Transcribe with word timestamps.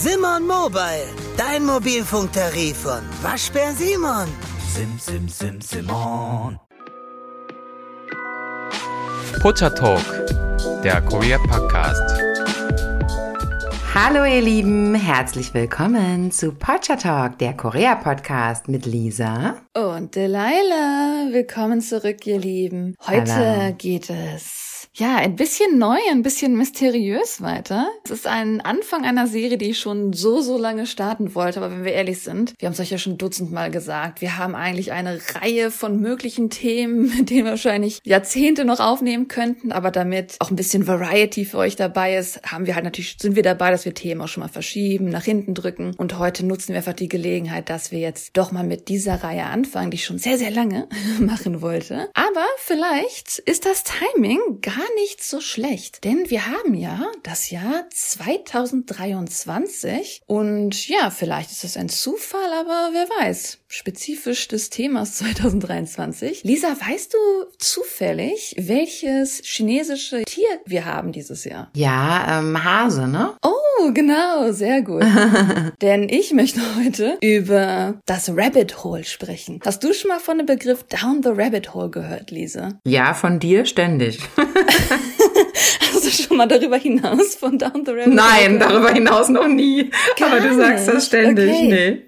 Simon 0.00 0.46
Mobile, 0.46 1.08
dein 1.36 1.64
Mobilfunktarif 1.66 2.76
von 2.82 3.00
Waschbär 3.20 3.72
Simon. 3.72 4.28
Sim, 4.72 4.96
sim, 4.96 5.28
sim, 5.28 5.60
Simon. 5.60 6.56
Pocha 9.42 9.68
Talk, 9.70 10.04
der 10.84 11.00
Korea 11.00 11.36
Podcast. 11.38 12.16
Hallo 13.92 14.24
ihr 14.24 14.40
Lieben, 14.40 14.94
herzlich 14.94 15.52
willkommen 15.52 16.30
zu 16.30 16.52
Pocha 16.52 16.94
Talk, 16.94 17.36
der 17.40 17.54
Korea 17.54 17.96
Podcast 17.96 18.68
mit 18.68 18.86
Lisa 18.86 19.56
und 19.74 20.14
Delilah. 20.14 21.32
Willkommen 21.32 21.80
zurück, 21.80 22.24
ihr 22.24 22.38
Lieben. 22.38 22.94
Heute 23.04 23.34
Hallo. 23.34 23.74
geht 23.76 24.10
es 24.10 24.67
ja, 24.98 25.16
ein 25.16 25.36
bisschen 25.36 25.78
neu, 25.78 25.96
ein 26.10 26.22
bisschen 26.22 26.56
mysteriös 26.56 27.40
weiter. 27.40 27.88
Es 28.04 28.10
ist 28.10 28.26
ein 28.26 28.60
Anfang 28.60 29.04
einer 29.04 29.28
Serie, 29.28 29.56
die 29.56 29.70
ich 29.70 29.78
schon 29.78 30.12
so, 30.12 30.40
so 30.40 30.58
lange 30.58 30.86
starten 30.86 31.36
wollte. 31.36 31.60
Aber 31.60 31.70
wenn 31.70 31.84
wir 31.84 31.92
ehrlich 31.92 32.20
sind, 32.20 32.54
wir 32.58 32.66
haben 32.66 32.72
es 32.72 32.80
euch 32.80 32.90
ja 32.90 32.98
schon 32.98 33.16
dutzendmal 33.16 33.70
gesagt, 33.70 34.20
wir 34.20 34.38
haben 34.38 34.56
eigentlich 34.56 34.90
eine 34.90 35.20
Reihe 35.34 35.70
von 35.70 36.00
möglichen 36.00 36.50
Themen, 36.50 37.12
mit 37.16 37.30
denen 37.30 37.44
wir 37.44 37.52
wahrscheinlich 37.52 38.00
Jahrzehnte 38.04 38.64
noch 38.64 38.80
aufnehmen 38.80 39.28
könnten. 39.28 39.70
Aber 39.70 39.92
damit 39.92 40.34
auch 40.40 40.50
ein 40.50 40.56
bisschen 40.56 40.88
Variety 40.88 41.44
für 41.44 41.58
euch 41.58 41.76
dabei 41.76 42.16
ist, 42.16 42.42
haben 42.42 42.66
wir 42.66 42.74
halt 42.74 42.84
natürlich, 42.84 43.16
sind 43.20 43.36
wir 43.36 43.44
dabei, 43.44 43.70
dass 43.70 43.84
wir 43.84 43.94
Themen 43.94 44.20
auch 44.20 44.28
schon 44.28 44.42
mal 44.42 44.48
verschieben, 44.48 45.10
nach 45.10 45.24
hinten 45.24 45.54
drücken. 45.54 45.94
Und 45.96 46.18
heute 46.18 46.44
nutzen 46.44 46.70
wir 46.70 46.78
einfach 46.78 46.92
die 46.92 47.08
Gelegenheit, 47.08 47.70
dass 47.70 47.92
wir 47.92 48.00
jetzt 48.00 48.36
doch 48.36 48.50
mal 48.50 48.64
mit 48.64 48.88
dieser 48.88 49.22
Reihe 49.22 49.44
anfangen, 49.44 49.92
die 49.92 49.96
ich 49.96 50.04
schon 50.04 50.18
sehr, 50.18 50.38
sehr 50.38 50.50
lange 50.50 50.88
machen 51.20 51.62
wollte. 51.62 52.08
Aber 52.14 52.46
vielleicht 52.58 53.38
ist 53.38 53.64
das 53.64 53.84
Timing 53.84 54.40
gar 54.60 54.87
nicht 54.96 55.22
so 55.22 55.40
schlecht, 55.40 56.02
denn 56.04 56.30
wir 56.30 56.46
haben 56.46 56.74
ja 56.74 57.06
das 57.22 57.50
Jahr 57.50 57.84
2023 57.90 60.22
und 60.26 60.88
ja, 60.88 61.10
vielleicht 61.10 61.50
ist 61.50 61.64
das 61.64 61.76
ein 61.76 61.88
Zufall, 61.88 62.52
aber 62.52 62.90
wer 62.92 63.08
weiß, 63.20 63.58
spezifisch 63.68 64.48
des 64.48 64.70
Themas 64.70 65.14
2023. 65.18 66.42
Lisa, 66.42 66.68
weißt 66.68 67.12
du 67.14 67.18
zufällig, 67.58 68.54
welches 68.58 69.40
chinesische 69.44 70.22
Tier 70.24 70.48
wir 70.66 70.84
haben 70.86 71.12
dieses 71.12 71.44
Jahr? 71.44 71.70
Ja, 71.74 72.38
ähm, 72.40 72.64
Hase, 72.64 73.06
ne? 73.06 73.34
Oh, 73.42 73.92
genau, 73.92 74.50
sehr 74.52 74.80
gut. 74.82 75.04
Denn 75.82 76.08
ich 76.08 76.32
möchte 76.32 76.60
heute 76.78 77.18
über 77.20 78.00
das 78.06 78.30
Rabbit 78.34 78.82
Hole 78.84 79.04
sprechen. 79.04 79.60
Hast 79.64 79.84
du 79.84 79.92
schon 79.92 80.08
mal 80.08 80.18
von 80.18 80.38
dem 80.38 80.46
Begriff 80.46 80.84
Down 80.84 81.22
the 81.22 81.30
Rabbit 81.30 81.74
Hole 81.74 81.90
gehört, 81.90 82.30
Lisa? 82.30 82.70
Ja, 82.86 83.14
von 83.14 83.38
dir 83.38 83.66
ständig. 83.66 84.18
Hast 85.92 86.04
du 86.06 86.10
schon 86.10 86.36
mal 86.36 86.46
darüber 86.46 86.76
hinaus 86.78 87.34
von 87.34 87.58
Down 87.58 87.84
the 87.84 87.90
Rabbit 87.92 88.06
Hole 88.06 88.14
Nein, 88.14 88.58
darüber 88.58 88.90
hinaus 88.92 89.28
noch 89.28 89.46
nie. 89.48 89.90
Gar 90.18 90.30
Aber 90.32 90.40
du 90.40 90.54
sagst 90.56 90.88
das 90.88 91.06
ständig, 91.06 91.50
Okay. 91.50 91.68
nee. 91.68 92.02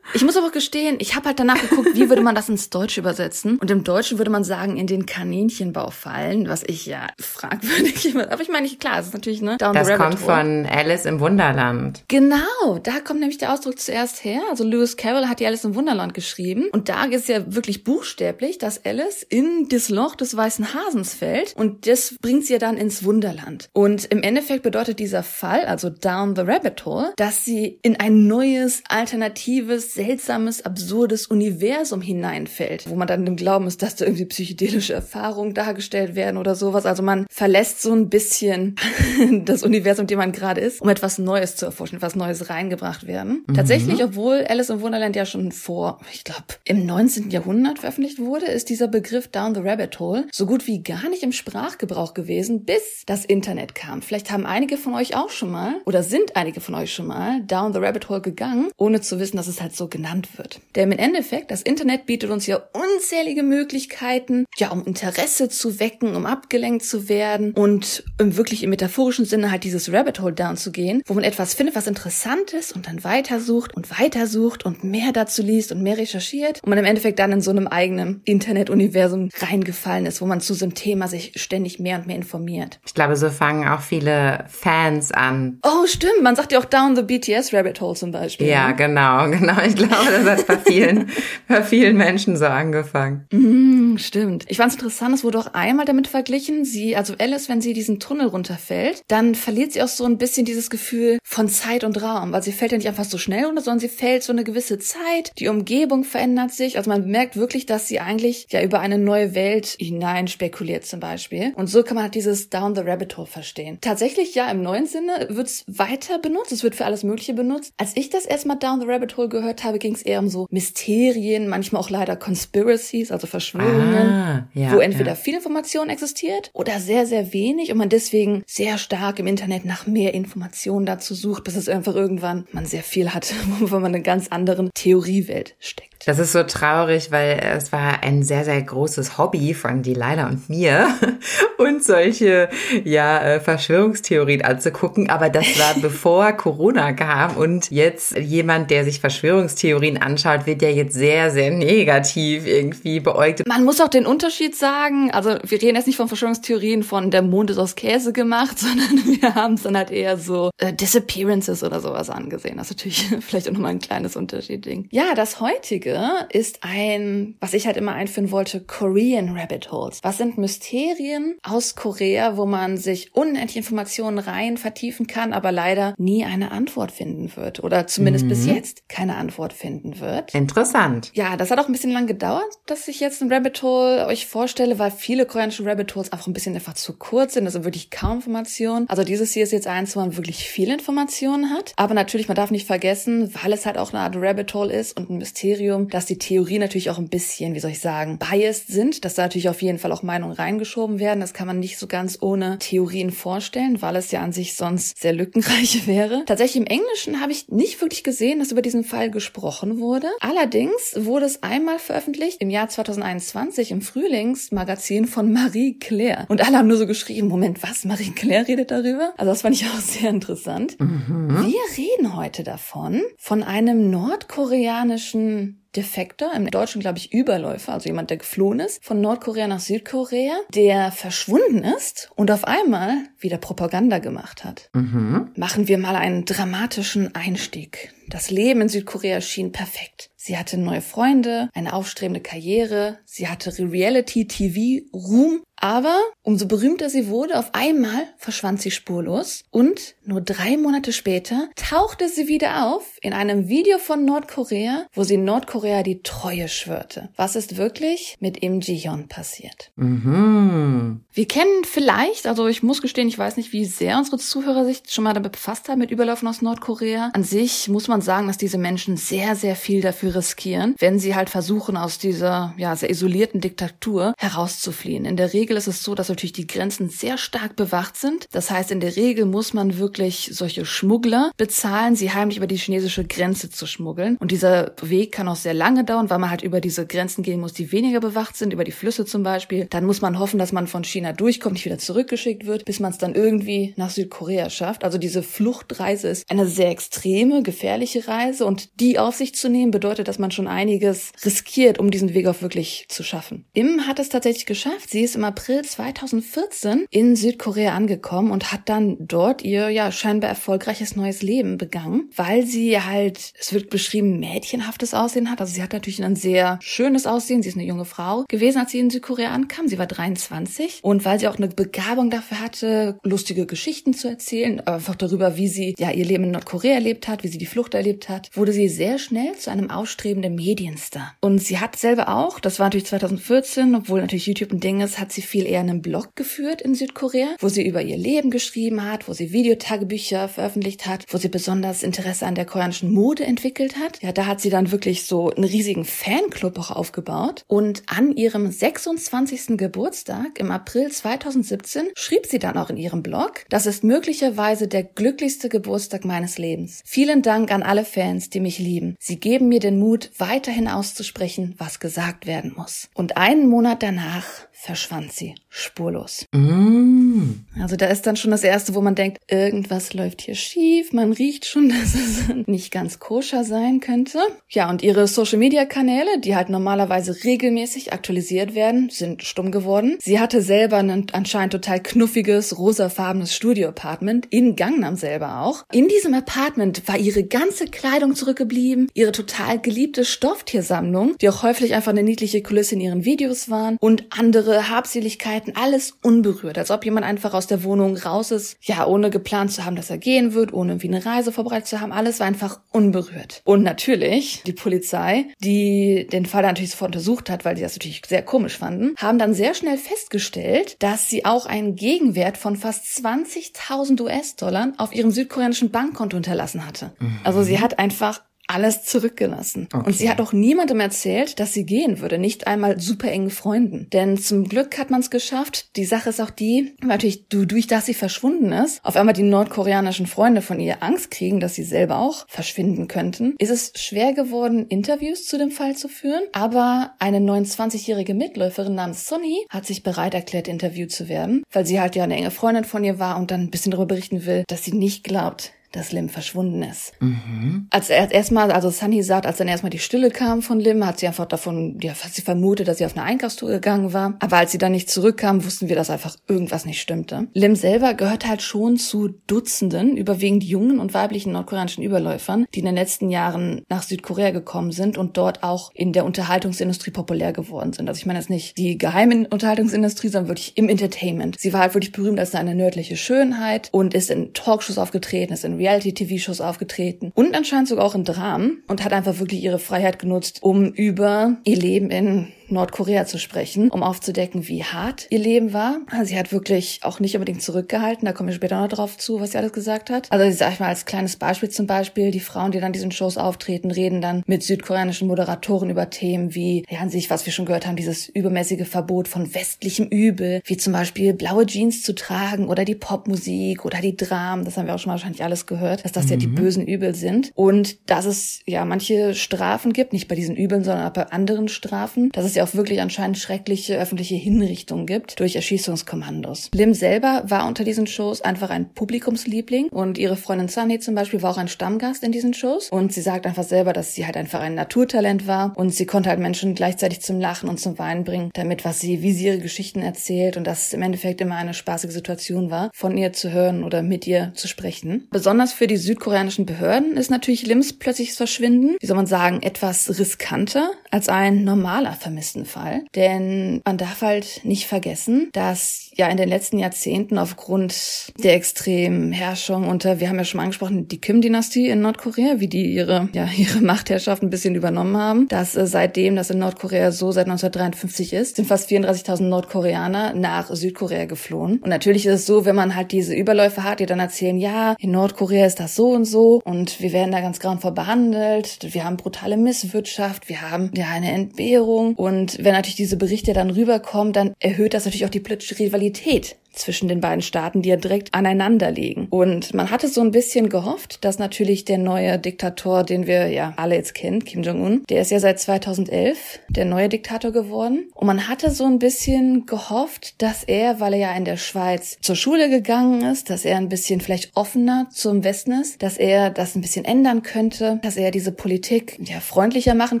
Ich 0.14 0.24
muss 0.24 0.36
aber 0.36 0.50
gestehen, 0.50 0.96
ich 0.98 1.14
habe 1.14 1.26
halt 1.26 1.38
danach 1.40 1.60
geguckt, 1.60 1.90
wie 1.94 2.08
würde 2.08 2.22
man 2.22 2.34
das 2.34 2.48
ins 2.48 2.70
Deutsche 2.70 3.00
übersetzen. 3.00 3.58
Und 3.58 3.70
im 3.70 3.84
Deutschen 3.84 4.18
würde 4.18 4.30
man 4.30 4.44
sagen, 4.44 4.76
in 4.76 4.86
den 4.86 5.04
Kaninchenbau 5.04 5.90
fallen, 5.90 6.48
was 6.48 6.62
ich 6.64 6.86
ja 6.86 7.08
fragwürdig 7.18 8.06
immer. 8.14 8.30
Aber 8.30 8.40
ich 8.40 8.48
meine, 8.48 8.68
klar, 8.68 9.00
es 9.00 9.06
ist 9.06 9.14
natürlich, 9.14 9.42
ne? 9.42 9.56
Down 9.58 9.74
Das 9.74 9.86
the 9.88 9.92
Rabbit 9.94 10.18
kommt 10.18 10.22
Hole. 10.26 10.36
von 10.36 10.66
Alice 10.66 11.04
im 11.06 11.20
Wunderland. 11.20 12.02
Genau, 12.08 12.78
da 12.82 13.00
kommt 13.00 13.20
nämlich 13.20 13.38
der 13.38 13.52
Ausdruck 13.52 13.78
zuerst 13.78 14.24
her. 14.24 14.40
Also 14.50 14.64
Lewis 14.64 14.96
Carroll 14.96 15.26
hat 15.28 15.40
die 15.40 15.46
Alice 15.46 15.64
im 15.64 15.74
Wunderland 15.74 16.14
geschrieben. 16.14 16.68
Und 16.72 16.88
da 16.88 17.04
ist 17.04 17.28
ja 17.28 17.54
wirklich 17.54 17.84
buchstäblich, 17.84 18.58
dass 18.58 18.84
Alice 18.84 19.22
in 19.22 19.68
das 19.68 19.88
Loch 19.88 20.14
des 20.14 20.36
weißen 20.36 20.72
Hasens 20.72 21.14
fällt. 21.14 21.54
Und 21.56 21.86
das 21.86 22.14
bringt 22.22 22.46
sie 22.46 22.54
ja 22.54 22.58
dann 22.58 22.76
ins 22.76 23.04
Wunderland. 23.04 23.68
Und 23.72 24.04
im 24.06 24.22
Endeffekt 24.22 24.62
bedeutet 24.62 24.98
dieser 24.98 25.22
Fall, 25.22 25.64
also 25.66 25.90
Down 25.90 26.36
the 26.36 26.42
Rabbit 26.42 26.84
Hole, 26.86 27.12
dass 27.16 27.44
sie 27.44 27.78
in 27.82 27.96
ein 27.98 28.26
neues, 28.26 28.82
alternatives, 29.06 29.94
seltsames, 29.94 30.66
absurdes 30.66 31.28
Universum 31.28 32.00
hineinfällt. 32.00 32.90
Wo 32.90 32.96
man 32.96 33.06
dann 33.06 33.24
im 33.24 33.36
Glauben 33.36 33.68
ist, 33.68 33.80
dass 33.80 33.94
da 33.94 34.04
irgendwie 34.04 34.24
psychedelische 34.24 34.94
Erfahrungen 34.94 35.54
dargestellt 35.54 36.16
werden 36.16 36.36
oder 36.38 36.56
sowas. 36.56 36.86
Also 36.86 37.04
man 37.04 37.26
verlässt 37.30 37.82
so 37.82 37.92
ein 37.92 38.08
bisschen 38.08 38.74
das 39.44 39.62
Universum, 39.62 40.02
in 40.02 40.06
dem 40.08 40.18
man 40.18 40.32
gerade 40.32 40.60
ist, 40.60 40.82
um 40.82 40.88
etwas 40.88 41.18
Neues 41.18 41.54
zu 41.54 41.66
erforschen, 41.66 41.98
etwas 41.98 42.16
Neues 42.16 42.50
reingebracht 42.50 43.06
werden. 43.06 43.44
Tatsächlich, 43.54 44.02
obwohl 44.02 44.44
Alice 44.48 44.70
im 44.70 44.80
Wunderland 44.80 45.14
ja 45.14 45.24
schon 45.24 45.52
vor, 45.52 46.00
ich 46.12 46.24
glaube, 46.24 46.42
im 46.64 46.84
19. 46.84 47.30
Jahrhundert 47.30 47.78
veröffentlicht 47.78 48.18
wurde, 48.18 48.46
ist 48.46 48.70
dieser 48.70 48.88
Begriff 48.88 49.28
Down 49.28 49.54
the 49.54 49.60
Rabbit 49.60 50.00
Hole 50.00 50.26
so 50.32 50.46
gut 50.46 50.66
wie 50.66 50.82
gar 50.82 51.08
nicht 51.10 51.22
im 51.22 51.30
Sprachgebrauch 51.30 52.12
gewesen, 52.12 52.64
bis 52.64 53.04
das 53.06 53.24
Internet 53.24 53.76
kam. 53.76 54.02
Vielleicht 54.02 54.32
haben 54.32 54.46
einige 54.46 54.76
von 54.76 54.94
euch 54.94 55.14
auch 55.14 55.30
schon 55.30 55.52
mal 55.52 55.74
oder 55.84 56.02
sind 56.02 56.34
einige 56.34 56.60
von 56.60 56.74
euch 56.74 56.92
schon 56.92 57.06
mal 57.06 57.40
Down 57.42 57.72
the 57.72 57.78
Rabbit 57.78 58.08
Hole 58.08 58.20
gegangen, 58.20 58.70
ohne 58.76 58.95
zu 59.00 59.18
wissen, 59.18 59.36
dass 59.36 59.46
es 59.46 59.60
halt 59.60 59.74
so 59.74 59.88
genannt 59.88 60.38
wird. 60.38 60.60
Denn 60.74 60.90
im 60.90 60.98
Endeffekt, 60.98 61.50
das 61.50 61.62
Internet 61.62 62.06
bietet 62.06 62.30
uns 62.30 62.46
ja 62.46 62.60
unzählige 62.72 63.42
Möglichkeiten, 63.42 64.44
ja, 64.56 64.70
um 64.70 64.84
Interesse 64.84 65.48
zu 65.48 65.80
wecken, 65.80 66.14
um 66.16 66.26
abgelenkt 66.26 66.84
zu 66.84 67.08
werden 67.08 67.52
und 67.52 68.04
um 68.20 68.36
wirklich 68.36 68.62
im 68.62 68.70
metaphorischen 68.70 69.24
Sinne 69.24 69.50
halt 69.50 69.64
dieses 69.64 69.92
Rabbit 69.92 70.20
Hole 70.20 70.32
down 70.32 70.56
zu 70.56 70.72
gehen, 70.72 71.02
wo 71.06 71.14
man 71.14 71.24
etwas 71.24 71.54
findet, 71.54 71.76
was 71.76 71.86
interessant 71.86 72.52
ist 72.52 72.74
und 72.74 72.86
dann 72.86 73.04
weitersucht 73.04 73.74
und 73.76 73.98
weitersucht 73.98 74.64
und 74.64 74.84
mehr 74.84 75.12
dazu 75.12 75.42
liest 75.42 75.72
und 75.72 75.82
mehr 75.82 75.98
recherchiert 75.98 76.62
und 76.62 76.70
man 76.70 76.78
im 76.78 76.84
Endeffekt 76.84 77.18
dann 77.18 77.32
in 77.32 77.40
so 77.40 77.50
einem 77.50 77.66
eigenen 77.66 78.20
Internetuniversum 78.24 79.30
reingefallen 79.38 80.06
ist, 80.06 80.20
wo 80.20 80.26
man 80.26 80.40
zu 80.40 80.54
so 80.54 80.64
einem 80.64 80.74
Thema 80.74 81.08
sich 81.08 81.32
ständig 81.36 81.78
mehr 81.78 81.98
und 81.98 82.06
mehr 82.06 82.16
informiert. 82.16 82.80
Ich 82.86 82.94
glaube, 82.94 83.16
so 83.16 83.30
fangen 83.30 83.68
auch 83.68 83.80
viele 83.80 84.44
Fans 84.48 85.12
an. 85.12 85.58
Oh, 85.62 85.86
stimmt, 85.86 86.22
man 86.22 86.36
sagt 86.36 86.52
ja 86.52 86.58
auch 86.58 86.64
down 86.64 86.96
the 86.96 87.02
BTS 87.02 87.52
Rabbit 87.52 87.80
Hole 87.80 87.94
zum 87.94 88.12
Beispiel. 88.12 88.46
Ja, 88.46 88.68
ne? 88.68 88.76
Genau, 88.86 89.30
genau. 89.30 89.60
Ich 89.66 89.76
glaube, 89.76 90.10
das 90.10 90.26
hat 90.26 90.46
bei 90.46 90.58
vielen, 90.58 91.10
bei 91.48 91.62
vielen 91.62 91.96
Menschen 91.96 92.36
so 92.36 92.46
angefangen. 92.46 93.26
Hm, 93.32 93.98
stimmt. 93.98 94.44
Ich 94.48 94.58
fand 94.58 94.70
es 94.70 94.74
interessant, 94.76 95.14
es 95.14 95.24
wurde 95.24 95.38
auch 95.38 95.54
einmal 95.54 95.86
damit 95.86 96.08
verglichen, 96.08 96.64
sie, 96.64 96.96
also 96.96 97.14
Alice, 97.18 97.48
wenn 97.48 97.60
sie 97.60 97.72
diesen 97.72 98.00
Tunnel 98.00 98.28
runterfällt, 98.28 99.02
dann 99.08 99.34
verliert 99.34 99.72
sie 99.72 99.82
auch 99.82 99.88
so 99.88 100.04
ein 100.04 100.18
bisschen 100.18 100.44
dieses 100.44 100.70
Gefühl 100.70 101.18
von 101.24 101.48
Zeit 101.48 101.84
und 101.84 102.00
Raum, 102.02 102.32
weil 102.32 102.42
sie 102.42 102.52
fällt 102.52 102.72
ja 102.72 102.78
nicht 102.78 102.88
einfach 102.88 103.04
so 103.04 103.18
schnell 103.18 103.44
runter, 103.44 103.62
sondern 103.62 103.80
sie 103.80 103.88
fällt 103.88 104.22
so 104.22 104.32
eine 104.32 104.44
gewisse 104.44 104.78
Zeit, 104.78 105.32
die 105.38 105.48
Umgebung 105.48 106.04
verändert 106.04 106.52
sich, 106.52 106.76
also 106.76 106.90
man 106.90 107.02
bemerkt 107.02 107.36
wirklich, 107.36 107.66
dass 107.66 107.88
sie 107.88 108.00
eigentlich 108.00 108.46
ja 108.50 108.62
über 108.62 108.80
eine 108.80 108.98
neue 108.98 109.34
Welt 109.34 109.76
hinein 109.78 110.28
spekuliert 110.28 110.86
zum 110.86 111.00
Beispiel. 111.00 111.52
Und 111.56 111.68
so 111.68 111.82
kann 111.82 111.94
man 111.94 112.04
halt 112.04 112.14
dieses 112.14 112.50
Down 112.50 112.74
the 112.74 112.82
Rabbit 112.82 113.16
Hole 113.16 113.26
verstehen. 113.26 113.78
Tatsächlich, 113.80 114.34
ja, 114.34 114.50
im 114.50 114.62
neuen 114.62 114.86
Sinne 114.86 115.28
wird 115.30 115.48
es 115.48 115.64
weiter 115.66 116.18
benutzt, 116.18 116.52
es 116.52 116.62
wird 116.62 116.74
für 116.74 116.84
alles 116.84 117.02
Mögliche 117.04 117.34
benutzt. 117.34 117.72
Als 117.76 117.96
ich 117.96 118.10
das 118.10 118.26
erstmal 118.26 118.58
Down 118.58 118.75
the 118.80 118.86
Rabbit 118.86 119.16
Hole 119.16 119.28
gehört 119.28 119.64
habe, 119.64 119.78
ging 119.78 119.94
es 119.94 120.02
eher 120.02 120.20
um 120.20 120.28
so 120.28 120.46
Mysterien, 120.50 121.48
manchmal 121.48 121.80
auch 121.80 121.90
leider 121.90 122.16
Conspiracies, 122.16 123.10
also 123.10 123.26
Verschwörungen 123.26 124.08
Ah, 124.08 124.48
ja, 124.54 124.72
wo 124.72 124.78
entweder 124.78 125.10
ja. 125.10 125.14
viel 125.14 125.34
Information 125.34 125.88
existiert 125.88 126.50
oder 126.52 126.78
sehr, 126.80 127.06
sehr 127.06 127.32
wenig 127.32 127.70
und 127.72 127.78
man 127.78 127.88
deswegen 127.88 128.42
sehr 128.46 128.78
stark 128.78 129.18
im 129.18 129.26
Internet 129.26 129.64
nach 129.64 129.86
mehr 129.86 130.14
Informationen 130.14 130.86
dazu 130.86 131.14
sucht, 131.14 131.44
bis 131.44 131.56
es 131.56 131.68
einfach 131.68 131.94
irgendwann 131.94 132.46
man 132.52 132.66
sehr 132.66 132.82
viel 132.82 133.12
hat, 133.14 133.32
wo 133.60 133.78
man 133.78 133.92
in 133.92 133.96
einer 133.96 134.04
ganz 134.04 134.28
anderen 134.28 134.70
Theoriewelt 134.74 135.54
steckt. 135.58 135.95
Das 136.04 136.18
ist 136.18 136.32
so 136.32 136.42
traurig, 136.42 137.10
weil 137.10 137.40
es 137.56 137.72
war 137.72 138.02
ein 138.02 138.22
sehr, 138.22 138.44
sehr 138.44 138.60
großes 138.60 139.18
Hobby 139.18 139.54
von 139.54 139.82
Delilah 139.82 140.28
und 140.28 140.48
mir, 140.48 140.88
und 141.58 141.82
solche, 141.82 142.48
ja, 142.84 143.22
äh, 143.22 143.40
Verschwörungstheorien 143.40 144.42
anzugucken. 144.42 145.10
Aber 145.10 145.30
das 145.30 145.58
war 145.58 145.74
bevor 145.80 146.32
Corona 146.32 146.92
kam 146.92 147.36
und 147.36 147.70
jetzt 147.70 148.16
jemand, 148.18 148.70
der 148.70 148.84
sich 148.84 149.00
Verschwörungstheorien 149.00 150.00
anschaut, 150.00 150.46
wird 150.46 150.62
ja 150.62 150.68
jetzt 150.68 150.94
sehr, 150.94 151.30
sehr 151.30 151.50
negativ 151.50 152.46
irgendwie 152.46 153.00
beäugt. 153.00 153.42
Man 153.46 153.64
muss 153.64 153.80
auch 153.80 153.88
den 153.88 154.06
Unterschied 154.06 154.54
sagen, 154.54 155.10
also 155.12 155.36
wir 155.42 155.62
reden 155.62 155.76
jetzt 155.76 155.86
nicht 155.86 155.96
von 155.96 156.08
Verschwörungstheorien 156.08 156.82
von 156.82 157.10
der 157.10 157.22
Mond 157.22 157.50
ist 157.50 157.58
aus 157.58 157.74
Käse 157.74 158.12
gemacht, 158.12 158.58
sondern 158.66 159.20
wir 159.20 159.34
haben 159.34 159.54
es 159.54 159.62
dann 159.62 159.76
halt 159.76 159.90
eher 159.90 160.16
so 160.16 160.50
äh, 160.58 160.72
Disappearances 160.72 161.62
oder 161.62 161.80
sowas 161.80 162.10
angesehen. 162.10 162.56
Das 162.58 162.70
ist 162.70 162.76
natürlich 162.76 163.08
vielleicht 163.20 163.48
auch 163.48 163.52
nochmal 163.52 163.72
ein 163.72 163.80
kleines 163.80 164.16
Unterschiedding. 164.16 164.88
Ja, 164.90 165.14
das 165.14 165.40
heutige 165.40 165.85
ist 166.30 166.58
ein, 166.62 167.36
was 167.40 167.54
ich 167.54 167.66
halt 167.66 167.76
immer 167.76 167.92
einführen 167.92 168.30
wollte, 168.30 168.60
Korean 168.60 169.36
Rabbit 169.36 169.70
Holes. 169.72 170.00
Was 170.02 170.18
sind 170.18 170.38
Mysterien 170.38 171.36
aus 171.42 171.74
Korea, 171.74 172.36
wo 172.36 172.46
man 172.46 172.76
sich 172.76 173.14
unendlich 173.14 173.56
Informationen 173.56 174.18
rein 174.18 174.56
vertiefen 174.56 175.06
kann, 175.06 175.32
aber 175.32 175.52
leider 175.52 175.94
nie 175.98 176.24
eine 176.24 176.50
Antwort 176.50 176.92
finden 176.92 177.34
wird 177.36 177.62
oder 177.62 177.86
zumindest 177.86 178.28
bis 178.28 178.46
jetzt 178.46 178.88
keine 178.88 179.16
Antwort 179.16 179.52
finden 179.52 180.00
wird. 180.00 180.34
Interessant. 180.34 181.10
Ja, 181.14 181.36
das 181.36 181.50
hat 181.50 181.58
auch 181.58 181.68
ein 181.68 181.72
bisschen 181.72 181.92
lang 181.92 182.06
gedauert, 182.06 182.44
dass 182.66 182.88
ich 182.88 183.00
jetzt 183.00 183.22
ein 183.22 183.32
Rabbit 183.32 183.62
Hole 183.62 184.06
euch 184.06 184.26
vorstelle, 184.26 184.78
weil 184.78 184.90
viele 184.90 185.26
koreanische 185.26 185.64
Rabbit 185.64 185.94
Holes 185.94 186.12
einfach 186.12 186.26
ein 186.26 186.32
bisschen 186.32 186.54
einfach 186.54 186.74
zu 186.74 186.94
kurz 186.94 187.34
sind. 187.34 187.48
Sind 187.48 187.64
wirklich 187.64 187.90
kaum 187.90 188.16
Informationen. 188.16 188.88
Also 188.88 189.04
dieses 189.04 189.32
hier 189.32 189.44
ist 189.44 189.52
jetzt 189.52 189.66
eins, 189.66 189.94
wo 189.94 190.00
man 190.00 190.16
wirklich 190.16 190.48
viele 190.48 190.74
Informationen 190.74 191.50
hat. 191.50 191.72
Aber 191.76 191.94
natürlich, 191.94 192.28
man 192.28 192.34
darf 192.34 192.50
nicht 192.50 192.66
vergessen, 192.66 193.32
weil 193.42 193.52
es 193.52 193.66
halt 193.66 193.78
auch 193.78 193.92
eine 193.92 194.02
Art 194.02 194.16
Rabbit 194.16 194.52
Hole 194.54 194.72
ist 194.72 194.96
und 194.96 195.10
ein 195.10 195.18
Mysterium, 195.18 195.75
Medium, 195.76 195.88
dass 195.88 196.06
die 196.06 196.18
Theorien 196.18 196.60
natürlich 196.60 196.90
auch 196.90 196.98
ein 196.98 197.08
bisschen, 197.08 197.54
wie 197.54 197.60
soll 197.60 197.70
ich 197.70 197.80
sagen, 197.80 198.18
biased 198.18 198.68
sind, 198.68 199.04
dass 199.04 199.14
da 199.14 199.22
natürlich 199.22 199.48
auf 199.48 199.62
jeden 199.62 199.78
Fall 199.78 199.92
auch 199.92 200.02
Meinungen 200.02 200.34
reingeschoben 200.34 200.98
werden. 200.98 201.20
Das 201.20 201.34
kann 201.34 201.46
man 201.46 201.58
nicht 201.58 201.78
so 201.78 201.86
ganz 201.86 202.18
ohne 202.20 202.58
Theorien 202.58 203.10
vorstellen, 203.10 203.82
weil 203.82 203.96
es 203.96 204.10
ja 204.10 204.20
an 204.20 204.32
sich 204.32 204.54
sonst 204.54 204.98
sehr 205.00 205.12
lückenreich 205.12 205.86
wäre. 205.86 206.24
Tatsächlich 206.26 206.62
im 206.62 206.66
Englischen 206.66 207.20
habe 207.20 207.32
ich 207.32 207.48
nicht 207.48 207.80
wirklich 207.80 208.04
gesehen, 208.04 208.38
dass 208.38 208.52
über 208.52 208.62
diesen 208.62 208.84
Fall 208.84 209.10
gesprochen 209.10 209.78
wurde. 209.78 210.08
Allerdings 210.20 210.94
wurde 210.96 211.26
es 211.26 211.42
einmal 211.42 211.78
veröffentlicht 211.78 212.40
im 212.40 212.50
Jahr 212.50 212.68
2021 212.68 213.70
im 213.70 213.82
Frühlingsmagazin 213.82 215.06
von 215.06 215.32
Marie 215.32 215.78
Claire. 215.78 216.26
Und 216.28 216.46
alle 216.46 216.58
haben 216.58 216.68
nur 216.68 216.78
so 216.78 216.86
geschrieben, 216.86 217.28
Moment, 217.28 217.62
was? 217.62 217.84
Marie 217.84 218.10
Claire 218.10 218.48
redet 218.48 218.70
darüber? 218.70 219.12
Also 219.16 219.30
das 219.30 219.42
fand 219.42 219.54
ich 219.54 219.66
auch 219.66 219.80
sehr 219.80 220.10
interessant. 220.10 220.78
Mhm. 220.80 221.46
Wir 221.46 221.84
reden 221.84 222.16
heute 222.16 222.42
davon, 222.42 223.02
von 223.18 223.42
einem 223.42 223.90
nordkoreanischen 223.90 225.65
Defekter, 225.76 226.32
im 226.34 226.50
Deutschen 226.50 226.80
glaube 226.80 226.98
ich 226.98 227.12
Überläufer, 227.12 227.72
also 227.72 227.88
jemand, 227.88 228.10
der 228.10 228.16
geflohen 228.16 228.60
ist, 228.60 228.84
von 228.84 229.00
Nordkorea 229.00 229.46
nach 229.46 229.60
Südkorea, 229.60 230.34
der 230.54 230.90
verschwunden 230.92 231.64
ist 231.64 232.10
und 232.16 232.30
auf 232.30 232.44
einmal 232.44 232.94
wieder 233.18 233.38
Propaganda 233.38 233.98
gemacht 233.98 234.44
hat. 234.44 234.70
Mhm. 234.72 235.28
Machen 235.36 235.68
wir 235.68 235.78
mal 235.78 235.96
einen 235.96 236.24
dramatischen 236.24 237.14
Einstieg. 237.14 237.92
Das 238.08 238.30
Leben 238.30 238.60
in 238.60 238.68
Südkorea 238.68 239.20
schien 239.20 239.52
perfekt. 239.52 240.10
Sie 240.26 240.36
hatte 240.36 240.58
neue 240.58 240.80
Freunde, 240.80 241.50
eine 241.54 241.72
aufstrebende 241.72 242.20
Karriere, 242.20 242.98
sie 243.04 243.28
hatte 243.28 243.52
Reality-TV-Ruhm, 243.56 245.42
aber 245.54 245.98
umso 246.22 246.46
berühmter 246.46 246.90
sie 246.90 247.08
wurde, 247.08 247.38
auf 247.38 247.54
einmal 247.54 248.08
verschwand 248.18 248.60
sie 248.60 248.72
spurlos 248.72 249.44
und 249.50 249.94
nur 250.04 250.20
drei 250.20 250.56
Monate 250.56 250.92
später 250.92 251.48
tauchte 251.54 252.08
sie 252.08 252.26
wieder 252.28 252.66
auf 252.66 252.98
in 253.00 253.12
einem 253.12 253.48
Video 253.48 253.78
von 253.78 254.04
Nordkorea, 254.04 254.86
wo 254.92 255.04
sie 255.04 255.16
Nordkorea 255.16 255.82
die 255.82 256.02
Treue 256.02 256.48
schwörte. 256.48 257.08
Was 257.16 257.36
ist 257.36 257.56
wirklich 257.56 258.16
mit 258.18 258.36
Im 258.38 258.60
Ji-yeon 258.60 259.08
passiert? 259.08 259.70
Mhm. 259.76 261.04
Wir 261.12 261.28
kennen 261.28 261.64
vielleicht, 261.64 262.26
also 262.26 262.48
ich 262.48 262.62
muss 262.62 262.82
gestehen, 262.82 263.08
ich 263.08 263.18
weiß 263.18 263.36
nicht, 263.36 263.52
wie 263.52 263.64
sehr 263.64 263.96
unsere 263.96 264.18
Zuhörer 264.18 264.64
sich 264.64 264.82
schon 264.88 265.04
mal 265.04 265.14
damit 265.14 265.32
befasst 265.32 265.68
haben 265.68 265.78
mit 265.78 265.90
Überläufen 265.90 266.28
aus 266.28 266.42
Nordkorea. 266.42 267.10
An 267.14 267.22
sich 267.22 267.68
muss 267.68 267.88
man 267.88 267.95
sagen, 268.02 268.26
dass 268.26 268.38
diese 268.38 268.58
Menschen 268.58 268.96
sehr, 268.96 269.36
sehr 269.36 269.56
viel 269.56 269.80
dafür 269.80 270.14
riskieren, 270.14 270.74
wenn 270.78 270.98
sie 270.98 271.14
halt 271.14 271.30
versuchen, 271.30 271.76
aus 271.76 271.98
dieser 271.98 272.54
ja, 272.56 272.74
sehr 272.76 272.90
isolierten 272.90 273.40
Diktatur 273.40 274.14
herauszufliehen. 274.18 275.04
In 275.04 275.16
der 275.16 275.32
Regel 275.32 275.56
ist 275.56 275.66
es 275.66 275.82
so, 275.82 275.94
dass 275.94 276.08
natürlich 276.08 276.32
die 276.32 276.46
Grenzen 276.46 276.88
sehr 276.88 277.18
stark 277.18 277.56
bewacht 277.56 277.96
sind. 277.96 278.26
Das 278.32 278.50
heißt, 278.50 278.70
in 278.70 278.80
der 278.80 278.96
Regel 278.96 279.26
muss 279.26 279.54
man 279.54 279.78
wirklich 279.78 280.30
solche 280.32 280.64
Schmuggler 280.64 281.30
bezahlen, 281.36 281.96
sie 281.96 282.12
heimlich 282.12 282.38
über 282.38 282.46
die 282.46 282.56
chinesische 282.56 283.04
Grenze 283.04 283.50
zu 283.50 283.66
schmuggeln. 283.66 284.16
Und 284.18 284.30
dieser 284.30 284.72
Weg 284.82 285.12
kann 285.12 285.28
auch 285.28 285.36
sehr 285.36 285.54
lange 285.54 285.84
dauern, 285.84 286.10
weil 286.10 286.18
man 286.18 286.30
halt 286.30 286.42
über 286.42 286.60
diese 286.60 286.86
Grenzen 286.86 287.22
gehen 287.22 287.40
muss, 287.40 287.52
die 287.52 287.72
weniger 287.72 288.00
bewacht 288.00 288.36
sind, 288.36 288.52
über 288.52 288.64
die 288.64 288.72
Flüsse 288.72 289.04
zum 289.04 289.22
Beispiel. 289.22 289.66
Dann 289.70 289.84
muss 289.84 290.00
man 290.00 290.18
hoffen, 290.18 290.38
dass 290.38 290.52
man 290.52 290.66
von 290.66 290.84
China 290.84 291.12
durchkommt, 291.12 291.54
nicht 291.54 291.64
wieder 291.64 291.78
zurückgeschickt 291.78 292.46
wird, 292.46 292.64
bis 292.64 292.80
man 292.80 292.92
es 292.92 292.98
dann 292.98 293.14
irgendwie 293.14 293.74
nach 293.76 293.90
Südkorea 293.90 294.50
schafft. 294.50 294.84
Also 294.84 294.98
diese 294.98 295.22
Fluchtreise 295.22 296.08
ist 296.08 296.30
eine 296.30 296.46
sehr 296.46 296.70
extreme, 296.70 297.42
gefährliche 297.42 297.85
Reise 297.94 298.44
und 298.44 298.80
die 298.80 298.98
auf 298.98 299.14
sich 299.14 299.34
zu 299.34 299.48
nehmen 299.48 299.70
bedeutet, 299.70 300.08
dass 300.08 300.18
man 300.18 300.30
schon 300.30 300.48
einiges 300.48 301.12
riskiert, 301.24 301.78
um 301.78 301.90
diesen 301.90 302.14
Weg 302.14 302.26
auch 302.26 302.42
wirklich 302.42 302.86
zu 302.88 303.02
schaffen. 303.02 303.44
Im 303.52 303.86
hat 303.86 303.98
es 303.98 304.08
tatsächlich 304.08 304.46
geschafft. 304.46 304.90
Sie 304.90 305.02
ist 305.02 305.16
im 305.16 305.24
April 305.24 305.62
2014 305.64 306.86
in 306.90 307.16
Südkorea 307.16 307.74
angekommen 307.74 308.30
und 308.30 308.52
hat 308.52 308.68
dann 308.68 308.96
dort 309.00 309.42
ihr 309.42 309.70
ja 309.70 309.92
scheinbar 309.92 310.30
erfolgreiches 310.30 310.96
neues 310.96 311.22
Leben 311.22 311.58
begangen, 311.58 312.10
weil 312.14 312.44
sie 312.44 312.80
halt, 312.80 313.32
es 313.38 313.52
wird 313.52 313.70
beschrieben, 313.70 314.18
mädchenhaftes 314.18 314.94
Aussehen 314.94 315.30
hat. 315.30 315.40
Also 315.40 315.54
sie 315.54 315.62
hat 315.62 315.72
natürlich 315.72 316.02
ein 316.02 316.16
sehr 316.16 316.58
schönes 316.62 317.06
Aussehen. 317.06 317.42
Sie 317.42 317.48
ist 317.48 317.56
eine 317.56 317.66
junge 317.66 317.84
Frau 317.84 318.24
gewesen, 318.28 318.58
als 318.58 318.72
sie 318.72 318.80
in 318.80 318.90
Südkorea 318.90 319.30
ankam. 319.30 319.68
Sie 319.68 319.78
war 319.78 319.86
23 319.86 320.80
und 320.82 321.04
weil 321.04 321.20
sie 321.20 321.28
auch 321.28 321.36
eine 321.36 321.48
Begabung 321.48 322.10
dafür 322.10 322.40
hatte, 322.40 322.98
lustige 323.02 323.46
Geschichten 323.46 323.94
zu 323.94 324.08
erzählen, 324.08 324.60
einfach 324.60 324.94
darüber, 324.94 325.36
wie 325.36 325.48
sie 325.48 325.74
ja 325.78 325.90
ihr 325.90 326.04
Leben 326.04 326.24
in 326.24 326.30
Nordkorea 326.32 326.74
erlebt 326.74 327.08
hat, 327.08 327.24
wie 327.24 327.28
sie 327.28 327.38
die 327.38 327.46
Flucht 327.46 327.74
erlebt 327.76 328.08
hat, 328.08 328.30
wurde 328.34 328.52
sie 328.52 328.68
sehr 328.68 328.98
schnell 328.98 329.34
zu 329.36 329.50
einem 329.50 329.70
ausstrebenden 329.70 330.34
Medienstar. 330.34 331.14
Und 331.20 331.38
sie 331.38 331.58
hat 331.58 331.76
selber 331.76 332.08
auch, 332.08 332.40
das 332.40 332.58
war 332.58 332.66
natürlich 332.66 332.86
2014, 332.86 333.74
obwohl 333.74 334.00
natürlich 334.00 334.26
YouTube 334.26 334.52
ein 334.52 334.60
Ding 334.60 334.80
ist, 334.80 334.98
hat 334.98 335.12
sie 335.12 335.22
viel 335.22 335.46
eher 335.46 335.60
einen 335.60 335.82
Blog 335.82 336.16
geführt 336.16 336.62
in 336.62 336.74
Südkorea, 336.74 337.36
wo 337.40 337.48
sie 337.48 337.66
über 337.66 337.82
ihr 337.82 337.96
Leben 337.96 338.30
geschrieben 338.30 338.84
hat, 338.84 339.08
wo 339.08 339.12
sie 339.12 339.32
Videotagebücher 339.32 340.28
veröffentlicht 340.28 340.86
hat, 340.86 341.04
wo 341.08 341.18
sie 341.18 341.28
besonders 341.28 341.82
Interesse 341.82 342.26
an 342.26 342.34
der 342.34 342.44
koreanischen 342.44 342.92
Mode 342.92 343.24
entwickelt 343.24 343.76
hat. 343.76 344.02
Ja, 344.02 344.12
da 344.12 344.26
hat 344.26 344.40
sie 344.40 344.50
dann 344.50 344.72
wirklich 344.72 345.04
so 345.04 345.30
einen 345.30 345.44
riesigen 345.44 345.84
Fanclub 345.84 346.58
auch 346.58 346.70
aufgebaut. 346.70 347.44
Und 347.46 347.82
an 347.86 348.16
ihrem 348.16 348.50
26. 348.50 349.56
Geburtstag 349.56 350.38
im 350.38 350.50
April 350.50 350.90
2017 350.90 351.88
schrieb 351.94 352.26
sie 352.26 352.38
dann 352.38 352.56
auch 352.56 352.70
in 352.70 352.76
ihrem 352.76 353.02
Blog, 353.02 353.44
das 353.48 353.66
ist 353.66 353.84
möglicherweise 353.84 354.68
der 354.68 354.82
glücklichste 354.82 355.48
Geburtstag 355.48 356.04
meines 356.04 356.38
Lebens. 356.38 356.82
Vielen 356.84 357.22
Dank 357.22 357.52
an 357.52 357.62
alle 357.66 357.84
Fans, 357.84 358.30
die 358.30 358.40
mich 358.40 358.58
lieben. 358.58 358.96
Sie 358.98 359.18
geben 359.18 359.48
mir 359.48 359.60
den 359.60 359.78
Mut, 359.78 360.10
weiterhin 360.18 360.68
auszusprechen, 360.68 361.54
was 361.58 361.80
gesagt 361.80 362.26
werden 362.26 362.54
muss. 362.56 362.88
Und 362.94 363.16
einen 363.16 363.48
Monat 363.48 363.82
danach 363.82 364.45
verschwand 364.58 365.12
sie 365.12 365.34
spurlos. 365.48 366.24
Mm. 366.32 367.44
Also 367.60 367.76
da 367.76 367.86
ist 367.86 368.06
dann 368.06 368.16
schon 368.16 368.30
das 368.30 368.42
Erste, 368.42 368.74
wo 368.74 368.80
man 368.80 368.94
denkt, 368.94 369.18
irgendwas 369.30 369.92
läuft 369.92 370.22
hier 370.22 370.34
schief. 370.34 370.92
Man 370.92 371.12
riecht 371.12 371.44
schon, 371.44 371.68
dass 371.70 371.94
es 371.94 372.46
nicht 372.46 372.72
ganz 372.72 372.98
koscher 372.98 373.44
sein 373.44 373.80
könnte. 373.80 374.18
Ja, 374.48 374.70
und 374.70 374.82
ihre 374.82 375.06
Social-Media-Kanäle, 375.06 376.20
die 376.20 376.34
halt 376.34 376.48
normalerweise 376.48 377.24
regelmäßig 377.24 377.92
aktualisiert 377.92 378.54
werden, 378.54 378.88
sind 378.90 379.22
stumm 379.22 379.50
geworden. 379.50 379.98
Sie 380.00 380.18
hatte 380.18 380.40
selber 380.40 380.78
ein 380.78 381.06
anscheinend 381.12 381.52
total 381.52 381.82
knuffiges, 381.82 382.58
rosafarbenes 382.58 383.34
Studio-Apartment 383.34 384.26
in 384.30 384.56
Gangnam 384.56 384.96
selber 384.96 385.42
auch. 385.42 385.64
In 385.70 385.88
diesem 385.88 386.14
Apartment 386.14 386.88
war 386.88 386.98
ihre 386.98 387.24
ganze 387.24 387.66
Kleidung 387.66 388.14
zurückgeblieben, 388.14 388.88
ihre 388.94 389.12
total 389.12 389.60
geliebte 389.60 390.04
Stofftiersammlung, 390.04 391.16
die 391.20 391.28
auch 391.28 391.42
häufig 391.42 391.74
einfach 391.74 391.92
eine 391.92 392.02
niedliche 392.02 392.42
Kulisse 392.42 392.74
in 392.74 392.80
ihren 392.80 393.04
Videos 393.04 393.50
waren 393.50 393.76
und 393.80 394.06
andere 394.10 394.45
Habseligkeiten, 394.46 395.54
alles 395.56 395.98
unberührt, 396.02 396.58
als 396.58 396.70
ob 396.70 396.84
jemand 396.84 397.06
einfach 397.06 397.34
aus 397.34 397.46
der 397.46 397.64
Wohnung 397.64 397.96
raus 397.96 398.30
ist, 398.30 398.56
ja, 398.62 398.86
ohne 398.86 399.10
geplant 399.10 399.52
zu 399.52 399.64
haben, 399.64 399.76
dass 399.76 399.90
er 399.90 399.98
gehen 399.98 400.34
wird, 400.34 400.52
ohne 400.52 400.72
irgendwie 400.72 400.88
eine 400.88 401.04
Reise 401.04 401.32
vorbereitet 401.32 401.66
zu 401.66 401.80
haben, 401.80 401.92
alles 401.92 402.20
war 402.20 402.26
einfach 402.26 402.60
unberührt. 402.70 403.42
Und 403.44 403.62
natürlich 403.62 404.42
die 404.46 404.52
Polizei, 404.52 405.26
die 405.40 406.06
den 406.10 406.26
Fall 406.26 406.42
natürlich 406.42 406.70
sofort 406.70 406.94
untersucht 406.94 407.30
hat, 407.30 407.44
weil 407.44 407.56
sie 407.56 407.62
das 407.62 407.74
natürlich 407.74 408.02
sehr 408.06 408.22
komisch 408.22 408.58
fanden, 408.58 408.94
haben 408.98 409.18
dann 409.18 409.34
sehr 409.34 409.54
schnell 409.54 409.78
festgestellt, 409.78 410.76
dass 410.80 411.08
sie 411.08 411.24
auch 411.24 411.46
einen 411.46 411.76
Gegenwert 411.76 412.36
von 412.36 412.56
fast 412.56 412.84
20.000 412.86 414.00
US-Dollar 414.02 414.72
auf 414.78 414.94
ihrem 414.94 415.10
südkoreanischen 415.10 415.70
Bankkonto 415.70 416.16
hinterlassen 416.16 416.66
hatte. 416.66 416.92
Mhm. 416.98 417.20
Also 417.24 417.42
sie 417.42 417.60
hat 417.60 417.78
einfach 417.78 418.22
alles 418.46 418.84
zurückgelassen. 418.84 419.68
Okay. 419.72 419.86
Und 419.86 419.96
sie 419.96 420.10
hat 420.10 420.20
auch 420.20 420.32
niemandem 420.32 420.80
erzählt, 420.80 421.40
dass 421.40 421.52
sie 421.52 421.64
gehen 421.64 422.00
würde, 422.00 422.18
nicht 422.18 422.46
einmal 422.46 422.80
super 422.80 423.10
engen 423.10 423.30
Freunden. 423.30 423.88
Denn 423.92 424.18
zum 424.18 424.48
Glück 424.48 424.78
hat 424.78 424.90
man 424.90 425.00
es 425.00 425.10
geschafft. 425.10 425.76
Die 425.76 425.84
Sache 425.84 426.10
ist 426.10 426.20
auch 426.20 426.30
die, 426.30 426.74
natürlich 426.82 427.28
durch 427.28 427.66
dass 427.66 427.86
sie 427.86 427.94
verschwunden 427.94 428.52
ist, 428.52 428.84
auf 428.84 428.96
einmal 428.96 429.14
die 429.14 429.22
nordkoreanischen 429.22 430.06
Freunde 430.06 430.42
von 430.42 430.60
ihr 430.60 430.82
Angst 430.82 431.10
kriegen, 431.10 431.40
dass 431.40 431.54
sie 431.54 431.64
selber 431.64 431.98
auch 431.98 432.26
verschwinden 432.28 432.88
könnten, 432.88 433.34
ist 433.38 433.50
es 433.50 433.72
schwer 433.76 434.12
geworden, 434.12 434.66
Interviews 434.68 435.26
zu 435.26 435.38
dem 435.38 435.50
Fall 435.50 435.76
zu 435.76 435.88
führen. 435.88 436.22
Aber 436.32 436.94
eine 436.98 437.18
29-jährige 437.18 438.14
Mitläuferin 438.14 438.74
namens 438.74 439.08
Sonny 439.08 439.46
hat 439.50 439.66
sich 439.66 439.82
bereit 439.82 440.14
erklärt, 440.14 440.48
interviewt 440.48 440.92
zu 440.92 441.08
werden, 441.08 441.42
weil 441.52 441.66
sie 441.66 441.80
halt 441.80 441.96
ja 441.96 442.04
eine 442.04 442.16
enge 442.16 442.30
Freundin 442.30 442.64
von 442.64 442.84
ihr 442.84 442.98
war 442.98 443.18
und 443.18 443.30
dann 443.30 443.42
ein 443.42 443.50
bisschen 443.50 443.72
darüber 443.72 443.86
berichten 443.86 444.26
will, 444.26 444.44
dass 444.48 444.64
sie 444.64 444.72
nicht 444.72 445.04
glaubt, 445.04 445.52
dass 445.76 445.92
Lim 445.92 446.08
verschwunden 446.08 446.62
ist. 446.62 446.92
Mhm. 447.00 447.66
Als 447.70 447.90
er 447.90 448.10
erstmal, 448.10 448.50
also 448.50 448.70
Sunny 448.70 449.02
sagt, 449.02 449.26
als 449.26 449.38
dann 449.38 449.48
erstmal 449.48 449.70
die 449.70 449.78
Stille 449.78 450.10
kam 450.10 450.42
von 450.42 450.60
Lim, 450.60 450.84
hat 450.86 450.98
sie 450.98 451.06
einfach 451.06 451.26
davon, 451.26 451.78
ja, 451.80 451.94
fast 451.94 452.14
sie 452.14 452.22
vermutet, 452.22 452.68
dass 452.68 452.78
sie 452.78 452.86
auf 452.86 452.96
eine 452.96 453.04
Einkaufstour 453.04 453.50
gegangen 453.50 453.92
war. 453.92 454.14
Aber 454.20 454.38
als 454.38 454.52
sie 454.52 454.58
dann 454.58 454.72
nicht 454.72 454.90
zurückkam, 454.90 455.44
wussten 455.44 455.68
wir, 455.68 455.76
dass 455.76 455.90
einfach 455.90 456.16
irgendwas 456.28 456.64
nicht 456.64 456.80
stimmte. 456.80 457.28
Lim 457.34 457.56
selber 457.56 457.94
gehört 457.94 458.26
halt 458.26 458.42
schon 458.42 458.76
zu 458.76 459.08
Dutzenden, 459.26 459.96
überwiegend 459.96 460.44
jungen 460.44 460.78
und 460.78 460.94
weiblichen 460.94 461.32
nordkoreanischen 461.32 461.82
Überläufern, 461.82 462.46
die 462.54 462.60
in 462.60 462.66
den 462.66 462.74
letzten 462.74 463.10
Jahren 463.10 463.62
nach 463.68 463.82
Südkorea 463.82 464.30
gekommen 464.30 464.72
sind 464.72 464.98
und 464.98 465.16
dort 465.16 465.42
auch 465.42 465.70
in 465.74 465.92
der 465.92 466.04
Unterhaltungsindustrie 466.04 466.90
populär 466.90 467.32
geworden 467.32 467.72
sind. 467.72 467.88
Also 467.88 467.98
ich 467.98 468.06
meine 468.06 468.18
jetzt 468.18 468.30
nicht 468.30 468.58
die 468.58 468.78
geheime 468.78 469.28
Unterhaltungsindustrie, 469.28 470.08
sondern 470.08 470.28
wirklich 470.28 470.56
im 470.56 470.68
Entertainment. 470.68 471.38
Sie 471.38 471.52
war 471.52 471.60
halt 471.60 471.74
wirklich 471.74 471.92
berühmt 471.92 472.18
als 472.18 472.34
eine 472.34 472.54
nördliche 472.54 472.96
Schönheit 472.96 473.68
und 473.72 473.94
ist 473.94 474.10
in 474.10 474.32
Talkshows 474.32 474.78
aufgetreten, 474.78 475.32
ist 475.32 475.44
in 475.44 475.58
Reality-TV-Shows 475.66 476.40
aufgetreten. 476.40 477.12
Und 477.14 477.34
anscheinend 477.34 477.68
sogar 477.68 477.84
auch 477.84 477.94
in 477.94 478.04
Dramen 478.04 478.62
und 478.68 478.84
hat 478.84 478.92
einfach 478.92 479.18
wirklich 479.18 479.42
ihre 479.42 479.58
Freiheit 479.58 479.98
genutzt, 479.98 480.38
um 480.42 480.72
über 480.72 481.38
ihr 481.44 481.56
Leben 481.56 481.90
in 481.90 482.28
Nordkorea 482.50 483.06
zu 483.06 483.18
sprechen, 483.18 483.70
um 483.70 483.82
aufzudecken, 483.82 484.48
wie 484.48 484.64
hart 484.64 485.06
ihr 485.10 485.18
Leben 485.18 485.52
war. 485.52 485.80
Sie 486.04 486.18
hat 486.18 486.32
wirklich 486.32 486.80
auch 486.82 487.00
nicht 487.00 487.14
unbedingt 487.14 487.42
zurückgehalten, 487.42 488.06
da 488.06 488.12
kommen 488.12 488.28
wir 488.28 488.34
später 488.34 488.60
noch 488.60 488.68
drauf 488.68 488.96
zu, 488.96 489.20
was 489.20 489.32
sie 489.32 489.38
alles 489.38 489.52
gesagt 489.52 489.90
hat. 489.90 490.10
Also 490.10 490.36
sag 490.36 490.52
ich 490.54 490.60
mal 490.60 490.68
als 490.68 490.84
kleines 490.84 491.16
Beispiel 491.16 491.48
zum 491.48 491.66
Beispiel, 491.66 492.10
die 492.10 492.20
Frauen, 492.20 492.52
die 492.52 492.60
dann 492.60 492.72
diesen 492.72 492.92
Shows 492.92 493.18
auftreten, 493.18 493.70
reden 493.70 494.00
dann 494.00 494.22
mit 494.26 494.42
südkoreanischen 494.42 495.08
Moderatoren 495.08 495.70
über 495.70 495.90
Themen 495.90 496.34
wie, 496.34 496.64
ja 496.68 496.78
an 496.78 496.90
sich, 496.90 497.10
was 497.10 497.26
wir 497.26 497.32
schon 497.32 497.46
gehört 497.46 497.66
haben, 497.66 497.76
dieses 497.76 498.08
übermäßige 498.08 498.68
Verbot 498.68 499.08
von 499.08 499.34
westlichem 499.34 499.86
Übel, 499.86 500.40
wie 500.44 500.56
zum 500.56 500.72
Beispiel 500.72 501.14
blaue 501.14 501.46
Jeans 501.46 501.82
zu 501.82 501.94
tragen 501.94 502.48
oder 502.48 502.64
die 502.64 502.74
Popmusik 502.74 503.64
oder 503.64 503.80
die 503.80 503.96
Dramen, 503.96 504.44
das 504.44 504.56
haben 504.56 504.66
wir 504.66 504.74
auch 504.74 504.78
schon 504.78 504.92
wahrscheinlich 504.92 505.24
alles 505.24 505.46
gehört, 505.46 505.84
dass 505.84 505.92
das 505.92 506.04
mhm. 506.04 506.10
ja 506.10 506.16
die 506.18 506.26
mhm. 506.28 506.34
bösen 506.36 506.66
Übel 506.66 506.94
sind 506.94 507.32
und 507.34 507.90
dass 507.90 508.04
es 508.04 508.40
ja 508.46 508.64
manche 508.64 509.14
Strafen 509.14 509.72
gibt, 509.72 509.92
nicht 509.92 510.08
bei 510.08 510.14
diesen 510.14 510.36
Übeln, 510.36 510.62
sondern 510.62 510.86
auch 510.86 510.92
bei 510.92 511.06
anderen 511.06 511.48
Strafen, 511.48 512.10
dass 512.12 512.24
es 512.24 512.35
ja 512.36 512.44
auch 512.44 512.54
wirklich 512.54 512.80
anscheinend 512.80 513.18
schreckliche 513.18 513.78
öffentliche 513.78 514.14
Hinrichtungen 514.14 514.86
gibt 514.86 515.20
durch 515.20 515.36
Erschießungskommandos. 515.36 516.50
Lim 516.54 516.74
selber 516.74 517.24
war 517.26 517.46
unter 517.46 517.64
diesen 517.64 517.86
Shows 517.86 518.20
einfach 518.20 518.50
ein 518.50 518.72
Publikumsliebling 518.72 519.68
und 519.68 519.98
ihre 519.98 520.16
Freundin 520.16 520.48
Sunny 520.48 520.78
zum 520.78 520.94
Beispiel 520.94 521.22
war 521.22 521.32
auch 521.32 521.38
ein 521.38 521.48
Stammgast 521.48 522.02
in 522.02 522.12
diesen 522.12 522.34
Shows 522.34 522.70
und 522.70 522.92
sie 522.92 523.02
sagt 523.02 523.26
einfach 523.26 523.44
selber, 523.44 523.72
dass 523.72 523.94
sie 523.94 524.06
halt 524.06 524.16
einfach 524.16 524.40
ein 524.40 524.54
Naturtalent 524.54 525.26
war 525.26 525.52
und 525.56 525.70
sie 525.70 525.86
konnte 525.86 526.08
halt 526.08 526.20
Menschen 526.20 526.54
gleichzeitig 526.54 527.00
zum 527.00 527.20
Lachen 527.20 527.48
und 527.48 527.58
zum 527.58 527.78
Weinen 527.78 528.04
bringen, 528.04 528.30
damit 528.34 528.64
was 528.64 528.80
sie, 528.80 529.02
wie 529.02 529.12
sie 529.12 529.26
ihre 529.26 529.38
Geschichten 529.38 529.80
erzählt 529.80 530.36
und 530.36 530.46
dass 530.46 530.68
es 530.68 530.72
im 530.72 530.82
Endeffekt 530.82 531.20
immer 531.20 531.36
eine 531.36 531.54
spaßige 531.54 531.92
Situation 531.92 532.50
war, 532.50 532.70
von 532.74 532.96
ihr 532.96 533.12
zu 533.12 533.32
hören 533.32 533.64
oder 533.64 533.82
mit 533.82 534.06
ihr 534.06 534.32
zu 534.34 534.48
sprechen. 534.48 535.08
Besonders 535.10 535.52
für 535.52 535.66
die 535.66 535.76
südkoreanischen 535.76 536.46
Behörden 536.46 536.96
ist 536.96 537.10
natürlich 537.10 537.46
Lims 537.46 537.72
plötzliches 537.78 538.16
Verschwinden, 538.16 538.76
wie 538.80 538.86
soll 538.86 538.96
man 538.96 539.06
sagen, 539.06 539.42
etwas 539.42 539.98
riskanter 539.98 540.70
als 540.90 541.08
ein 541.08 541.44
normaler 541.44 541.92
Vermisstenfall. 542.26 542.84
Denn 542.94 543.62
man 543.64 543.78
darf 543.78 544.02
halt 544.02 544.40
nicht 544.44 544.66
vergessen, 544.66 545.30
dass 545.32 545.85
ja 545.96 546.08
in 546.08 546.16
den 546.16 546.28
letzten 546.28 546.58
Jahrzehnten 546.58 547.18
aufgrund 547.18 548.12
der 548.22 548.34
extremen 548.34 549.12
Herrschung 549.12 549.66
unter, 549.66 549.98
wir 550.00 550.08
haben 550.08 550.18
ja 550.18 550.24
schon 550.24 550.38
mal 550.38 550.44
angesprochen, 550.44 550.88
die 550.88 551.00
Kim-Dynastie 551.00 551.68
in 551.68 551.80
Nordkorea, 551.80 552.38
wie 552.38 552.48
die 552.48 552.72
ihre, 552.72 553.08
ja, 553.12 553.28
ihre 553.36 553.60
Machtherrschaft 553.60 554.22
ein 554.22 554.30
bisschen 554.30 554.54
übernommen 554.54 554.96
haben, 554.96 555.28
dass 555.28 555.56
äh, 555.56 555.66
seitdem 555.66 556.16
das 556.16 556.30
in 556.30 556.38
Nordkorea 556.38 556.92
so 556.92 557.12
seit 557.12 557.26
1953 557.26 558.12
ist, 558.12 558.36
sind 558.36 558.46
fast 558.46 558.70
34.000 558.70 559.22
Nordkoreaner 559.22 560.14
nach 560.14 560.50
Südkorea 560.54 561.06
geflohen. 561.06 561.58
Und 561.58 561.70
natürlich 561.70 562.06
ist 562.06 562.14
es 562.14 562.26
so, 562.26 562.44
wenn 562.44 562.56
man 562.56 562.76
halt 562.76 562.92
diese 562.92 563.14
Überläufe 563.14 563.64
hat, 563.64 563.80
die 563.80 563.86
dann 563.86 564.00
erzählen, 564.00 564.36
ja, 564.36 564.76
in 564.78 564.90
Nordkorea 564.90 565.46
ist 565.46 565.60
das 565.60 565.74
so 565.74 565.88
und 565.88 566.04
so 566.04 566.40
und 566.44 566.80
wir 566.80 566.92
werden 566.92 567.12
da 567.12 567.20
ganz 567.20 567.40
grauenvoll 567.40 567.72
behandelt, 567.72 568.58
wir 568.74 568.84
haben 568.84 568.96
brutale 568.96 569.36
Misswirtschaft, 569.36 570.28
wir 570.28 570.42
haben 570.42 570.70
ja 570.76 570.86
eine 570.88 571.12
Entbehrung 571.12 571.94
und 571.94 572.38
wenn 572.42 572.52
natürlich 572.52 572.76
diese 572.76 572.96
Berichte 572.96 573.32
dann 573.32 573.50
rüberkommen, 573.50 574.12
dann 574.12 574.34
erhöht 574.40 574.74
das 574.74 574.84
natürlich 574.84 575.06
auch 575.06 575.10
die 575.10 575.20
politische 575.20 575.58
Rivalität 575.58 575.85
Sexualität 575.94 576.36
zwischen 576.56 576.88
den 576.88 577.00
beiden 577.00 577.22
Staaten, 577.22 577.62
die 577.62 577.68
ja 577.68 577.76
direkt 577.76 578.14
aneinander 578.14 578.70
liegen. 578.70 579.06
Und 579.10 579.54
man 579.54 579.70
hatte 579.70 579.88
so 579.88 580.00
ein 580.00 580.10
bisschen 580.10 580.48
gehofft, 580.48 581.04
dass 581.04 581.18
natürlich 581.18 581.64
der 581.64 581.78
neue 581.78 582.18
Diktator, 582.18 582.82
den 582.82 583.06
wir 583.06 583.28
ja 583.28 583.52
alle 583.56 583.76
jetzt 583.76 583.94
kennen, 583.94 584.24
Kim 584.24 584.42
Jong-un, 584.42 584.82
der 584.88 585.02
ist 585.02 585.10
ja 585.10 585.20
seit 585.20 585.38
2011 585.38 586.40
der 586.48 586.64
neue 586.64 586.88
Diktator 586.88 587.30
geworden. 587.30 587.88
Und 587.94 588.06
man 588.06 588.28
hatte 588.28 588.50
so 588.50 588.64
ein 588.64 588.78
bisschen 588.78 589.46
gehofft, 589.46 590.20
dass 590.22 590.44
er, 590.44 590.80
weil 590.80 590.94
er 590.94 590.98
ja 590.98 591.16
in 591.16 591.24
der 591.24 591.36
Schweiz 591.36 591.98
zur 592.00 592.16
Schule 592.16 592.48
gegangen 592.48 593.02
ist, 593.02 593.30
dass 593.30 593.44
er 593.44 593.58
ein 593.58 593.68
bisschen 593.68 594.00
vielleicht 594.00 594.36
offener 594.36 594.88
zum 594.90 595.24
Westen 595.24 595.52
ist, 595.52 595.82
dass 595.82 595.98
er 595.98 596.30
das 596.30 596.56
ein 596.56 596.62
bisschen 596.62 596.84
ändern 596.84 597.22
könnte, 597.22 597.78
dass 597.82 597.96
er 597.96 598.10
diese 598.10 598.32
Politik 598.32 598.98
ja 599.04 599.20
freundlicher 599.20 599.74
machen 599.74 600.00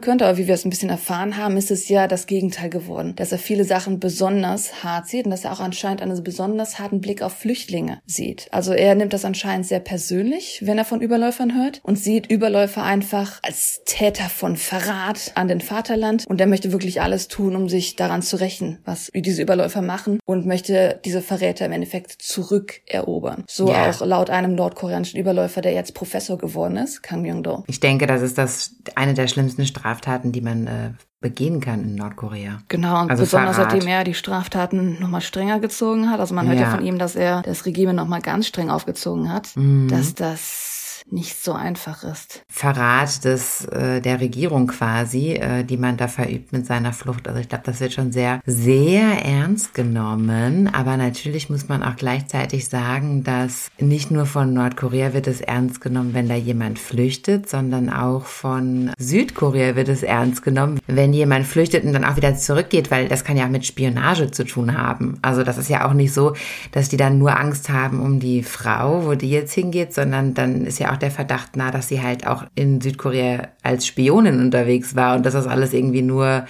könnte. 0.00 0.26
Aber 0.26 0.38
wie 0.38 0.46
wir 0.46 0.54
es 0.54 0.64
ein 0.64 0.70
bisschen 0.70 0.90
erfahren 0.90 1.36
haben, 1.36 1.56
ist 1.56 1.70
es 1.70 1.88
ja 1.88 2.08
das 2.08 2.26
Gegenteil 2.26 2.70
geworden, 2.70 3.14
dass 3.16 3.32
er 3.32 3.38
viele 3.38 3.64
Sachen 3.64 4.00
besonders 4.00 4.82
hart 4.82 5.08
sieht 5.08 5.26
und 5.26 5.30
dass 5.30 5.44
er 5.44 5.52
auch 5.52 5.60
anscheinend 5.60 6.02
eine 6.02 6.20
besondere 6.20 6.45
besonders 6.46 6.78
harten 6.78 7.00
Blick 7.00 7.22
auf 7.22 7.32
Flüchtlinge 7.32 8.00
sieht. 8.06 8.48
Also 8.52 8.72
er 8.72 8.94
nimmt 8.94 9.12
das 9.12 9.24
anscheinend 9.24 9.66
sehr 9.66 9.80
persönlich, 9.80 10.62
wenn 10.64 10.78
er 10.78 10.84
von 10.84 11.00
Überläufern 11.00 11.56
hört 11.56 11.80
und 11.82 11.96
sieht 11.96 12.30
Überläufer 12.30 12.82
einfach 12.82 13.40
als 13.42 13.82
Täter 13.84 14.28
von 14.28 14.56
Verrat 14.56 15.32
an 15.34 15.48
den 15.48 15.60
Vaterland 15.60 16.24
und 16.26 16.40
er 16.40 16.46
möchte 16.46 16.72
wirklich 16.72 17.02
alles 17.02 17.28
tun, 17.28 17.56
um 17.56 17.68
sich 17.68 17.96
daran 17.96 18.22
zu 18.22 18.36
rächen, 18.36 18.78
was 18.84 19.10
diese 19.14 19.42
Überläufer 19.42 19.82
machen 19.82 20.20
und 20.24 20.46
möchte 20.46 21.00
diese 21.04 21.20
Verräter 21.20 21.66
im 21.66 21.72
Endeffekt 21.72 22.12
zurückerobern. 22.12 23.44
So 23.48 23.68
ja. 23.68 23.90
auch 23.90 24.06
laut 24.06 24.30
einem 24.30 24.54
nordkoreanischen 24.54 25.18
Überläufer, 25.18 25.60
der 25.60 25.72
jetzt 25.72 25.94
Professor 25.94 26.38
geworden 26.38 26.76
ist, 26.76 27.02
Kang 27.02 27.22
Myung-do. 27.22 27.64
Ich 27.66 27.80
denke, 27.80 28.06
das 28.06 28.22
ist 28.22 28.38
das 28.38 28.76
eine 28.94 29.14
der 29.14 29.26
schlimmsten 29.26 29.66
Straftaten, 29.66 30.32
die 30.32 30.40
man 30.40 30.66
äh, 30.66 30.90
begehen 31.20 31.60
kann 31.60 31.82
in 31.82 31.94
Nordkorea. 31.94 32.60
Genau, 32.68 33.02
und 33.02 33.10
also 33.10 33.22
besonders 33.22 33.56
Verrat. 33.56 33.72
seitdem 33.72 33.88
er 33.88 34.04
die 34.04 34.14
Straftaten 34.14 35.00
nochmal 35.00 35.22
strenger 35.22 35.60
gezogen 35.60 36.10
hat. 36.10 36.20
Also 36.20 36.34
man 36.34 36.46
hört 36.46 36.58
ja. 36.58 36.64
ja 36.64 36.70
von 36.70 36.84
ihm, 36.84 36.98
dass 36.98 37.16
er 37.16 37.42
das 37.42 37.64
Regime 37.64 37.94
nochmal 37.94 38.20
ganz 38.20 38.46
streng 38.46 38.70
aufgezogen 38.70 39.32
hat, 39.32 39.56
mhm. 39.56 39.88
dass 39.88 40.14
das 40.14 40.75
nicht 41.10 41.42
so 41.42 41.52
einfach 41.52 42.02
ist. 42.02 42.42
Verrat 42.48 43.24
des, 43.24 43.64
äh, 43.66 44.00
der 44.00 44.20
Regierung 44.20 44.66
quasi, 44.66 45.34
äh, 45.34 45.64
die 45.64 45.76
man 45.76 45.96
da 45.96 46.08
verübt 46.08 46.52
mit 46.52 46.66
seiner 46.66 46.92
Flucht. 46.92 47.28
Also 47.28 47.40
ich 47.40 47.48
glaube, 47.48 47.64
das 47.64 47.80
wird 47.80 47.92
schon 47.92 48.12
sehr, 48.12 48.40
sehr 48.44 49.24
ernst 49.24 49.74
genommen. 49.74 50.68
Aber 50.72 50.96
natürlich 50.96 51.48
muss 51.48 51.68
man 51.68 51.82
auch 51.82 51.96
gleichzeitig 51.96 52.68
sagen, 52.68 53.22
dass 53.22 53.68
nicht 53.78 54.10
nur 54.10 54.26
von 54.26 54.52
Nordkorea 54.52 55.12
wird 55.12 55.28
es 55.28 55.40
ernst 55.40 55.80
genommen, 55.80 56.12
wenn 56.12 56.28
da 56.28 56.34
jemand 56.34 56.78
flüchtet, 56.78 57.48
sondern 57.48 57.88
auch 57.88 58.24
von 58.24 58.90
Südkorea 58.98 59.76
wird 59.76 59.88
es 59.88 60.02
ernst 60.02 60.42
genommen, 60.42 60.80
wenn 60.86 61.12
jemand 61.12 61.46
flüchtet 61.46 61.84
und 61.84 61.92
dann 61.92 62.04
auch 62.04 62.16
wieder 62.16 62.36
zurückgeht, 62.36 62.90
weil 62.90 63.08
das 63.08 63.24
kann 63.24 63.36
ja 63.36 63.46
auch 63.46 63.50
mit 63.50 63.64
Spionage 63.64 64.30
zu 64.30 64.44
tun 64.44 64.76
haben. 64.76 65.18
Also 65.22 65.44
das 65.44 65.56
ist 65.56 65.68
ja 65.68 65.86
auch 65.86 65.92
nicht 65.92 66.12
so, 66.12 66.34
dass 66.72 66.88
die 66.88 66.96
dann 66.96 67.18
nur 67.18 67.38
Angst 67.38 67.68
haben 67.68 68.00
um 68.00 68.18
die 68.18 68.42
Frau, 68.42 69.04
wo 69.04 69.14
die 69.14 69.30
jetzt 69.30 69.54
hingeht, 69.54 69.94
sondern 69.94 70.34
dann 70.34 70.66
ist 70.66 70.78
ja 70.78 70.92
auch 70.92 70.95
auch 70.96 71.00
der 71.00 71.10
Verdacht 71.10 71.56
nah, 71.56 71.70
dass 71.70 71.88
sie 71.88 72.02
halt 72.02 72.26
auch 72.26 72.44
in 72.54 72.80
Südkorea 72.80 73.48
als 73.62 73.86
Spionin 73.86 74.40
unterwegs 74.40 74.96
war 74.96 75.16
und 75.16 75.26
dass 75.26 75.34
das 75.34 75.46
alles 75.46 75.72
irgendwie 75.72 76.02
nur 76.02 76.46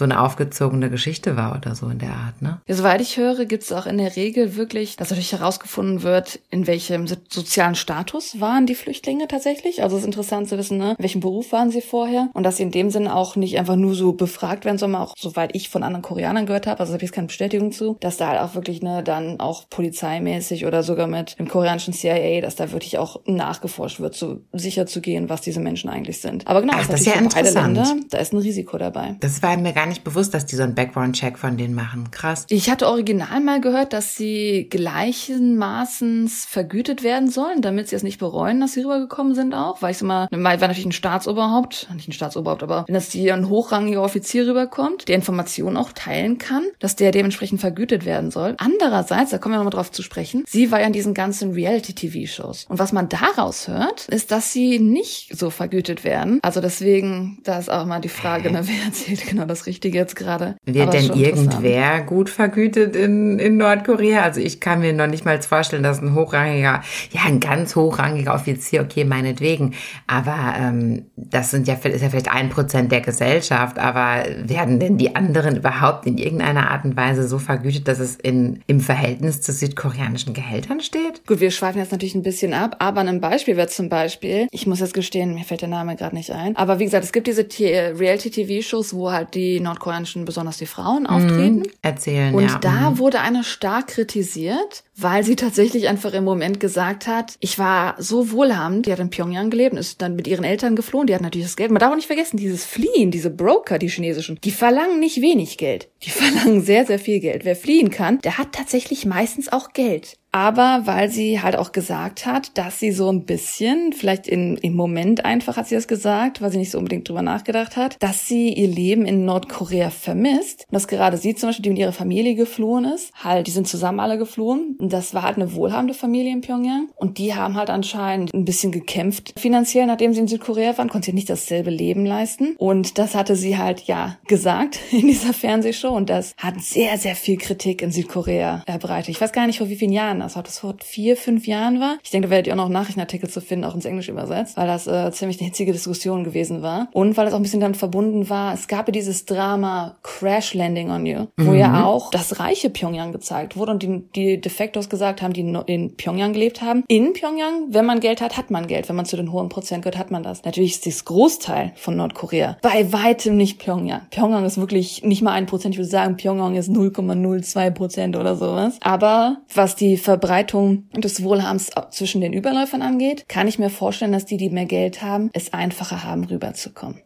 so 0.00 0.04
eine 0.04 0.20
aufgezogene 0.22 0.88
Geschichte 0.88 1.36
war 1.36 1.54
oder 1.54 1.74
so 1.74 1.88
in 1.88 1.98
der 1.98 2.10
Art, 2.10 2.40
ne? 2.40 2.60
Ja, 2.66 2.74
soweit 2.74 3.02
ich 3.02 3.18
höre, 3.18 3.44
gibt 3.44 3.64
es 3.64 3.72
auch 3.72 3.86
in 3.86 3.98
der 3.98 4.16
Regel 4.16 4.56
wirklich, 4.56 4.96
dass 4.96 5.10
natürlich 5.10 5.32
herausgefunden 5.32 6.02
wird, 6.02 6.40
in 6.50 6.66
welchem 6.66 7.06
sozialen 7.06 7.74
Status 7.74 8.40
waren 8.40 8.66
die 8.66 8.74
Flüchtlinge 8.74 9.28
tatsächlich. 9.28 9.82
Also 9.82 9.96
es 9.96 10.02
ist 10.02 10.06
interessant 10.06 10.48
zu 10.48 10.56
wissen, 10.56 10.78
ne, 10.78 10.92
in 10.92 11.02
welchem 11.02 11.20
Beruf 11.20 11.52
waren 11.52 11.70
sie 11.70 11.82
vorher 11.82 12.30
und 12.32 12.44
dass 12.44 12.56
sie 12.56 12.62
in 12.62 12.70
dem 12.70 12.90
Sinne 12.90 13.14
auch 13.14 13.36
nicht 13.36 13.58
einfach 13.58 13.76
nur 13.76 13.94
so 13.94 14.12
befragt 14.12 14.64
werden, 14.64 14.78
sondern 14.78 15.02
auch, 15.02 15.14
soweit 15.18 15.54
ich 15.54 15.68
von 15.68 15.82
anderen 15.82 16.02
Koreanern 16.02 16.46
gehört 16.46 16.66
habe, 16.66 16.80
also 16.80 16.92
habe 16.92 17.02
ich 17.02 17.08
jetzt 17.08 17.14
keine 17.14 17.26
Bestätigung 17.26 17.72
zu, 17.72 17.96
dass 18.00 18.16
da 18.16 18.28
halt 18.28 18.40
auch 18.40 18.54
wirklich 18.54 18.80
ne, 18.80 19.02
dann 19.02 19.38
auch 19.40 19.68
polizeimäßig 19.68 20.64
oder 20.64 20.82
sogar 20.82 21.08
mit 21.08 21.38
dem 21.38 21.48
koreanischen 21.48 21.92
CIA, 21.92 22.40
dass 22.40 22.56
da 22.56 22.72
wirklich 22.72 22.96
auch 22.96 23.20
nachgeforscht 23.26 23.89
wird, 23.98 24.14
so 24.14 24.42
sicher 24.52 24.86
zu 24.86 25.00
gehen, 25.00 25.28
was 25.28 25.40
diese 25.40 25.58
Menschen 25.58 25.90
eigentlich 25.90 26.20
sind. 26.20 26.46
Aber 26.46 26.60
genau, 26.60 26.74
Ach, 26.76 26.86
das 26.86 27.00
ist 27.00 27.06
ja 27.06 27.14
interessant. 27.14 27.76
Länder, 27.76 27.96
da 28.10 28.18
ist 28.18 28.32
ein 28.32 28.38
Risiko 28.38 28.78
dabei. 28.78 29.16
Das 29.20 29.42
war 29.42 29.56
mir 29.56 29.72
gar 29.72 29.86
nicht 29.86 30.04
bewusst, 30.04 30.34
dass 30.34 30.46
die 30.46 30.54
so 30.54 30.62
einen 30.62 30.74
Background-Check 30.74 31.38
von 31.38 31.56
denen 31.56 31.74
machen. 31.74 32.10
Krass. 32.10 32.46
Ich 32.48 32.70
hatte 32.70 32.86
original 32.86 33.40
mal 33.40 33.60
gehört, 33.60 33.92
dass 33.92 34.14
sie 34.14 34.68
gleichen 34.70 35.56
Maßens 35.56 36.44
vergütet 36.48 37.02
werden 37.02 37.30
sollen, 37.30 37.62
damit 37.62 37.88
sie 37.88 37.96
es 37.96 38.02
nicht 38.02 38.18
bereuen, 38.18 38.60
dass 38.60 38.74
sie 38.74 38.82
rübergekommen 38.82 39.34
sind 39.34 39.54
auch. 39.54 39.82
Weil 39.82 39.92
ich 39.92 40.00
immer, 40.00 40.28
weil 40.30 40.58
natürlich 40.58 40.86
ein 40.86 40.92
Staatsoberhaupt, 40.92 41.88
nicht 41.94 42.08
ein 42.08 42.12
Staatsoberhaupt, 42.12 42.62
aber 42.62 42.84
wenn 42.86 42.94
das 42.94 43.10
hier 43.10 43.34
ein 43.34 43.48
hochrangiger 43.48 44.02
Offizier 44.02 44.46
rüberkommt, 44.46 45.08
der 45.08 45.16
Informationen 45.16 45.76
auch 45.76 45.92
teilen 45.92 46.38
kann, 46.38 46.64
dass 46.78 46.96
der 46.96 47.10
dementsprechend 47.10 47.60
vergütet 47.60 48.04
werden 48.04 48.30
soll. 48.30 48.54
Andererseits, 48.58 49.30
da 49.30 49.38
kommen 49.38 49.54
wir 49.54 49.58
nochmal 49.58 49.70
drauf 49.72 49.90
zu 49.90 50.02
sprechen, 50.02 50.44
sie 50.46 50.70
war 50.70 50.80
ja 50.80 50.86
in 50.86 50.92
diesen 50.92 51.14
ganzen 51.14 51.52
Reality-TV-Shows. 51.52 52.66
Und 52.68 52.78
was 52.78 52.92
man 52.92 53.08
daraus 53.08 53.68
hört, 53.68 53.79
ist, 54.08 54.30
dass 54.30 54.52
sie 54.52 54.78
nicht 54.78 55.36
so 55.36 55.50
vergütet 55.50 56.04
werden. 56.04 56.38
Also 56.42 56.60
deswegen, 56.60 57.38
da 57.44 57.58
ist 57.58 57.70
auch 57.70 57.86
mal 57.86 58.00
die 58.00 58.08
Frage, 58.08 58.50
ne, 58.50 58.62
wer 58.64 58.84
erzählt 58.86 59.26
genau 59.26 59.44
das 59.44 59.66
Richtige 59.66 59.98
jetzt 59.98 60.16
gerade. 60.16 60.56
Wird 60.64 60.92
denn 60.92 61.12
irgendwer 61.14 62.02
gut 62.02 62.30
vergütet 62.30 62.96
in, 62.96 63.38
in 63.38 63.56
Nordkorea? 63.56 64.22
Also 64.22 64.40
ich 64.40 64.60
kann 64.60 64.80
mir 64.80 64.92
noch 64.92 65.06
nicht 65.06 65.24
mal 65.24 65.40
vorstellen, 65.42 65.82
dass 65.82 66.00
ein 66.00 66.14
hochrangiger, 66.14 66.82
ja, 67.12 67.20
ein 67.26 67.40
ganz 67.40 67.74
hochrangiger 67.76 68.34
Offizier, 68.34 68.82
okay, 68.82 69.04
meinetwegen, 69.04 69.74
aber 70.06 70.54
ähm, 70.58 71.06
das 71.16 71.50
sind 71.50 71.66
ja, 71.66 71.74
ist 71.74 72.02
ja 72.02 72.10
vielleicht 72.10 72.30
ein 72.30 72.50
Prozent 72.50 72.92
der 72.92 73.00
Gesellschaft, 73.00 73.78
aber 73.78 74.24
werden 74.44 74.78
denn 74.78 74.98
die 74.98 75.16
anderen 75.16 75.56
überhaupt 75.56 76.06
in 76.06 76.18
irgendeiner 76.18 76.70
Art 76.70 76.84
und 76.84 76.96
Weise 76.96 77.26
so 77.26 77.38
vergütet, 77.38 77.88
dass 77.88 77.98
es 77.98 78.16
in, 78.16 78.62
im 78.66 78.80
Verhältnis 78.80 79.40
zu 79.40 79.52
südkoreanischen 79.52 80.34
Gehältern 80.34 80.80
steht? 80.80 81.26
Gut, 81.26 81.40
wir 81.40 81.50
schweifen 81.50 81.78
jetzt 81.78 81.92
natürlich 81.92 82.14
ein 82.14 82.22
bisschen 82.22 82.52
ab, 82.52 82.76
aber 82.78 83.00
ein 83.00 83.20
Beispiel 83.20 83.56
wäre 83.56 83.69
zum 83.70 83.88
Beispiel. 83.88 84.48
Ich 84.50 84.66
muss 84.66 84.80
jetzt 84.80 84.94
gestehen, 84.94 85.34
mir 85.34 85.44
fällt 85.44 85.62
der 85.62 85.68
Name 85.68 85.96
gerade 85.96 86.14
nicht 86.14 86.30
ein. 86.30 86.56
Aber 86.56 86.78
wie 86.78 86.84
gesagt, 86.84 87.04
es 87.04 87.12
gibt 87.12 87.26
diese 87.26 87.42
Reality-TV-Shows, 87.42 88.94
wo 88.94 89.10
halt 89.10 89.34
die 89.34 89.60
nordkoreanischen, 89.60 90.24
besonders 90.24 90.58
die 90.58 90.66
Frauen, 90.66 91.06
auftreten. 91.06 91.64
Erzählen, 91.82 92.34
Und 92.34 92.44
ja. 92.44 92.58
da 92.58 92.90
mhm. 92.90 92.98
wurde 92.98 93.20
eine 93.20 93.44
stark 93.44 93.88
kritisiert, 93.88 94.84
weil 94.96 95.24
sie 95.24 95.36
tatsächlich 95.36 95.88
einfach 95.88 96.12
im 96.12 96.24
Moment 96.24 96.60
gesagt 96.60 97.06
hat, 97.06 97.34
ich 97.40 97.58
war 97.58 97.96
so 97.98 98.32
wohlhabend, 98.32 98.86
die 98.86 98.92
hat 98.92 98.98
in 98.98 99.10
Pyongyang 99.10 99.50
gelebt, 99.50 99.76
ist 99.76 100.02
dann 100.02 100.16
mit 100.16 100.26
ihren 100.26 100.44
Eltern 100.44 100.76
geflohen, 100.76 101.06
die 101.06 101.14
hat 101.14 101.22
natürlich 101.22 101.46
das 101.46 101.56
Geld. 101.56 101.70
Man 101.70 101.80
darf 101.80 101.90
auch 101.90 101.96
nicht 101.96 102.06
vergessen, 102.06 102.36
dieses 102.36 102.64
Fliehen, 102.64 103.10
diese 103.10 103.30
Broker, 103.30 103.78
die 103.78 103.88
chinesischen, 103.88 104.38
die 104.42 104.50
verlangen 104.50 105.00
nicht 105.00 105.20
wenig 105.20 105.58
Geld. 105.58 105.88
Die 106.02 106.10
verlangen 106.10 106.62
sehr, 106.62 106.86
sehr 106.86 106.98
viel 106.98 107.20
Geld. 107.20 107.44
Wer 107.44 107.56
fliehen 107.56 107.90
kann, 107.90 108.20
der 108.20 108.38
hat 108.38 108.52
tatsächlich 108.52 109.06
meistens 109.06 109.50
auch 109.50 109.72
Geld. 109.72 110.16
Aber 110.32 110.82
weil 110.84 111.10
sie 111.10 111.40
halt 111.40 111.56
auch 111.56 111.72
gesagt 111.72 112.26
hat, 112.26 112.56
dass 112.56 112.78
sie 112.78 112.92
so 112.92 113.10
ein 113.10 113.24
bisschen, 113.24 113.92
vielleicht 113.92 114.28
in, 114.28 114.56
im 114.58 114.74
Moment 114.74 115.24
einfach 115.24 115.56
hat 115.56 115.66
sie 115.66 115.74
das 115.74 115.88
gesagt, 115.88 116.40
weil 116.40 116.50
sie 116.50 116.58
nicht 116.58 116.70
so 116.70 116.78
unbedingt 116.78 117.08
drüber 117.08 117.22
nachgedacht 117.22 117.76
hat, 117.76 117.96
dass 118.00 118.26
sie 118.26 118.52
ihr 118.52 118.68
Leben 118.68 119.06
in 119.06 119.24
Nordkorea 119.24 119.90
vermisst. 119.90 120.66
Und 120.68 120.74
dass 120.74 120.86
gerade 120.86 121.16
sie 121.16 121.34
zum 121.34 121.48
Beispiel, 121.48 121.64
die 121.64 121.70
mit 121.70 121.78
ihrer 121.78 121.92
Familie 121.92 122.34
geflohen 122.34 122.84
ist, 122.84 123.12
halt, 123.14 123.46
die 123.46 123.50
sind 123.50 123.66
zusammen 123.66 124.00
alle 124.00 124.18
geflohen. 124.18 124.76
Und 124.78 124.92
das 124.92 125.14
war 125.14 125.22
halt 125.22 125.36
eine 125.36 125.54
wohlhabende 125.54 125.94
Familie 125.94 126.32
in 126.32 126.42
Pyongyang. 126.42 126.90
Und 126.96 127.18
die 127.18 127.34
haben 127.34 127.56
halt 127.56 127.70
anscheinend 127.70 128.32
ein 128.32 128.44
bisschen 128.44 128.70
gekämpft 128.70 129.32
finanziell, 129.36 129.86
nachdem 129.86 130.12
sie 130.12 130.20
in 130.20 130.28
Südkorea 130.28 130.78
waren, 130.78 130.88
konnte 130.88 131.06
sie 131.06 131.12
nicht 131.12 131.30
dasselbe 131.30 131.70
Leben 131.70 132.06
leisten. 132.06 132.54
Und 132.56 132.98
das 132.98 133.14
hatte 133.14 133.34
sie 133.34 133.58
halt, 133.58 133.82
ja, 133.82 134.18
gesagt 134.28 134.78
in 134.92 135.08
dieser 135.08 135.32
Fernsehshow. 135.32 135.90
Und 135.90 136.08
das 136.08 136.34
hat 136.36 136.60
sehr, 136.60 136.98
sehr 136.98 137.16
viel 137.16 137.36
Kritik 137.36 137.82
in 137.82 137.90
Südkorea 137.90 138.62
erbreitet. 138.66 139.08
Ich 139.08 139.20
weiß 139.20 139.32
gar 139.32 139.46
nicht, 139.46 139.58
vor 139.58 139.68
wie 139.68 139.76
vielen 139.76 139.92
Jahren 139.92 140.19
das, 140.20 140.36
ob 140.36 140.44
das 140.44 140.58
vor 140.60 140.74
vier, 140.82 141.16
fünf 141.16 141.46
Jahren 141.46 141.80
war. 141.80 141.98
Ich 142.02 142.10
denke, 142.10 142.28
da 142.28 142.30
werdet 142.30 142.46
ihr 142.46 142.52
auch 142.52 142.56
noch 142.56 142.68
Nachrichtenartikel 142.68 143.28
zu 143.28 143.40
finden, 143.40 143.64
auch 143.64 143.74
ins 143.74 143.84
Englische 143.84 144.12
übersetzt, 144.12 144.56
weil 144.56 144.66
das 144.66 144.86
äh, 144.86 145.10
ziemlich 145.12 145.40
eine 145.40 145.48
hitzige 145.48 145.72
Diskussion 145.72 146.24
gewesen 146.24 146.62
war. 146.62 146.88
Und 146.92 147.16
weil 147.16 147.26
es 147.26 147.32
auch 147.32 147.38
ein 147.38 147.42
bisschen 147.42 147.60
damit 147.60 147.76
verbunden 147.76 148.28
war, 148.28 148.54
es 148.54 148.68
gab 148.68 148.88
ja 148.88 148.92
dieses 148.92 149.24
Drama 149.24 149.96
Crash 150.02 150.54
Landing 150.54 150.90
on 150.90 151.06
You, 151.06 151.26
wo 151.36 151.52
ja 151.52 151.84
auch 151.84 152.10
das 152.10 152.40
reiche 152.40 152.70
Pyongyang 152.70 153.12
gezeigt 153.12 153.56
wurde 153.56 153.72
und 153.72 153.82
die, 153.82 154.02
die 154.14 154.40
Defektos 154.40 154.88
gesagt 154.88 155.22
haben, 155.22 155.32
die 155.32 155.40
in 155.40 155.96
Pyongyang 155.96 156.32
gelebt 156.32 156.62
haben. 156.62 156.84
In 156.88 157.12
Pyongyang, 157.12 157.68
wenn 157.70 157.86
man 157.86 158.00
Geld 158.00 158.20
hat, 158.20 158.36
hat 158.36 158.50
man 158.50 158.66
Geld. 158.66 158.88
Wenn 158.88 158.96
man 158.96 159.04
zu 159.04 159.16
den 159.16 159.32
hohen 159.32 159.48
Prozent 159.48 159.82
gehört, 159.82 159.98
hat 159.98 160.10
man 160.10 160.22
das. 160.22 160.44
Natürlich 160.44 160.72
ist 160.72 160.86
das 160.86 161.04
Großteil 161.04 161.72
von 161.76 161.96
Nordkorea 161.96 162.58
bei 162.62 162.92
weitem 162.92 163.36
nicht 163.36 163.58
Pyongyang. 163.58 164.02
Pyongyang 164.10 164.44
ist 164.44 164.58
wirklich 164.58 165.02
nicht 165.02 165.22
mal 165.22 165.32
ein 165.32 165.46
Prozent. 165.46 165.74
Ich 165.74 165.78
würde 165.78 165.90
sagen, 165.90 166.16
Pyongyang 166.16 166.56
ist 166.56 166.70
0,02 166.70 167.70
Prozent 167.70 168.16
oder 168.16 168.36
sowas. 168.36 168.76
Aber 168.80 169.38
was 169.54 169.76
die 169.76 169.96
Verbreitung 170.10 170.88
des 170.96 171.22
Wohlhabens 171.22 171.70
zwischen 171.90 172.20
den 172.20 172.32
Überläufern 172.32 172.82
angeht, 172.82 173.28
kann 173.28 173.46
ich 173.46 173.60
mir 173.60 173.70
vorstellen, 173.70 174.10
dass 174.10 174.26
die, 174.26 174.38
die 174.38 174.50
mehr 174.50 174.66
Geld 174.66 175.02
haben, 175.02 175.30
es 175.32 175.52
einfacher 175.52 176.02
haben, 176.02 176.24
rüberzukommen. 176.24 177.00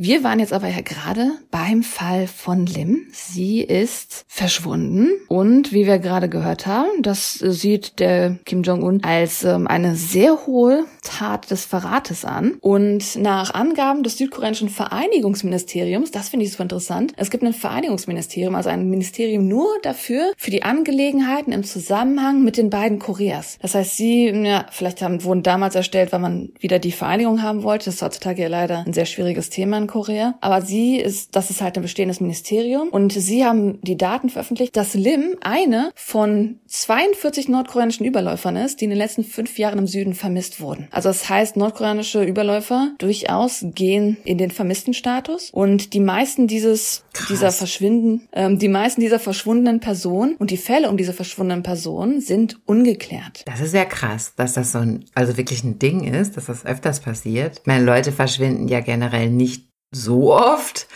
Wir 0.00 0.22
waren 0.22 0.38
jetzt 0.38 0.52
aber 0.52 0.68
ja 0.68 0.80
gerade 0.80 1.32
beim 1.50 1.82
Fall 1.82 2.28
von 2.28 2.66
Lim. 2.66 3.08
Sie 3.10 3.62
ist 3.62 4.26
verschwunden 4.28 5.08
und 5.26 5.72
wie 5.72 5.88
wir 5.88 5.98
gerade 5.98 6.28
gehört 6.28 6.66
haben, 6.66 7.02
das 7.02 7.32
sieht 7.32 7.98
der 7.98 8.38
Kim 8.44 8.62
Jong-un 8.62 9.02
als 9.02 9.42
ähm, 9.42 9.66
eine 9.66 9.96
sehr 9.96 10.46
hohe 10.46 10.84
Tat 11.02 11.50
des 11.50 11.64
Verrates 11.64 12.24
an. 12.24 12.58
Und 12.60 13.16
nach 13.16 13.54
Angaben 13.54 14.04
des 14.04 14.18
südkoreanischen 14.18 14.68
Vereinigungsministeriums, 14.68 16.12
das 16.12 16.28
finde 16.28 16.46
ich 16.46 16.52
super 16.52 16.62
interessant, 16.62 17.14
es 17.16 17.30
gibt 17.30 17.42
ein 17.42 17.52
Vereinigungsministerium, 17.52 18.54
also 18.54 18.68
ein 18.68 18.88
Ministerium 18.88 19.48
nur 19.48 19.66
dafür, 19.82 20.32
für 20.36 20.52
die 20.52 20.62
Angelegenheiten 20.62 21.50
im 21.50 21.64
Zusammenhang 21.64 22.44
mit 22.44 22.56
den 22.56 22.70
beiden 22.70 23.00
Koreas. 23.00 23.58
Das 23.60 23.74
heißt, 23.74 23.96
sie, 23.96 24.28
ja, 24.28 24.66
vielleicht 24.70 25.02
haben, 25.02 25.24
wurden 25.24 25.42
damals 25.42 25.74
erstellt, 25.74 26.12
weil 26.12 26.20
man 26.20 26.50
wieder 26.60 26.78
die 26.78 26.92
Vereinigung 26.92 27.42
haben 27.42 27.64
wollte. 27.64 27.86
Das 27.86 27.96
ist 27.96 28.02
heutzutage 28.02 28.42
ja 28.42 28.48
leider 28.48 28.84
ein 28.86 28.92
sehr 28.92 29.04
schwieriges 29.04 29.50
Thema 29.50 29.87
Korea. 29.88 30.34
Aber 30.40 30.62
sie 30.62 30.96
ist, 30.96 31.34
das 31.34 31.50
ist 31.50 31.60
halt 31.60 31.76
ein 31.76 31.82
bestehendes 31.82 32.20
Ministerium 32.20 32.88
und 32.90 33.12
sie 33.12 33.44
haben 33.44 33.80
die 33.82 33.96
Daten 33.96 34.28
veröffentlicht, 34.28 34.76
dass 34.76 34.94
Lim 34.94 35.36
eine 35.40 35.90
von 35.96 36.60
42 36.66 37.48
nordkoreanischen 37.48 38.06
Überläufern 38.06 38.56
ist, 38.56 38.80
die 38.80 38.84
in 38.84 38.90
den 38.90 38.98
letzten 38.98 39.24
fünf 39.24 39.58
Jahren 39.58 39.78
im 39.78 39.86
Süden 39.86 40.14
vermisst 40.14 40.60
wurden. 40.60 40.88
Also 40.92 41.08
das 41.08 41.28
heißt, 41.28 41.56
nordkoreanische 41.56 42.22
Überläufer 42.22 42.92
durchaus 42.98 43.64
gehen 43.74 44.18
in 44.24 44.38
den 44.38 44.50
vermissten 44.50 44.94
Status 44.94 45.50
und 45.50 45.92
die 45.94 46.00
meisten 46.00 46.46
dieses, 46.46 47.04
dieser 47.28 47.50
verschwinden, 47.50 48.28
ähm, 48.32 48.58
die 48.58 48.68
meisten 48.68 49.00
dieser 49.00 49.18
verschwundenen 49.18 49.80
Personen 49.80 50.36
und 50.36 50.50
die 50.50 50.56
Fälle 50.56 50.88
um 50.90 50.96
diese 50.96 51.12
verschwundenen 51.12 51.62
Personen 51.62 52.20
sind 52.20 52.60
ungeklärt. 52.66 53.42
Das 53.46 53.60
ist 53.60 53.74
ja 53.74 53.84
krass, 53.84 54.34
dass 54.36 54.54
das 54.54 54.72
so 54.72 54.78
ein, 54.78 55.04
also 55.14 55.36
wirklich 55.36 55.64
ein 55.64 55.78
Ding 55.78 56.04
ist, 56.04 56.36
dass 56.36 56.46
das 56.46 56.64
öfters 56.66 57.00
passiert. 57.00 57.58
Ich 57.60 57.66
meine, 57.66 57.84
Leute 57.84 58.12
verschwinden 58.12 58.68
ja 58.68 58.80
generell 58.80 59.30
nicht 59.30 59.68
so 59.90 60.34
oft, 60.34 60.86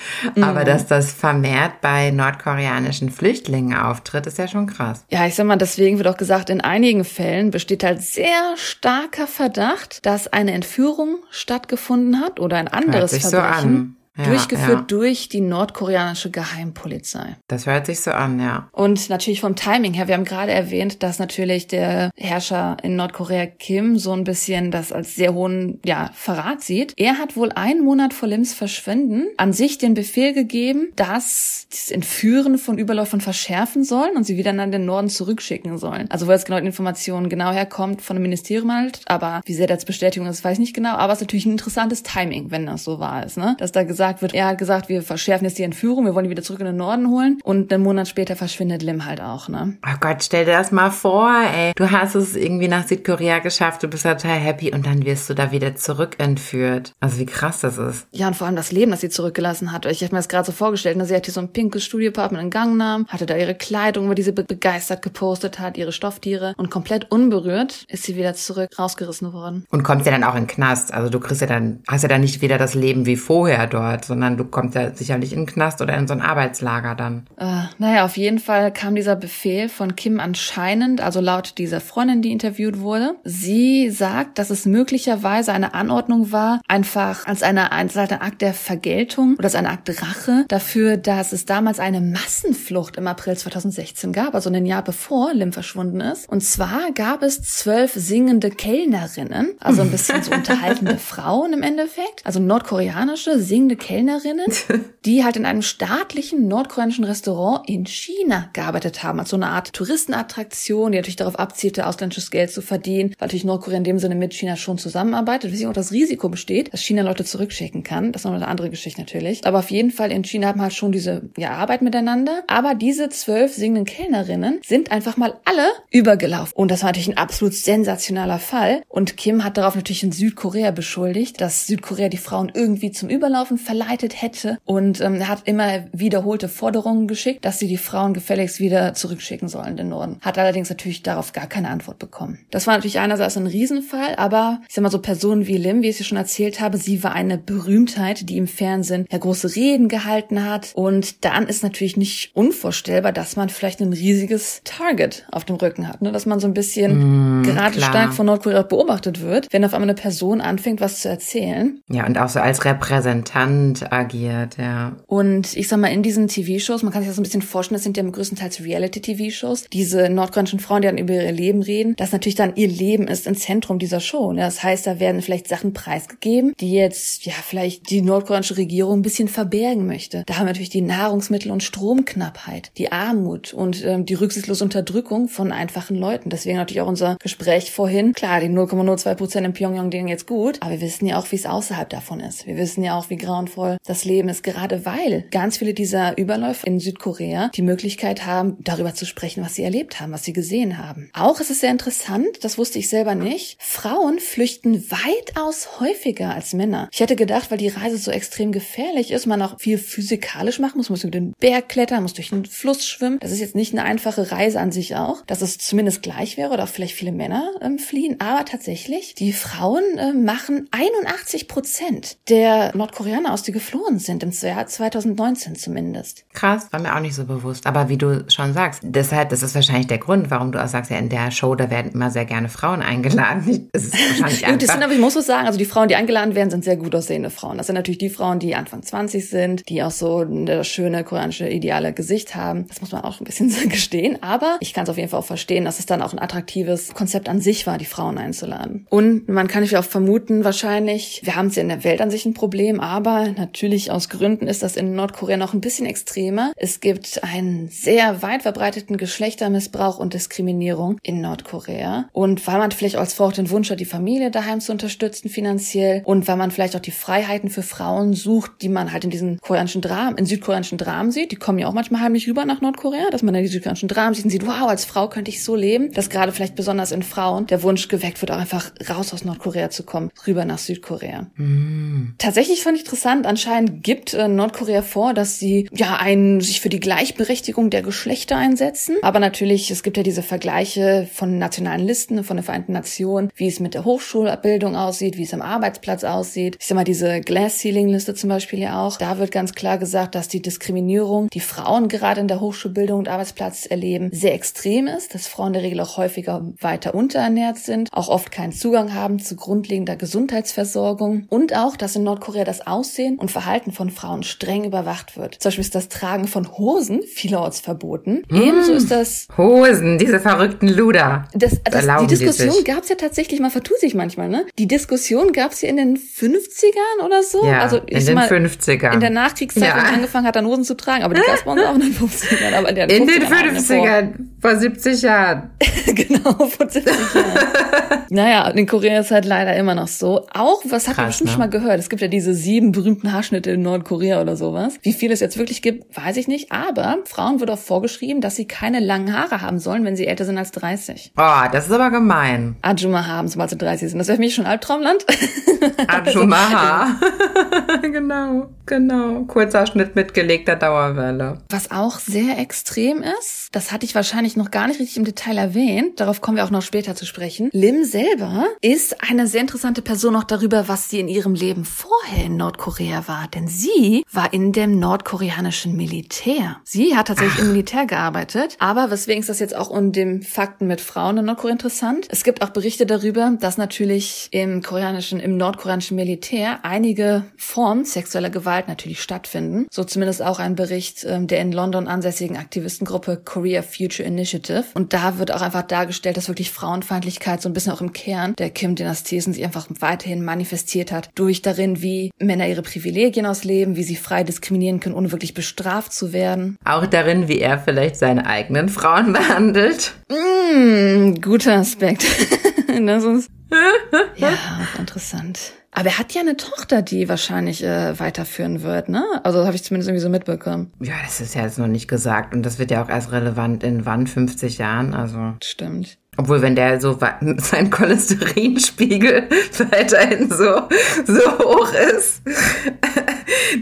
aber 0.40 0.64
dass 0.64 0.87
das 0.87 1.12
vermehrt 1.12 1.80
bei 1.80 2.11
nordkoreanischen 2.11 3.11
Flüchtlingen 3.11 3.76
auftritt, 3.76 4.26
ist 4.26 4.37
ja 4.37 4.49
schon 4.49 4.66
krass. 4.66 5.04
Ja, 5.11 5.26
ich 5.26 5.34
sag 5.34 5.46
mal, 5.46 5.56
deswegen 5.56 5.96
wird 5.96 6.08
auch 6.08 6.18
gesagt, 6.18 6.50
in 6.50 6.61
einigen 6.61 7.04
Fällen 7.04 7.50
besteht 7.50 7.84
halt 7.84 8.02
sehr 8.02 8.54
starker 8.56 9.26
Verdacht, 9.26 10.04
dass 10.04 10.28
eine 10.28 10.52
Entführung 10.52 11.20
stattgefunden 11.30 12.20
hat 12.20 12.38
oder 12.38 12.58
ein 12.58 12.66
Hört 12.70 12.84
anderes 12.84 13.11
sich 13.12 13.22
so 13.22 13.30
Verbrechen. 13.30 13.76
an. 13.76 13.96
Ja, 14.16 14.25
durchgeführt 14.25 14.78
ja. 14.78 14.84
durch 14.86 15.30
die 15.30 15.40
nordkoreanische 15.40 16.30
Geheimpolizei. 16.30 17.36
Das 17.48 17.64
hört 17.64 17.86
sich 17.86 18.00
so 18.00 18.10
an, 18.10 18.38
ja. 18.40 18.68
Und 18.72 19.08
natürlich 19.08 19.40
vom 19.40 19.56
Timing 19.56 19.94
her, 19.94 20.06
wir 20.06 20.14
haben 20.14 20.26
gerade 20.26 20.52
erwähnt, 20.52 21.02
dass 21.02 21.18
natürlich 21.18 21.66
der 21.66 22.10
Herrscher 22.16 22.76
in 22.82 22.94
Nordkorea 22.96 23.46
Kim 23.46 23.98
so 23.98 24.12
ein 24.12 24.25
bisschen 24.25 24.70
das 24.70 24.92
als 24.92 25.14
sehr 25.14 25.32
hohen 25.32 25.80
ja, 25.86 26.10
Verrat 26.12 26.62
sieht. 26.62 26.92
Er 26.98 27.16
hat 27.16 27.36
wohl 27.36 27.52
einen 27.52 27.82
Monat 27.82 28.12
vor 28.12 28.28
Lims 28.28 28.52
Verschwinden 28.52 29.28
an 29.38 29.54
sich 29.54 29.78
den 29.78 29.94
Befehl 29.94 30.34
gegeben, 30.34 30.92
dass 30.94 31.66
das 31.70 31.90
Entführen 31.90 32.58
von 32.58 32.76
Überläufern 32.76 33.22
verschärfen 33.22 33.82
sollen 33.82 34.14
und 34.16 34.25
sie 34.25 34.36
wieder 34.36 34.50
an 34.50 34.72
den 34.72 34.84
Norden 34.84 35.08
zurückschicken 35.08 35.78
sollen. 35.78 36.10
Also 36.10 36.26
wo 36.26 36.32
jetzt 36.32 36.44
genau 36.44 36.60
die 36.60 36.66
Information 36.66 37.30
genau 37.30 37.50
herkommt 37.52 38.02
von 38.02 38.16
dem 38.16 38.22
Ministerium 38.22 38.70
halt, 38.75 39.00
aber 39.06 39.40
wie 39.46 39.54
sehr 39.54 39.66
das 39.66 39.86
Bestätigung 39.86 40.28
ist, 40.28 40.44
weiß 40.44 40.54
ich 40.54 40.58
nicht 40.58 40.75
genau. 40.75 40.96
Aber 40.96 41.14
es 41.14 41.20
ist 41.20 41.22
natürlich 41.22 41.46
ein 41.46 41.52
interessantes 41.52 42.02
Timing, 42.02 42.50
wenn 42.50 42.66
das 42.66 42.84
so 42.84 42.98
wahr 42.98 43.25
ist, 43.25 43.38
ne? 43.38 43.56
Dass 43.58 43.72
da 43.72 43.84
gesagt 43.84 44.01
wird, 44.02 44.34
er 44.34 44.47
hat 44.47 44.58
gesagt, 44.58 44.88
wir 44.88 45.02
verschärfen 45.02 45.47
jetzt 45.47 45.58
die 45.58 45.62
Entführung, 45.62 46.04
wir 46.04 46.15
wollen 46.15 46.25
die 46.25 46.30
wieder 46.30 46.43
zurück 46.43 46.60
in 46.60 46.67
den 46.67 46.76
Norden 46.76 47.08
holen 47.08 47.38
und 47.45 47.73
einen 47.73 47.82
Monat 47.82 48.08
später 48.08 48.36
verschwindet 48.36 48.82
Lim 48.82 49.04
halt 49.04 49.21
auch, 49.21 49.49
ne? 49.49 49.76
Oh 49.86 49.97
Gott, 50.00 50.23
stell 50.23 50.45
dir 50.45 50.52
das 50.52 50.73
mal 50.73 50.91
vor, 50.91 51.32
ey. 51.54 51.73
Du 51.76 51.91
hast 51.91 52.15
es 52.15 52.36
irgendwie 52.36 52.69
nach 52.69 52.86
Südkorea 52.86 53.38
geschafft, 53.38 53.82
du 53.82 53.88
bist 53.88 54.02
total 54.02 54.38
happy 54.38 54.73
und 54.73 54.86
dann 54.86 55.04
wirst 55.04 55.30
du 55.30 55.34
da 55.34 55.52
wieder 55.52 55.76
zurückentführt. 55.76 56.93
Also 57.00 57.19
wie 57.19 57.26
krass 57.26 57.60
das 57.60 57.78
ist. 57.78 58.06
Ja, 58.10 58.26
und 58.26 58.34
vor 58.34 58.47
allem 58.47 58.56
das 58.56 58.73
Leben, 58.73 58.91
das 58.91 59.00
sie 59.00 59.08
zurückgelassen 59.08 59.73
hat. 59.73 59.86
Ich 59.86 60.02
habe 60.02 60.15
mir 60.15 60.19
das 60.19 60.28
gerade 60.28 60.47
so 60.47 60.52
vorgestellt, 60.52 60.97
ne? 60.97 61.06
sie 61.06 61.15
hat 61.15 61.25
hier 61.25 61.34
so 61.34 61.41
ein 61.41 61.52
pinkes 61.52 61.84
Studioapartment 61.84 62.43
in 62.43 62.50
Gangnam, 62.50 63.06
hatte 63.08 63.26
da 63.26 63.36
ihre 63.36 63.54
Kleidung, 63.54 64.06
über 64.06 64.15
die 64.15 64.23
sie 64.23 64.32
be 64.32 64.43
begeistert 64.45 65.02
gepostet 65.02 65.58
hat, 65.58 65.76
ihre 65.76 65.93
Stofftiere 65.93 66.54
und 66.56 66.71
komplett 66.71 67.10
unberührt 67.10 67.84
ist 67.88 68.04
sie 68.04 68.17
wieder 68.17 68.34
zurück 68.34 68.71
rausgerissen 68.78 69.32
worden. 69.32 69.65
Und 69.71 69.82
kommst 69.82 70.06
ja 70.06 70.12
dann 70.12 70.25
auch 70.25 70.34
in 70.34 70.43
den 70.43 70.47
Knast. 70.49 70.93
Also 70.93 71.10
du 71.10 71.21
kriegst 71.21 71.41
ja 71.41 71.47
dann, 71.47 71.82
hast 71.88 72.02
ja 72.02 72.08
dann 72.08 72.23
nicht 72.23 72.43
wieder 72.43 72.58
das 72.58 72.75
Leben 72.75 73.06
wie 73.06 73.17
vorher 73.17 73.67
dort, 73.67 73.92
sondern 74.00 74.37
du 74.37 74.45
kommst 74.45 74.75
ja 74.75 74.95
sicherlich 74.95 75.33
in 75.33 75.41
den 75.41 75.47
Knast 75.47 75.81
oder 75.81 75.97
in 75.97 76.09
so 76.09 76.15
ein 76.15 76.21
Arbeitslager 76.21 76.95
dann. 76.95 77.26
Äh, 77.37 77.65
naja, 77.78 78.05
auf 78.05 78.17
jeden 78.17 78.39
Fall 78.39 78.73
kam 78.73 78.95
dieser 78.95 79.17
Befehl 79.17 79.69
von 79.69 79.97
Kim 79.97 80.21
anscheinend, 80.21 81.00
also 81.00 81.21
laut 81.21 81.59
dieser 81.59 81.81
Freundin, 81.81 82.23
die 82.23 82.33
interviewt 82.33 82.81
wurde. 82.81 83.15
Sie 83.25 83.91
sagt, 83.91 84.39
dass 84.39 84.50
es 84.50 84.67
möglicherweise 84.67 85.52
eine 85.52 85.75
Anordnung 85.75 86.33
war, 86.33 86.61
einfach 86.69 87.26
als 87.26 87.43
eine, 87.43 87.73
als 87.73 87.97
ein 87.97 88.11
Akt 88.13 88.43
der 88.43 88.55
Vergeltung 88.55 89.35
oder 89.35 89.45
als 89.45 89.55
ein 89.55 89.67
Akt 89.67 89.83
Rache 90.02 90.45
dafür, 90.49 90.97
dass 90.97 91.33
es 91.33 91.45
damals 91.45 91.81
eine 91.81 92.00
Massenflucht 92.00 92.97
im 92.97 93.07
April 93.07 93.37
2016 93.37 94.13
gab, 94.13 94.35
also 94.35 94.50
ein 94.50 94.67
Jahr 94.67 94.83
bevor 94.83 95.35
Lim 95.35 95.52
verschwunden 95.52 96.00
ist. 96.00 96.28
Und 96.28 96.43
zwar 96.43 96.93
gab 96.95 97.23
es 97.23 97.43
zwölf 97.43 97.93
singende 97.95 98.50
Kellnerinnen, 98.50 99.55
also 99.61 99.83
ein 99.83 99.91
bisschen 99.91 100.23
so 100.23 100.33
unterhaltende 100.35 100.99
Frauen 100.99 101.52
im 101.52 101.63
Endeffekt, 101.63 102.25
also 102.25 102.41
nordkoreanische 102.41 103.39
singende 103.39 103.76
Kellnerinnen, 103.82 104.47
die 105.04 105.25
halt 105.25 105.36
in 105.36 105.45
einem 105.45 105.62
staatlichen 105.62 106.47
nordkoreanischen 106.47 107.04
Restaurant 107.04 107.68
in 107.68 107.84
China 107.84 108.49
gearbeitet 108.52 109.02
haben, 109.02 109.18
als 109.18 109.30
so 109.30 109.36
eine 109.36 109.49
Art 109.49 109.73
Touristenattraktion, 109.73 110.92
die 110.92 110.99
natürlich 110.99 111.16
darauf 111.16 111.38
abzielte, 111.38 111.86
ausländisches 111.86 112.30
Geld 112.30 112.52
zu 112.52 112.62
verdienen, 112.62 113.10
weil 113.18 113.26
natürlich 113.26 113.45
Nordkorea 113.45 113.78
in 113.78 113.84
dem 113.84 113.99
Sinne 113.99 114.14
mit 114.14 114.34
China 114.34 114.56
schon 114.56 114.78
zusammenarbeitet, 114.78 115.50
weswegen 115.52 115.71
auch 115.71 115.75
das 115.75 115.90
Risiko 115.90 116.28
besteht, 116.28 116.73
dass 116.73 116.82
China 116.82 117.02
Leute 117.02 117.25
zurückschicken 117.25 117.82
kann. 117.82 118.12
Das 118.12 118.23
ist 118.23 118.26
noch 118.26 118.32
eine 118.32 118.47
andere 118.47 118.71
Geschichte 118.71 119.00
natürlich. 119.00 119.45
Aber 119.45 119.58
auf 119.58 119.71
jeden 119.71 119.90
Fall 119.90 120.12
in 120.12 120.23
China 120.23 120.47
haben 120.47 120.62
halt 120.62 120.75
schon 120.75 120.92
diese 120.92 121.23
ja, 121.36 121.50
Arbeit 121.50 121.82
miteinander. 121.82 122.45
Aber 122.47 122.75
diese 122.76 123.08
zwölf 123.08 123.52
singenden 123.52 123.84
Kellnerinnen 123.84 124.60
sind 124.64 124.92
einfach 124.92 125.16
mal 125.16 125.40
alle 125.45 125.66
übergelaufen. 125.90 126.52
Und 126.54 126.71
das 126.71 126.82
war 126.82 126.90
natürlich 126.90 127.08
ein 127.08 127.18
absolut 127.18 127.54
sensationaler 127.54 128.38
Fall. 128.38 128.82
Und 128.88 129.16
Kim 129.16 129.42
hat 129.42 129.56
darauf 129.56 129.75
natürlich 129.75 130.04
in 130.04 130.12
Südkorea 130.12 130.71
beschuldigt, 130.71 131.40
dass 131.40 131.66
Südkorea 131.66 132.08
die 132.08 132.16
Frauen 132.16 132.52
irgendwie 132.54 132.92
zum 132.92 133.08
Überlaufen 133.08 133.58
verleitet 133.73 134.21
hätte. 134.21 134.58
Und 134.67 135.00
ähm, 135.00 135.15
er 135.15 135.28
hat 135.28 135.43
immer 135.47 135.85
wiederholte 135.93 136.50
Forderungen 136.50 137.08
geschickt, 137.08 137.43
dass 137.47 137.58
sie 137.58 137.69
die 137.69 137.78
Frauen 137.78 138.13
gefälligst 138.13 138.61
wieder 138.61 138.93
zurückschicken 138.93 139.49
sollen 139.49 139.69
in 139.69 139.76
den 139.78 139.89
Norden. 139.89 140.19
Hat 140.21 140.37
allerdings 140.37 140.69
natürlich 140.69 141.02
darauf 141.02 141.32
gar 141.32 141.47
keine 141.47 141.71
Antwort 141.71 141.99
bekommen. 141.99 142.41
Das 142.50 142.67
war 142.67 142.75
natürlich 142.75 142.99
einerseits 142.99 143.39
ein 143.39 143.47
Riesenfall, 143.47 144.15
aber 144.17 144.61
ich 144.69 144.75
sag 144.75 144.82
mal 144.82 144.91
so 144.91 145.00
Personen 145.00 145.47
wie 145.47 145.56
Lim, 145.56 145.80
wie 145.80 145.89
ich 145.89 145.99
es 145.99 146.06
schon 146.06 146.19
erzählt 146.19 146.61
habe, 146.61 146.76
sie 146.76 147.02
war 147.02 147.15
eine 147.15 147.39
Berühmtheit, 147.39 148.28
die 148.28 148.37
im 148.37 148.47
Fernsehen 148.47 149.06
ja 149.11 149.17
große 149.17 149.56
Reden 149.56 149.89
gehalten 149.89 150.45
hat. 150.45 150.73
Und 150.75 151.25
dann 151.25 151.47
ist 151.47 151.63
natürlich 151.63 151.97
nicht 151.97 152.37
unvorstellbar, 152.37 153.13
dass 153.13 153.37
man 153.37 153.49
vielleicht 153.49 153.80
ein 153.80 153.95
riesiges 153.95 154.61
Target 154.65 155.26
auf 155.32 155.47
dem 155.47 155.56
Rücken 155.56 155.89
hat, 155.89 156.02
ne? 156.02 156.13
dass 156.13 156.26
man 156.26 156.41
so 156.41 156.47
ein 156.47 156.52
bisschen 156.52 157.41
mm, 157.41 157.43
gerade 157.45 157.78
klar. 157.78 157.89
stark 157.89 158.13
von 158.13 158.26
Nordkorea 158.26 158.65
beobachtet 158.65 159.23
wird, 159.23 159.49
wenn 159.50 159.65
auf 159.65 159.73
einmal 159.73 159.89
eine 159.89 159.99
Person 159.99 160.43
anfängt, 160.43 160.82
was 160.82 161.00
zu 161.00 161.08
erzählen. 161.08 161.80
Ja, 161.89 162.04
und 162.04 162.19
auch 162.19 162.28
so 162.28 162.41
als 162.41 162.67
Repräsentant 162.67 163.61
agiert, 163.90 164.56
ja. 164.58 164.96
Und 165.06 165.56
ich 165.56 165.68
sag 165.68 165.78
mal, 165.78 165.88
in 165.88 166.02
diesen 166.02 166.28
TV-Shows, 166.28 166.82
man 166.82 166.92
kann 166.92 167.02
sich 167.02 167.10
das 167.10 167.18
ein 167.18 167.22
bisschen 167.22 167.42
vorstellen, 167.42 167.76
das 167.76 167.84
sind 167.84 167.96
ja 167.96 168.02
größtenteils 168.02 168.64
Reality-TV-Shows, 168.64 169.66
diese 169.72 170.08
nordkoreanischen 170.08 170.60
Frauen, 170.60 170.82
die 170.82 170.88
dann 170.88 170.98
über 170.98 171.14
ihr 171.14 171.32
Leben 171.32 171.62
reden, 171.62 171.94
dass 171.96 172.12
natürlich 172.12 172.34
dann 172.34 172.56
ihr 172.56 172.68
Leben 172.68 173.08
ist 173.08 173.26
im 173.26 173.36
Zentrum 173.36 173.78
dieser 173.78 174.00
Show. 174.00 174.32
Ne? 174.32 174.40
Das 174.42 174.62
heißt, 174.62 174.86
da 174.86 175.00
werden 175.00 175.22
vielleicht 175.22 175.48
Sachen 175.48 175.72
preisgegeben, 175.72 176.52
die 176.60 176.72
jetzt, 176.72 177.25
ja, 177.25 177.32
vielleicht 177.32 177.90
die 177.90 178.02
nordkoreanische 178.02 178.56
Regierung 178.56 178.98
ein 178.98 179.02
bisschen 179.02 179.28
verbergen 179.28 179.86
möchte. 179.86 180.25
Da 180.26 180.34
haben 180.34 180.46
wir 180.46 180.52
natürlich 180.52 180.70
die 180.70 180.82
Nahrungsmittel- 180.82 181.50
und 181.50 181.62
Stromknappheit, 181.62 182.72
die 182.78 182.92
Armut 182.92 183.54
und 183.54 183.84
ähm, 183.84 184.06
die 184.06 184.14
rücksichtslose 184.14 184.64
Unterdrückung 184.64 185.28
von 185.28 185.52
einfachen 185.52 185.96
Leuten. 185.96 186.30
Deswegen 186.30 186.56
natürlich 186.56 186.80
auch 186.80 186.88
unser 186.88 187.16
Gespräch 187.20 187.70
vorhin. 187.70 188.12
Klar, 188.12 188.40
die 188.40 188.48
0,02 188.48 189.14
Prozent 189.14 189.46
in 189.46 189.52
Pyongyang 189.52 189.90
denen 189.90 190.08
jetzt 190.08 190.26
gut, 190.26 190.58
aber 190.60 190.72
wir 190.72 190.80
wissen 190.80 191.06
ja 191.06 191.18
auch, 191.18 191.30
wie 191.30 191.36
es 191.36 191.46
außerhalb 191.46 191.88
davon 191.88 192.20
ist. 192.20 192.46
Wir 192.46 192.56
wissen 192.56 192.82
ja 192.82 192.98
auch, 192.98 193.10
wie 193.10 193.16
grauenvoll 193.16 193.51
das 193.84 194.04
Leben 194.04 194.28
ist, 194.28 194.43
gerade 194.43 194.84
weil 194.84 195.25
ganz 195.30 195.58
viele 195.58 195.75
dieser 195.75 196.17
Überläufe 196.19 196.67
in 196.67 196.80
Südkorea 196.80 197.50
die 197.54 197.62
Möglichkeit 197.62 198.26
haben, 198.26 198.56
darüber 198.60 198.95
zu 198.95 199.06
sprechen, 199.06 199.45
was 199.45 199.54
sie 199.54 199.62
erlebt 199.62 200.00
haben, 200.00 200.12
was 200.12 200.25
sie 200.25 200.32
gesehen 200.32 200.78
haben. 200.78 201.10
Auch 201.12 201.41
ist 201.41 201.50
es 201.50 201.60
sehr 201.60 201.71
interessant, 201.71 202.26
das 202.43 202.58
wusste 202.58 202.78
ich 202.78 202.88
selber 202.88 203.15
nicht, 203.15 203.56
Frauen 203.60 204.19
flüchten 204.19 204.91
weitaus 204.91 205.80
häufiger 205.80 206.34
als 206.34 206.52
Männer. 206.52 206.88
Ich 206.93 207.00
hätte 207.00 207.17
gedacht, 207.17 207.50
weil 207.50 207.58
die 207.58 207.69
Reise 207.69 207.99
so 207.99 208.10
extrem 208.10 208.52
gefährlich 208.52 209.10
ist, 209.10 209.26
man 209.26 209.43
auch 209.43 209.58
viel 209.58 209.78
physikalisch 209.78 210.58
machen 210.58 210.78
muss, 210.78 210.91
muss 210.91 211.04
über 211.04 211.10
den 211.10 211.32
Berg 211.41 211.69
klettern, 211.69 212.02
muss 212.02 212.15
durch 212.15 212.30
den 212.30 212.45
Fluss 212.45 212.86
schwimmen. 212.86 213.19
Das 213.21 213.32
ist 213.32 213.41
jetzt 213.41 213.54
nicht 213.54 213.73
eine 213.73 213.84
einfache 213.84 214.30
Reise 214.30 214.60
an 214.60 214.73
sich 214.73 214.97
auch, 214.97 215.25
dass 215.26 215.43
es 215.43 215.58
zumindest 215.58 216.02
gleich 216.02 216.36
wäre 216.36 216.52
oder 216.52 216.65
auch 216.65 216.69
vielleicht 216.69 216.95
viele 216.95 217.12
Männer 217.12 217.52
ähm, 217.60 217.78
fliehen. 217.78 218.21
Aber 218.21 218.45
tatsächlich, 218.45 219.15
die 219.15 219.32
Frauen 219.32 219.82
äh, 219.99 220.12
machen 220.12 220.69
81 220.71 221.49
Prozent 221.49 222.19
der 222.28 222.75
Nordkoreaner 222.76 223.32
aus, 223.32 223.42
die 223.43 223.52
geflohen 223.52 223.99
sind, 223.99 224.23
im 224.23 224.31
Jahr 224.31 224.67
2019 224.67 225.57
zumindest. 225.57 226.25
Krass, 226.33 226.67
war 226.71 226.81
mir 226.81 226.95
auch 226.95 227.00
nicht 227.00 227.15
so 227.15 227.25
bewusst. 227.25 227.67
Aber 227.67 227.89
wie 227.89 227.97
du 227.97 228.25
schon 228.28 228.55
sagst, 228.55 228.81
deshalb, 228.85 229.31
das 229.31 229.43
ist 229.43 229.55
wahrscheinlich 229.55 229.87
der 229.87 229.99
Grund, 229.99 230.31
warum 230.31 230.52
du 230.52 230.63
auch 230.63 230.69
sagst, 230.69 230.91
ja, 230.91 230.99
in 230.99 231.09
der 231.09 231.31
Show, 231.31 231.55
da 231.55 231.71
werden 231.71 231.93
immer 231.93 232.11
sehr 232.11 232.25
gerne 232.25 232.49
Frauen 232.49 232.83
eingeladen. 232.83 233.43
Das 233.73 233.85
ist 233.85 233.93
wahrscheinlich 233.95 234.47
einfach. 234.47 234.59
das 234.59 234.73
sind 234.73 234.83
aber, 234.83 234.93
ich 234.93 234.99
muss 234.99 235.15
so 235.15 235.21
sagen, 235.21 235.47
also 235.47 235.59
die 235.59 235.65
Frauen, 235.65 235.89
die 235.89 235.95
eingeladen 235.95 236.35
werden, 236.35 236.50
sind 236.50 236.65
sehr 236.65 236.76
gut 236.76 236.95
aussehende 236.95 237.31
Frauen. 237.31 237.57
Das 237.57 237.67
sind 237.67 237.75
natürlich 237.75 237.99
die 237.99 238.11
Frauen, 238.11 238.39
die 238.39 238.55
Anfang 238.55 238.83
20 238.83 239.28
sind, 239.28 239.69
die 239.69 239.83
auch 239.83 239.91
so 239.91 240.25
das 240.25 240.67
schöne 240.67 241.05
koreanische 241.05 241.49
ideale 241.49 241.93
Gesicht 241.93 242.35
haben. 242.35 242.67
Das 242.69 242.81
muss 242.81 242.93
man 242.93 243.02
auch 243.02 243.21
ein 243.21 243.25
bisschen 243.25 243.50
gestehen. 243.69 244.23
Aber 244.23 244.57
ich 244.61 244.75
kann 244.75 244.85
es 244.85 244.91
auf 244.91 244.99
jeden 244.99 245.09
Fall 245.09 245.21
auch 245.21 245.25
verstehen, 245.25 245.65
dass 245.65 245.78
es 245.78 245.87
dann 245.87 246.02
auch 246.02 246.13
ein 246.13 246.19
attraktives 246.19 246.93
Konzept 246.95 247.28
an 247.28 247.41
sich 247.41 247.67
war, 247.67 247.78
die 247.78 247.85
Frauen 247.85 248.19
einzuladen. 248.19 248.87
Und 248.91 249.28
man 249.28 249.49
kann 249.49 249.63
natürlich 249.63 249.83
auch 249.83 249.89
vermuten, 249.89 250.45
wahrscheinlich, 250.45 251.23
wir 251.25 251.37
haben 251.37 251.47
es 251.47 251.57
ja 251.57 251.63
in 251.63 251.69
der 251.69 251.85
Welt 251.85 252.00
an 252.00 252.11
sich 252.11 252.26
ein 252.26 252.35
Problem, 252.35 252.81
aber 252.81 253.22
natürlich 253.30 253.91
aus 253.91 254.08
Gründen 254.08 254.47
ist 254.47 254.63
das 254.63 254.76
in 254.76 254.95
Nordkorea 254.95 255.37
noch 255.37 255.54
ein 255.54 255.61
bisschen 255.61 255.87
extremer. 255.87 256.52
Es 256.56 256.80
gibt 256.80 257.23
einen 257.25 257.69
sehr 257.69 258.23
weit 258.23 258.43
verbreiteten 258.43 258.97
Geschlechtermissbrauch 258.97 259.99
und 259.99 260.15
Diskriminierung 260.15 260.99
in 261.02 261.21
Nordkorea. 261.21 262.08
Und 262.13 262.47
weil 262.47 262.58
man 262.58 262.71
vielleicht 262.73 262.97
als 262.97 263.15
Frau 263.15 263.26
auch 263.26 263.32
den 263.32 263.50
Wunsch 263.50 263.71
hat, 263.71 263.80
die 263.80 263.85
Familie 263.85 264.30
daheim 264.30 264.61
zu 264.61 264.73
unterstützen 264.73 265.28
finanziell 265.28 266.02
und 266.04 266.28
weil 266.28 266.37
man 266.37 266.50
vielleicht 266.50 266.76
auch 266.76 266.80
die 266.80 266.91
Freiheiten 266.91 267.50
für 267.50 267.63
Frauen 267.63 268.15
sucht, 268.15 268.63
die 268.63 268.69
man 268.69 268.93
halt 268.93 269.04
in 269.04 269.11
diesen 269.11 269.39
koreanischen 269.39 269.80
Dramen, 269.80 270.19
in 270.19 270.26
südkoreanischen 270.26 270.78
Dramen 270.78 271.11
sieht, 271.11 271.32
die 271.32 271.37
kommen 271.37 271.58
ja 271.58 271.69
auch 271.69 271.73
manchmal 271.73 272.02
heimlich 272.02 272.28
rüber 272.28 272.45
nach 272.45 272.61
Nordkorea, 272.61 273.11
dass 273.11 273.23
man 273.23 273.35
dann 273.35 273.43
die 273.43 273.49
südkoreanischen 273.49 273.89
Dramen 273.89 274.15
sieht 274.15 274.25
und 274.25 274.30
sieht, 274.30 274.47
wow, 274.47 274.69
als 274.69 274.85
Frau 274.85 275.08
könnte 275.08 275.30
ich 275.30 275.43
so 275.43 275.56
leben, 275.56 275.93
dass 275.93 276.11
gerade 276.11 276.32
vielleicht 276.32 276.54
besonders 276.54 276.93
in 276.93 277.02
Frauen 277.02 277.47
der 277.47 277.63
Wunsch 277.63 277.89
geweckt 277.89 278.21
wird, 278.21 278.30
auch 278.30 278.39
einfach 278.39 278.73
raus 278.89 279.13
aus 279.13 279.25
Nordkorea 279.25 279.71
zu 279.71 279.82
kommen, 279.85 280.11
rüber 280.26 280.45
nach 280.45 280.58
Südkorea. 280.58 281.26
Mm. 281.37 282.15
Tatsächlich 282.19 282.63
fand 282.63 282.76
ich 282.76 282.85
interessant, 282.85 283.11
anscheinend 283.25 283.82
gibt 283.84 284.14
äh, 284.14 284.28
Nordkorea 284.28 284.82
vor, 284.82 285.14
dass 285.14 285.38
sie 285.38 285.68
ja 285.72 285.96
einen 285.96 286.40
sich 286.40 286.60
für 286.60 286.68
die 286.68 286.80
Gleichberechtigung 286.80 287.70
der 287.70 287.82
Geschlechter 287.82 288.36
einsetzen, 288.36 288.96
aber 289.02 289.20
natürlich, 289.20 289.70
es 289.70 289.82
gibt 289.82 289.96
ja 289.96 290.02
diese 290.02 290.22
Vergleiche 290.22 291.08
von 291.12 291.38
nationalen 291.38 291.86
Listen, 291.86 292.25
von 292.25 292.36
den 292.36 292.44
Vereinten 292.44 292.72
Nationen, 292.72 293.30
wie 293.34 293.48
es 293.48 293.60
mit 293.60 293.75
der 293.75 293.84
Hochschulabbildung 293.84 294.76
aussieht, 294.76 295.16
wie 295.16 295.22
es 295.22 295.34
am 295.34 295.42
Arbeitsplatz 295.42 296.04
aussieht. 296.04 296.56
Ich 296.58 296.66
sag 296.66 296.76
mal, 296.76 296.84
diese 296.84 297.20
Glass 297.20 297.58
Ceiling 297.58 297.88
Liste 297.88 298.14
zum 298.14 298.28
Beispiel 298.28 298.58
ja 298.58 298.84
auch. 298.84 298.96
Da 298.96 299.18
wird 299.18 299.30
ganz 299.30 299.54
klar 299.54 299.78
gesagt, 299.78 300.14
dass 300.14 300.28
die 300.28 300.42
Diskriminierung, 300.42 301.28
die 301.28 301.40
Frauen 301.40 301.88
gerade 301.88 302.20
in 302.20 302.28
der 302.28 302.40
Hochschulbildung 302.40 302.98
und 302.98 303.08
Arbeitsplatz 303.08 303.66
erleben, 303.66 304.10
sehr 304.12 304.34
extrem 304.34 304.86
ist, 304.86 305.14
dass 305.14 305.28
Frauen 305.28 305.48
in 305.48 305.52
der 305.54 305.62
Regel 305.62 305.80
auch 305.80 305.96
häufiger 305.96 306.46
weiter 306.60 306.94
unterernährt 306.94 307.58
sind, 307.58 307.88
auch 307.92 308.08
oft 308.08 308.30
keinen 308.30 308.52
Zugang 308.52 308.94
haben 308.94 309.18
zu 309.18 309.36
grundlegender 309.36 309.96
Gesundheitsversorgung 309.96 311.26
und 311.28 311.54
auch, 311.56 311.76
dass 311.76 311.96
in 311.96 312.04
Nordkorea 312.04 312.44
das 312.44 312.66
Aussehen 312.66 313.01
und 313.19 313.30
Verhalten 313.30 313.73
von 313.73 313.91
Frauen 313.91 314.23
streng 314.23 314.65
überwacht 314.65 315.17
wird. 315.17 315.34
Zum 315.34 315.49
Beispiel 315.49 315.65
ist 315.65 315.75
das 315.75 315.88
Tragen 315.88 316.26
von 316.26 316.56
Hosen 316.58 317.02
vielerorts 317.02 317.60
verboten. 317.60 318.25
Mmh, 318.28 318.43
Ebenso 318.43 318.73
ist 318.73 318.91
das 318.91 319.28
Hosen, 319.36 319.99
diese 319.99 320.21
verrückten 320.21 320.69
Luder. 320.69 321.28
Das, 321.34 321.60
das, 321.65 321.86
die 322.00 322.06
Diskussion 322.06 322.65
gab 322.65 322.82
es 322.82 322.88
ja 322.88 322.97
tatsächlich, 322.97 323.41
man 323.41 323.50
vertut 323.50 323.78
sich 323.78 323.95
manchmal, 323.95 324.28
ne? 324.28 324.47
Die 324.58 324.69
Diskussion 324.69 325.32
gab 325.32 325.52
es 325.52 325.62
ja 325.62 325.69
in 325.69 325.76
den 325.76 325.97
50ern 325.97 327.04
oder 327.04 327.23
so. 327.23 327.45
Ja, 327.45 327.60
also 327.60 327.78
in 327.78 328.04
den 328.04 328.15
mal, 328.15 328.28
50ern. 328.28 328.95
In 328.95 329.00
der 329.00 329.10
Nachkriegszeit, 329.10 329.62
ja. 329.62 329.76
wenn 329.76 329.82
man 329.82 329.95
angefangen 329.95 330.26
hat, 330.26 330.36
dann 330.36 330.47
Hosen 330.47 330.65
zu 330.65 330.76
tragen, 330.76 331.04
aber 331.04 331.15
die 331.15 331.21
gab 331.21 331.36
es 331.36 331.43
bei 331.43 331.52
uns 331.52 331.62
auch 331.62 331.75
in 331.75 331.80
den 331.80 331.95
50ern. 331.95 332.54
Aber 332.54 332.69
in, 332.69 332.75
den 332.75 332.91
in 332.91 333.08
50ern 333.08 333.43
den 333.43 333.56
50ern, 333.56 334.12
vor 334.41 334.56
70 334.56 335.02
Jahren. 335.02 335.50
genau, 335.86 336.32
vor 336.47 336.69
70 336.69 336.84
Jahren. 337.15 338.04
naja, 338.10 338.49
in 338.49 338.67
Korea 338.67 339.00
ist 339.00 339.10
halt 339.10 339.25
leider 339.25 339.54
immer 339.56 339.75
noch 339.75 339.88
so. 339.88 340.26
Auch, 340.32 340.62
was 340.69 340.88
hat 340.88 340.97
man 340.97 341.06
bestimmt 341.06 341.28
ne? 341.28 341.32
schon 341.32 341.41
mal 341.41 341.50
gehört? 341.50 341.78
Es 341.78 341.88
gibt 341.88 342.02
ja 342.02 342.08
diese 342.08 342.34
sieben 342.34 342.73
berühmten 342.73 342.92
Haarschnitte 343.05 343.50
in 343.50 343.63
Nordkorea 343.63 344.21
oder 344.21 344.37
sowas. 344.37 344.75
Wie 344.83 344.93
viel 344.93 345.11
es 345.13 345.21
jetzt 345.21 345.39
wirklich 345.39 345.63
gibt, 345.63 345.97
weiß 345.97 346.17
ich 346.17 346.28
nicht. 346.28 346.52
Aber 346.52 346.99
Frauen 347.05 347.41
wird 347.41 347.50
auch 347.50 347.59
vorgeschrieben, 347.59 348.21
dass 348.21 348.37
sie 348.37 348.47
keine 348.47 348.81
langen 348.81 349.17
Haare 349.17 349.41
haben 349.41 349.59
sollen, 349.59 349.85
wenn 349.85 349.97
sie 349.97 350.07
älter 350.07 350.25
sind 350.25 350.39
als 350.39 350.52
30. 350.52 351.13
Oh, 351.17 351.49
das 351.50 351.67
ist 351.67 351.73
aber 351.73 351.91
gemein. 351.91 352.57
Ajuma 352.63 353.07
haben, 353.07 353.28
sobald 353.28 353.50
sie 353.50 353.59
30 353.59 353.91
sind. 353.91 353.99
Das 353.99 354.09
wäre 354.09 354.17
für 354.17 354.23
mich 354.23 354.35
schon 354.35 354.47
Albtraumland. 354.47 355.07
Ajumaha. 355.87 356.99
genau, 357.83 358.50
genau. 358.67 359.25
Kurzer 359.25 359.67
Schnitt 359.67 359.97
mit 359.97 360.15
gelegter 360.15 360.57
Dauerwelle. 360.57 361.39
Was 361.49 361.71
auch 361.71 361.99
sehr 361.99 362.39
extrem 362.39 363.02
ist, 363.21 363.49
das 363.52 363.73
hatte 363.73 363.87
ich 363.87 363.95
wahrscheinlich 363.95 364.37
noch 364.37 364.50
gar 364.50 364.67
nicht 364.67 364.81
richtig 364.81 364.97
im 364.97 365.05
Detail 365.05 365.39
erwähnt. 365.39 366.00
Darauf 366.00 366.21
kommen 366.21 366.37
wir 366.37 366.45
auch 366.45 366.50
noch 366.50 366.63
später 366.63 366.95
zu 366.95 367.07
sprechen. 367.07 367.50
Lim 367.52 367.85
selber 367.85 368.47
ist 368.61 369.02
eine 369.09 369.26
sehr 369.26 369.41
interessante 369.41 369.83
Person 369.83 370.17
auch 370.17 370.25
darüber, 370.25 370.69
was 370.69 370.89
sie 370.89 371.00
in 371.00 371.09
ihrem 371.09 371.35
Leben 371.35 371.65
vorher 371.65 372.26
in 372.26 372.37
Nordkorea 372.37 372.81
war. 372.90 373.28
Denn 373.28 373.49
sie 373.49 374.04
war 374.12 374.32
in 374.32 374.52
dem 374.52 374.78
nordkoreanischen 374.78 375.76
Militär. 375.76 376.58
Sie 376.64 376.97
hat 376.97 377.08
tatsächlich 377.08 377.38
Ach. 377.38 377.45
im 377.45 377.52
Militär 377.52 377.86
gearbeitet. 377.86 378.56
Aber 378.58 378.90
weswegen 378.90 379.21
ist 379.21 379.28
das 379.28 379.40
jetzt 379.40 379.56
auch 379.56 379.71
um 379.71 379.92
den 379.92 380.23
Fakten 380.23 380.66
mit 380.66 380.80
Frauen 380.80 381.18
in 381.18 381.25
Nordkorea 381.26 381.52
interessant? 381.52 382.06
Es 382.10 382.25
gibt 382.25 382.42
auch 382.42 382.50
Berichte 382.50 382.86
darüber, 382.86 383.32
dass 383.40 383.56
natürlich 383.58 384.28
im 384.30 384.62
koreanischen, 384.62 385.21
im 385.21 385.36
nordkoreanischen 385.36 385.97
Militär 385.97 386.60
einige 386.64 387.25
Formen 387.36 387.84
sexueller 387.84 388.30
Gewalt 388.30 388.68
natürlich 388.68 389.02
stattfinden. 389.02 389.66
So 389.71 389.84
zumindest 389.84 390.23
auch 390.23 390.38
ein 390.38 390.54
Bericht 390.54 391.04
ähm, 391.04 391.26
der 391.26 391.40
in 391.40 391.52
London 391.52 391.88
ansässigen 391.88 392.36
Aktivistengruppe 392.36 393.21
Korea 393.25 393.62
Future 393.62 394.06
Initiative. 394.06 394.64
Und 394.75 394.92
da 394.92 395.18
wird 395.18 395.32
auch 395.32 395.42
einfach 395.42 395.62
dargestellt, 395.62 396.16
dass 396.16 396.28
wirklich 396.28 396.50
Frauenfeindlichkeit 396.50 397.42
so 397.42 397.49
ein 397.49 397.52
bisschen 397.52 397.73
auch 397.73 397.80
im 397.80 397.92
Kern 397.92 398.34
der 398.36 398.50
Kim-Dynastie 398.50 399.21
sich 399.21 399.45
einfach 399.45 399.66
weiterhin 399.80 400.25
manifestiert 400.25 400.92
hat. 400.92 401.10
Durch 401.14 401.42
darin, 401.42 401.82
wie 401.82 402.10
Männer 402.18 402.49
ihre 402.49 402.62
Privilegien 402.73 403.26
ausleben, 403.26 403.76
wie 403.76 403.82
sie 403.82 403.97
frei 403.97 404.25
diskriminieren 404.25 404.80
können, 404.80 404.95
ohne 404.95 405.13
wirklich 405.13 405.35
bestraft 405.35 405.93
zu 405.93 406.13
werden. 406.13 406.56
Auch 406.65 406.87
darin, 406.87 407.28
wie 407.28 407.39
er 407.39 407.58
vielleicht 407.58 407.97
seine 407.97 408.26
eigenen 408.26 408.69
Frauen 408.69 409.13
behandelt. 409.13 409.93
Mm, 410.08 411.15
guter 411.21 411.56
Aspekt. 411.56 412.04
das 412.87 413.04
ist 413.04 413.30
ja, 414.17 414.28
auch 414.30 414.78
interessant. 414.78 415.52
Aber 415.75 415.89
er 415.89 415.99
hat 415.99 416.13
ja 416.13 416.21
eine 416.21 416.37
Tochter, 416.37 416.82
die 416.82 417.08
wahrscheinlich 417.08 417.65
äh, 417.65 417.99
weiterführen 417.99 418.63
wird, 418.63 418.91
ne? 418.91 419.04
Also 419.25 419.45
habe 419.47 419.54
ich 419.54 419.65
zumindest 419.65 419.89
irgendwie 419.89 420.02
so 420.02 420.11
mitbekommen. 420.11 420.71
Ja, 420.80 420.95
das 421.02 421.21
ist 421.21 421.35
ja 421.35 421.43
jetzt 421.43 421.58
noch 421.58 421.67
nicht 421.67 421.89
gesagt 421.89 422.35
und 422.35 422.43
das 422.43 422.58
wird 422.58 422.71
ja 422.71 422.82
auch 422.82 422.91
erst 422.91 423.11
relevant 423.13 423.65
in 423.65 423.87
wann 423.87 424.06
50 424.06 424.58
Jahren, 424.58 424.95
also. 424.95 425.35
Stimmt. 425.43 425.99
Obwohl, 426.18 426.42
wenn 426.42 426.54
der 426.54 426.78
so 426.78 426.98
sein 427.38 427.70
Cholesterinspiegel 427.70 429.28
weiterhin 429.70 430.28
so, 430.28 430.68
so 431.06 431.38
hoch 431.38 431.72
ist, 431.72 432.20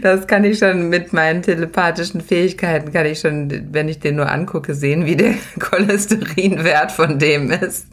Das 0.01 0.27
kann 0.27 0.43
ich 0.43 0.59
schon 0.59 0.89
mit 0.89 1.13
meinen 1.13 1.41
telepathischen 1.41 2.21
Fähigkeiten, 2.21 2.91
kann 2.91 3.05
ich 3.05 3.19
schon, 3.19 3.69
wenn 3.71 3.89
ich 3.89 3.99
den 3.99 4.15
nur 4.15 4.29
angucke, 4.29 4.73
sehen, 4.73 5.05
wie 5.05 5.15
der 5.15 5.33
Cholesterinwert 5.59 6.91
von 6.91 7.19
dem 7.19 7.51
ist. 7.51 7.87